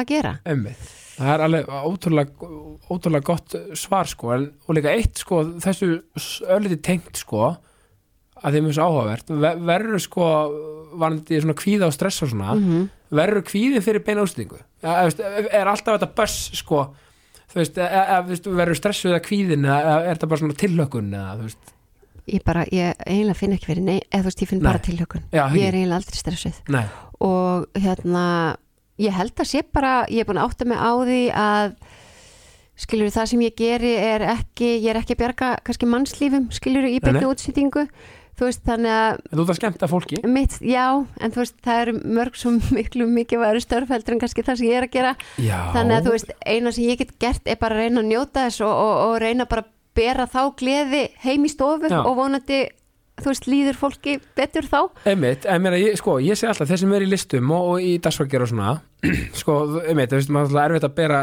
að 0.00 0.08
gera. 0.10 0.32
Einmitt. 0.50 0.88
Það 1.20 1.30
er 1.34 1.42
alveg 1.44 1.70
ótrúlega, 1.70 2.50
ótrúlega 2.90 3.26
gott 3.28 3.56
svar 3.76 4.08
sko, 4.08 4.30
en, 4.34 4.46
og 4.66 4.76
líka 4.78 4.94
eitt 4.96 5.20
sko 5.20 5.42
þessu 5.60 5.90
örliti 6.48 6.80
tengt 6.90 7.20
sko 7.20 7.52
að 8.40 8.56
þeim 8.56 8.70
er 8.70 8.76
svo 8.76 8.88
áhugavert. 8.88 9.34
Ver, 9.44 9.60
verður 9.72 10.02
sko 10.04 10.30
varandi 11.00 11.42
svona 11.42 11.58
kvíða 11.58 11.90
og 11.90 11.94
stress 11.94 12.24
og 12.24 12.32
svona 12.32 12.56
mm 12.56 12.88
verður 13.14 13.44
kvíðin 13.46 13.84
fyrir 13.84 14.04
beina 14.06 14.24
útsendingu? 14.24 14.60
Veist, 14.84 15.20
er 15.20 15.70
alltaf 15.70 15.98
þetta 15.98 16.10
börs 16.16 16.38
sko 16.60 16.84
veist, 17.54 17.78
e, 17.78 17.86
e, 17.86 18.16
veist 18.28 18.48
verður 18.48 18.78
stressuð 18.78 19.14
eða 19.14 19.22
kvíðin 19.26 19.66
eða 19.66 19.94
er 19.98 20.10
þetta 20.14 20.30
bara 20.30 20.42
svona 20.44 20.58
tilhlökkun 20.62 21.14
eða 21.18 21.50
ég 22.30 22.42
bara, 22.46 22.64
ég 22.70 22.98
eiginlega 23.06 23.38
finn 23.40 23.54
ekki 23.56 23.70
fyrir 23.72 23.86
nei, 23.86 23.98
eða 24.06 24.22
þú 24.22 24.30
veist, 24.30 24.42
ég 24.44 24.50
finn 24.52 24.60
Nei. 24.60 24.68
bara 24.68 24.82
tilhökun 24.86 25.24
já, 25.34 25.42
ég 25.56 25.64
er 25.66 25.78
eiginlega 25.78 25.98
aldrei 25.98 26.20
stressuð. 26.20 26.60
Nei, 26.70 26.84
og 27.26 27.80
hérna 27.80 28.26
ég 29.00 29.16
held 29.16 29.34
að 29.34 29.50
sé 29.50 29.64
bara, 29.66 29.94
ég 30.12 30.22
er 30.22 30.28
búin 30.28 30.38
að 30.38 30.52
átta 30.52 30.68
mig 30.70 30.78
á 30.78 30.92
því 31.00 31.22
að 31.40 31.74
skilur 32.80 33.12
það 33.12 33.32
sem 33.32 33.42
ég 33.44 33.58
geri 33.58 33.90
er 33.98 34.24
ekki 34.36 34.70
ég 34.78 34.88
er 34.92 35.00
ekki 35.02 35.16
að 35.16 35.22
bjarga 35.24 35.50
kannski 35.66 35.88
mannslífum 35.90 36.46
skilur 36.54 36.86
í 36.88 37.00
nei. 37.02 37.26
útsýtingu 37.26 37.88
þú 38.40 38.48
veist 38.48 38.62
þannig 38.64 38.94
að 38.96 39.18
þú 39.30 39.42
ert 39.44 39.52
að 39.52 39.58
skemmta 39.60 39.88
fólki 39.90 40.20
mitt, 40.32 40.54
já, 40.64 40.86
en 41.20 41.34
þú 41.34 41.42
veist 41.42 41.56
það 41.66 41.80
eru 41.84 41.94
mörg 42.18 42.38
svo 42.40 42.52
miklu 42.72 43.06
mikið 43.10 43.42
væri 43.44 43.62
störfældur 43.66 44.16
en 44.16 44.22
kannski 44.24 44.44
það 44.46 44.60
sem 44.62 44.70
ég 44.70 44.78
er 44.80 44.86
að 44.88 44.94
gera 44.96 45.12
já, 45.36 45.58
þannig 45.76 45.96
að 46.00 46.08
þú 46.08 46.14
veist, 46.16 46.34
eina 46.48 46.72
sem 46.72 46.88
ég 46.88 47.00
get 47.04 47.12
gert 47.20 47.50
er 47.52 47.60
bara 47.60 47.76
að 47.76 47.84
reyna 47.84 48.00
að 48.04 48.10
njóta 48.14 48.46
þess 48.48 48.64
og, 48.64 48.72
og, 48.72 48.94
og 49.10 49.16
reyna 49.22 49.46
bara 49.50 49.66
að 49.66 49.72
bera 50.00 50.24
þá 50.30 50.40
gleði 50.56 51.02
heim 51.26 51.44
í 51.44 51.50
stofu 51.52 51.90
Já. 51.90 51.98
og 52.06 52.14
vonandi 52.16 52.60
þú 53.20 53.26
veist, 53.34 53.46
líður 53.50 53.76
fólki 53.76 54.14
betur 54.38 54.64
þá 54.70 54.78
Einmitt, 55.10 55.44
en 55.44 55.60
meina, 55.60 55.76
ég, 55.76 55.98
sko, 56.00 56.14
ég 56.24 56.38
sé 56.40 56.46
alltaf 56.48 56.70
þeir 56.70 56.80
sem 56.86 56.94
er 56.96 57.04
í 57.04 57.10
listum 57.10 57.50
og, 57.52 57.66
og 57.74 57.84
í 57.84 57.98
dagsfakir 58.00 58.46
og 58.46 58.48
svona 58.54 58.78
sko, 59.42 59.58
einmitt, 59.84 60.08
þú 60.14 60.20
veist, 60.22 60.32
maður 60.32 60.54
alltaf 60.54 60.64
erfitt 60.70 60.88
að 60.88 60.94
bera 61.02 61.20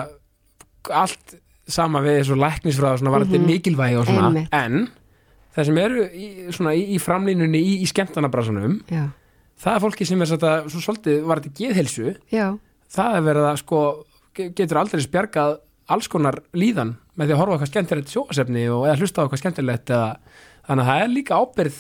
allt 1.02 1.38
sama 1.68 2.00
við 2.06 2.22
þessu 2.22 2.38
læknisfræða 2.40 2.94
og 2.96 3.02
svona 3.02 3.16
varandi 3.18 3.40
Mhm. 3.42 3.48
mikilvægi 3.50 3.98
og 4.00 4.06
svona, 4.08 4.28
Einmitt. 4.30 4.54
en 4.54 4.88
það 5.58 5.70
sem 5.72 5.80
eru 5.84 6.06
í, 6.14 6.28
svona, 6.56 6.74
í, 6.78 6.84
í 6.96 7.00
framlínunni 7.02 7.60
í, 7.66 7.74
í 7.84 7.88
skemmtanabrasunum 7.90 8.78
já, 8.94 9.08
það 9.64 9.76
er 9.80 9.84
fólki 9.88 10.06
sem 10.08 10.22
er 10.22 10.32
þetta, 10.36 10.54
svo 10.70 10.84
svolítið 10.86 11.24
var 11.28 11.42
þetta 11.42 11.62
geðhelsu, 11.64 12.14
já, 12.34 12.48
það 12.94 13.18
er 13.20 13.26
verið 13.32 13.50
að 13.52 13.60
sko, 13.64 13.82
ge- 14.38 14.52
getur 14.62 14.82
aldrei 14.84 15.02
spjargað 15.04 15.58
alls 15.88 16.08
konar 16.12 16.42
líðan 16.54 16.96
með 17.18 17.30
því 17.32 17.34
að 17.34 17.40
horfa 17.42 17.54
á 17.54 17.56
eitthvað 17.58 17.72
skemmtilegt 17.74 18.12
sjóasefni 18.14 18.66
og 18.70 18.86
eða 18.90 18.98
hlusta 19.02 19.20
á 19.20 19.24
eitthvað 19.26 19.42
skemmtilegt 19.42 19.94
eða, 19.96 20.10
þannig 20.68 20.84
að 20.84 20.90
það 20.92 21.04
er 21.08 21.14
líka 21.16 21.38
ábyrð 21.42 21.78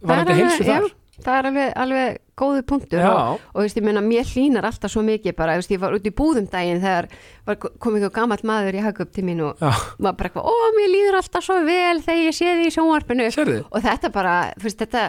var 0.00 0.22
þetta 0.22 0.36
helsu 0.40 0.64
þar 0.66 0.86
það 1.24 1.38
er 1.38 1.48
alveg, 1.50 1.70
alveg 1.84 2.18
góðu 2.40 2.64
punktur. 2.68 3.04
Og, 3.04 3.44
og 3.52 3.64
veist, 3.64 3.78
ég 3.78 3.86
meina, 3.86 4.02
mér 4.04 4.28
hlýnar 4.28 4.68
alltaf 4.68 4.92
svo 4.92 5.04
mikið 5.06 5.36
bara, 5.38 5.56
veist, 5.60 5.72
ég 5.74 5.82
var 5.82 5.96
út 5.96 6.08
í 6.08 6.12
búðum 6.16 6.48
daginn 6.50 6.82
þegar 6.82 7.08
var, 7.48 7.58
kom 7.60 7.98
ekki 7.98 8.12
gammalt 8.16 8.44
maður 8.48 8.78
í 8.80 8.84
hagöp 8.84 9.14
til 9.14 9.26
mín 9.28 9.42
og 9.44 9.60
Já, 9.60 9.70
var 10.00 10.18
bara 10.18 10.30
eitthvað, 10.30 10.48
ó, 10.48 10.54
mér 10.78 10.92
líður 10.94 11.20
alltaf 11.20 11.46
svo 11.46 11.58
vel 11.66 12.02
þegar 12.04 12.22
ég 12.24 12.36
sé 12.36 12.54
því 12.56 12.68
í 12.68 12.74
sjónvarpinu. 12.76 13.30
Sérðu? 13.34 13.62
og 13.68 13.86
þetta 13.86 14.12
bara, 14.14 14.36
veist, 14.60 14.80
þetta 14.80 15.08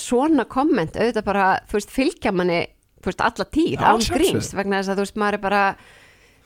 svona 0.00 0.46
komment, 0.48 0.96
auðvitað 0.96 1.26
bara 1.26 1.48
fylgja 1.68 2.32
manni, 2.34 2.62
alla 3.04 3.44
tíð 3.52 3.84
án 3.84 4.06
gríns, 4.14 4.54
vegna 4.56 4.80
þess 4.80 4.94
að 4.94 4.98
þú 4.98 5.04
veist, 5.04 5.20
maður 5.20 5.38
er 5.38 5.44
bara 5.44 5.64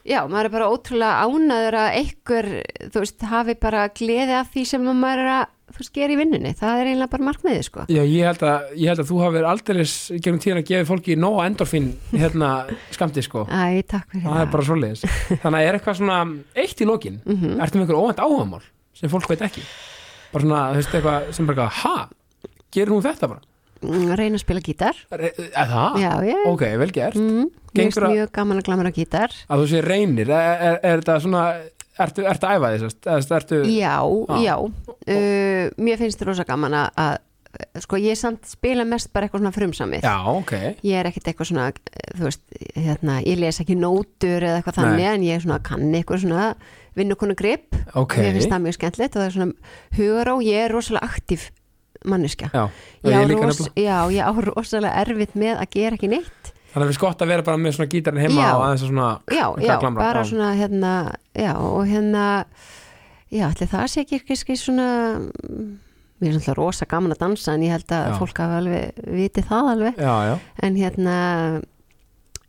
já, 0.09 0.23
maður 0.27 0.49
er 0.49 0.55
bara 0.57 0.71
ótrúlega 0.73 1.29
ánaður 1.29 1.77
að 1.79 1.93
einhver, 2.01 2.49
þú 2.89 3.05
veist, 3.05 3.29
hafi 3.31 3.55
bara 3.61 3.87
gleði 3.95 4.37
af 4.41 4.51
því 4.55 4.65
sem 4.73 4.89
maður 4.89 5.23
er 5.25 5.31
að 5.37 5.47
þú 5.77 5.87
gera 5.99 6.15
í 6.15 6.19
vinnunni, 6.19 6.53
það 6.59 6.81
er 6.81 6.89
eiginlega 6.91 7.11
bara 7.13 7.27
markmiðið, 7.29 7.63
sko. 7.69 7.85
Já, 7.93 8.01
ég 8.05 8.25
held 8.29 8.45
að, 8.49 8.71
ég 8.81 8.89
held 8.93 9.03
að 9.03 9.11
þú 9.11 9.19
hafi 9.23 9.37
verið 9.39 9.51
aldeilis 9.53 9.95
gegnum 10.19 10.41
tíðan 10.45 10.61
að 10.63 10.69
gefa 10.71 10.89
fólki 10.89 11.17
nóg 11.19 11.39
endorfín 11.45 11.91
hérna 12.13 12.51
skamti 12.95 13.25
sko. 13.27 13.45
Æ, 13.51 13.83
takk 13.89 14.09
fyrir 14.15 14.25
það 14.29 14.41
er 14.45 14.51
bara 14.55 14.69
svoleiðis. 14.71 15.05
Þannig 15.43 15.59
að 15.61 15.67
er 15.69 15.79
eitthvað 15.79 16.01
svona 16.01 16.19
eitt 16.65 16.81
í 16.83 16.89
lokin? 16.89 17.21
Mhm. 17.27 17.59
ertu 17.61 17.79
með 17.79 17.85
einhver 17.87 18.01
óvænt 18.01 18.25
áhugamál 18.25 18.65
sem 18.99 19.13
fólk 19.13 19.29
veit 19.31 19.45
ekki? 19.49 19.63
Bara 20.33 20.45
svona, 20.45 20.65
þú 20.73 20.81
veist, 20.83 20.97
eitthvað 20.99 21.31
sem 21.39 21.47
bara 21.53 21.69
ha, 21.83 21.95
gerir 22.75 22.93
hún 22.97 23.05
þetta 23.07 23.29
bara? 23.35 23.45
Mm, 23.79 24.09
reyna 24.19 24.35
að 24.35 24.43
spila 24.43 24.61
gítar. 24.67 24.97
Er 25.15 25.29
það? 25.39 25.99
já, 26.03 26.11
já, 26.27 26.39
ok, 26.51 26.63
vel 26.81 26.91
gert. 26.91 27.15
Mm, 27.15 27.45
að- 27.79 28.11
mjög 28.11 28.33
gaman 28.35 28.59
að 28.59 28.65
glamra 28.67 28.91
gítar. 28.91 29.31
Að 29.47 29.61
þú 29.63 29.69
sé 29.71 29.83
reynir, 29.87 30.31
er, 30.35 30.63
er, 30.67 30.81
er 30.83 30.99
þetta 31.05 31.21
svona 31.23 31.45
ertu, 32.05 32.27
ertu 32.29 32.49
að 32.49 32.59
æfa 32.59 32.73
því, 32.73 32.83
sérst? 32.85 33.01
Eða, 33.07 33.39
ertu, 33.41 33.63
já, 33.73 33.95
Já. 34.29 34.37
já. 34.45 34.57
Uh, 35.09 35.65
mér 35.89 36.01
finnst 36.03 36.23
rosa 36.29 36.47
gaman 36.49 36.77
að, 36.79 36.89
að 37.05 37.17
sko, 37.83 37.99
ég 38.03 38.19
samt 38.19 38.49
spila 38.49 38.85
mest 38.89 39.11
bara 39.15 39.27
eitthvað 39.27 39.43
svona 39.43 39.55
frumsamið. 39.57 40.05
Já, 40.05 40.17
ok. 40.31 40.53
Ég 40.87 40.99
er 41.01 41.09
ekkert 41.11 41.31
eitthvað 41.31 41.51
svona 41.51 41.69
þú 42.19 42.27
veist, 42.27 42.43
hérna, 42.77 43.21
ég 43.25 43.41
les 43.41 43.63
ekki 43.65 43.79
nótur 43.79 44.45
eða 44.45 44.61
eitthvað 44.61 44.81
þannig 44.83 45.01
Nei. 45.05 45.15
en 45.15 45.27
ég 45.29 45.39
er 45.39 45.47
svona 45.47 45.61
kann 45.65 45.89
eitthvað 45.95 46.25
svona 46.27 46.49
vinnukonu 46.99 47.37
grip 47.39 47.77
ok, 47.95 48.19
mér 48.19 48.37
finnst 48.37 48.51
það 48.53 48.65
mjög 48.67 48.77
skemmtilegt 48.79 49.17
og 49.17 49.23
það 49.23 49.29
er 49.29 49.37
svona 49.37 49.75
hugaró, 49.99 50.37
ég 50.45 50.65
er 50.67 50.75
rosalega 50.75 51.09
aktív 51.09 51.49
manneskja. 52.09 52.51
Já, 52.55 52.65
ég 53.03 53.11
ég 53.11 53.35
á, 53.35 53.43
ros, 53.43 53.61
já, 53.75 53.97
ég 54.15 54.23
á 54.23 54.31
rosalega 54.51 55.03
erfitt 55.03 55.35
með 55.39 55.59
að 55.63 55.73
gera 55.75 55.99
ekki 55.99 56.11
neitt 56.13 56.53
þannig 56.73 56.85
að 56.85 56.91
við 56.93 57.01
gott 57.03 57.23
að 57.25 57.33
vera 57.33 57.47
bara 57.47 57.61
með 57.63 57.77
svona 57.77 57.93
gítarinn 57.95 58.25
heima 58.27 58.45
Já. 58.45 58.51
og 58.55 58.65
aðeins 58.67 58.85
að 58.85 58.93
svona 58.93 59.09
já, 59.33 59.47
já, 59.65 59.73
að 59.75 59.83
glamra, 59.85 60.03
bara 60.05 60.23
já. 60.23 60.31
svona 60.31 60.49
hérna, 60.59 60.95
já, 61.33 61.53
og 61.57 61.83
hérna 61.89 62.25
já, 63.33 63.45
allir 63.49 63.71
það 63.73 63.87
sé 63.93 64.05
ekki 64.05 64.21
ekki 64.37 64.57
svona 64.59 64.89
mér 66.19 66.35
er 66.35 66.41
svona 66.43 66.59
rosa 66.59 66.89
gaman 66.91 67.15
að 67.15 67.23
dansa 67.23 67.55
en 67.55 67.65
ég 67.67 67.75
held 67.77 67.93
að 67.95 68.09
Já. 68.11 68.17
fólk 68.19 68.41
hafi 68.43 68.59
alveg 68.59 69.05
vitið 69.19 69.49
það 69.53 69.69
alveg 69.73 70.01
já, 70.03 70.15
já, 70.29 70.35
en 70.67 70.79
hérna 70.81 71.15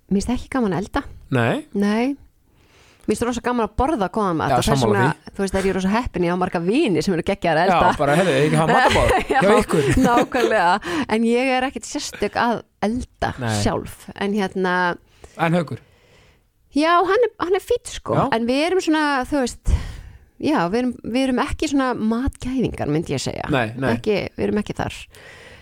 mér 0.09 0.17
finnst 0.17 0.33
ekki 0.33 0.51
gaman 0.55 0.73
að 0.75 0.83
elda 0.83 1.03
nei, 1.37 1.65
nei 1.77 2.15
mér 3.09 3.17
finnst 3.17 3.25
rosa 3.25 3.41
gaman 3.45 3.65
að 3.65 3.73
borða 3.81 4.07
góðan 4.13 4.37
mat 4.39 4.53
Já, 4.53 4.55
og 4.59 4.67
þess 4.67 4.85
vegna, 4.85 5.05
þú 5.33 5.43
veist, 5.43 5.53
það 5.55 5.59
er 5.63 5.67
ég 5.69 5.75
rosa 5.79 5.91
heppin? 5.95 6.25
Ég 6.29 6.37
á 6.37 6.41
marga 6.43 6.61
vini 6.61 7.01
sem 7.05 7.15
eru 7.17 7.25
geggjar 7.25 7.57
að 7.59 7.71
já, 7.71 7.75
elda 7.79 7.91
bara, 7.99 8.15
heyrðu, 8.19 8.35
ekki 8.45 8.59
hafa 8.61 8.77
matabóð 8.77 9.13
Já, 9.33 9.39
ykkur? 9.63 9.89
nákvæmlega, 10.05 10.95
en 11.17 11.27
ég 11.27 11.51
er 11.57 11.67
ekkit 11.69 11.89
sérstök 11.89 12.37
að 12.39 12.61
elda 12.85 13.33
Nei. 13.41 13.49
sjálf. 13.63 14.05
En 14.15 14.37
hérna, 14.37 14.75
en 15.41 15.57
haukur, 15.59 15.81
já, 16.77 16.93
hann 17.09 17.27
er, 17.27 17.33
hann 17.41 17.57
er 17.57 17.65
fýtt 17.65 17.95
sko, 17.97 18.15
Já. 18.15 18.23
en 18.37 18.47
við 18.47 18.63
erum 18.69 18.83
svona 18.85 19.03
þú 19.27 19.41
veist, 19.43 19.73
já, 20.39 20.59
við 20.69 20.79
erum, 20.83 20.95
við 21.03 21.25
erum 21.25 21.43
ekki 21.43 21.73
svona 21.73 21.91
matgæðingar, 21.97 22.93
myndi 22.93 23.17
ég 23.17 23.25
segja. 23.25 23.49
Nei, 23.51 23.71
nei. 23.75 23.95
Ekki, 23.97 24.19
við 24.37 24.47
erum 24.51 24.61
ekki 24.61 24.77
þar 24.77 25.01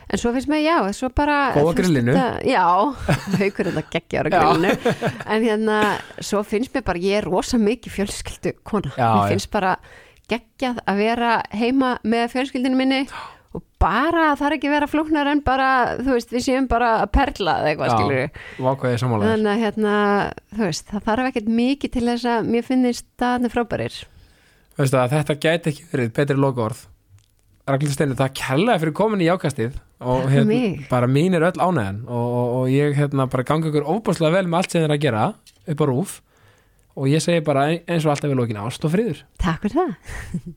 en 0.10 0.22
svo 0.22 0.32
finnst 0.36 0.48
mér, 0.52 0.62
já, 0.64 0.76
svo 0.96 1.10
bara 1.16 1.38
Góð 1.56 1.58
á 1.58 1.62
þú 1.62 1.68
veist, 1.68 1.80
grillinu. 1.82 2.14
þetta- 2.16 2.44
Já, 2.48 2.66
haukur 3.42 3.70
þetta 3.72 3.86
geggjar 3.96 4.28
á 4.28 4.30
grillinu. 4.34 4.74
En 5.28 5.44
hérna, 5.48 5.78
svo 6.24 6.44
finnst 6.48 6.74
mér 6.76 6.86
bara 6.88 7.00
ég 7.04 7.18
er 7.22 7.28
rosa 7.28 7.58
mikið 7.60 7.96
fjölskyldu 8.00 8.54
kona. 8.64 8.92
Já, 8.96 9.08
mér 9.14 9.24
já. 9.26 9.32
finnst 9.36 9.52
bara 9.52 9.78
geggjað 10.28 10.80
að 10.88 10.98
vera 11.04 11.34
heima 11.56 11.98
með 12.04 12.32
fjölskyldinu 12.36 12.76
minni 12.80 13.02
og 13.56 13.64
bara 13.80 14.34
það 14.36 14.48
er 14.50 14.56
ekki 14.58 14.70
vera 14.70 14.88
flóknar 14.92 15.30
en 15.32 15.40
bara, 15.42 15.68
þú 16.04 16.12
veist, 16.18 16.34
við 16.36 16.44
séum 16.46 16.66
bara 16.68 16.90
að 17.06 17.12
perla 17.16 17.54
eða 17.62 17.70
eitthvað, 17.72 17.88
Já. 17.88 17.96
skilur 17.96 18.68
vákvæði 18.68 19.00
sammálaður 19.02 19.32
þannig 19.34 19.52
að 19.54 19.62
hérna, 19.64 19.94
þú 20.52 20.64
veist, 20.68 20.86
það 20.92 21.06
þarf 21.08 21.30
ekkert 21.32 21.48
mikið 21.62 21.94
til 21.96 22.04
þess 22.10 22.28
að 22.34 22.52
mér 22.52 22.68
finnist 22.68 23.06
staðni 23.16 23.50
frábærir. 23.54 23.96
Veistu 24.78 25.00
að 25.00 25.16
þetta 25.16 25.38
gæti 25.48 25.72
ekki 25.72 25.88
verið 25.94 26.12
betri 26.20 26.38
lokaorð. 26.38 26.84
Ragnhildur 27.68 27.96
Steinu, 27.98 28.16
það 28.20 28.36
kærlega 28.38 28.80
fyrir 28.84 28.94
komin 29.00 29.24
í 29.24 29.30
jákastið 29.32 29.80
og 30.00 30.28
hérna, 30.30 30.60
bara 30.92 31.10
mín 31.10 31.34
er 31.34 31.48
öll 31.48 31.58
ánægjan 31.58 32.04
og, 32.06 32.28
og, 32.28 32.48
og 32.60 32.70
ég 32.70 32.94
hérna 32.98 33.26
bara 33.32 33.48
gangi 33.48 33.72
ykkur 33.72 33.88
óbúslega 33.88 34.36
vel 34.38 34.48
með 34.48 34.60
allt 34.62 34.72
sem 34.76 34.84
þið 34.84 34.88
er 34.90 34.96
að 34.96 35.04
gera 35.08 35.26
upp 35.74 35.82
á 35.82 35.86
rúf. 35.90 36.22
Og 36.98 37.10
ég 37.10 37.22
segi 37.22 37.44
bara 37.46 37.68
eins 37.74 38.06
og 38.06 38.14
alltaf 38.14 38.30
við 38.32 38.40
lókin 38.40 38.62
ást 38.62 38.86
og 38.86 38.94
friður. 38.94 39.26
Takk 39.42 39.66
fyrir 39.66 39.78
það 39.82 40.54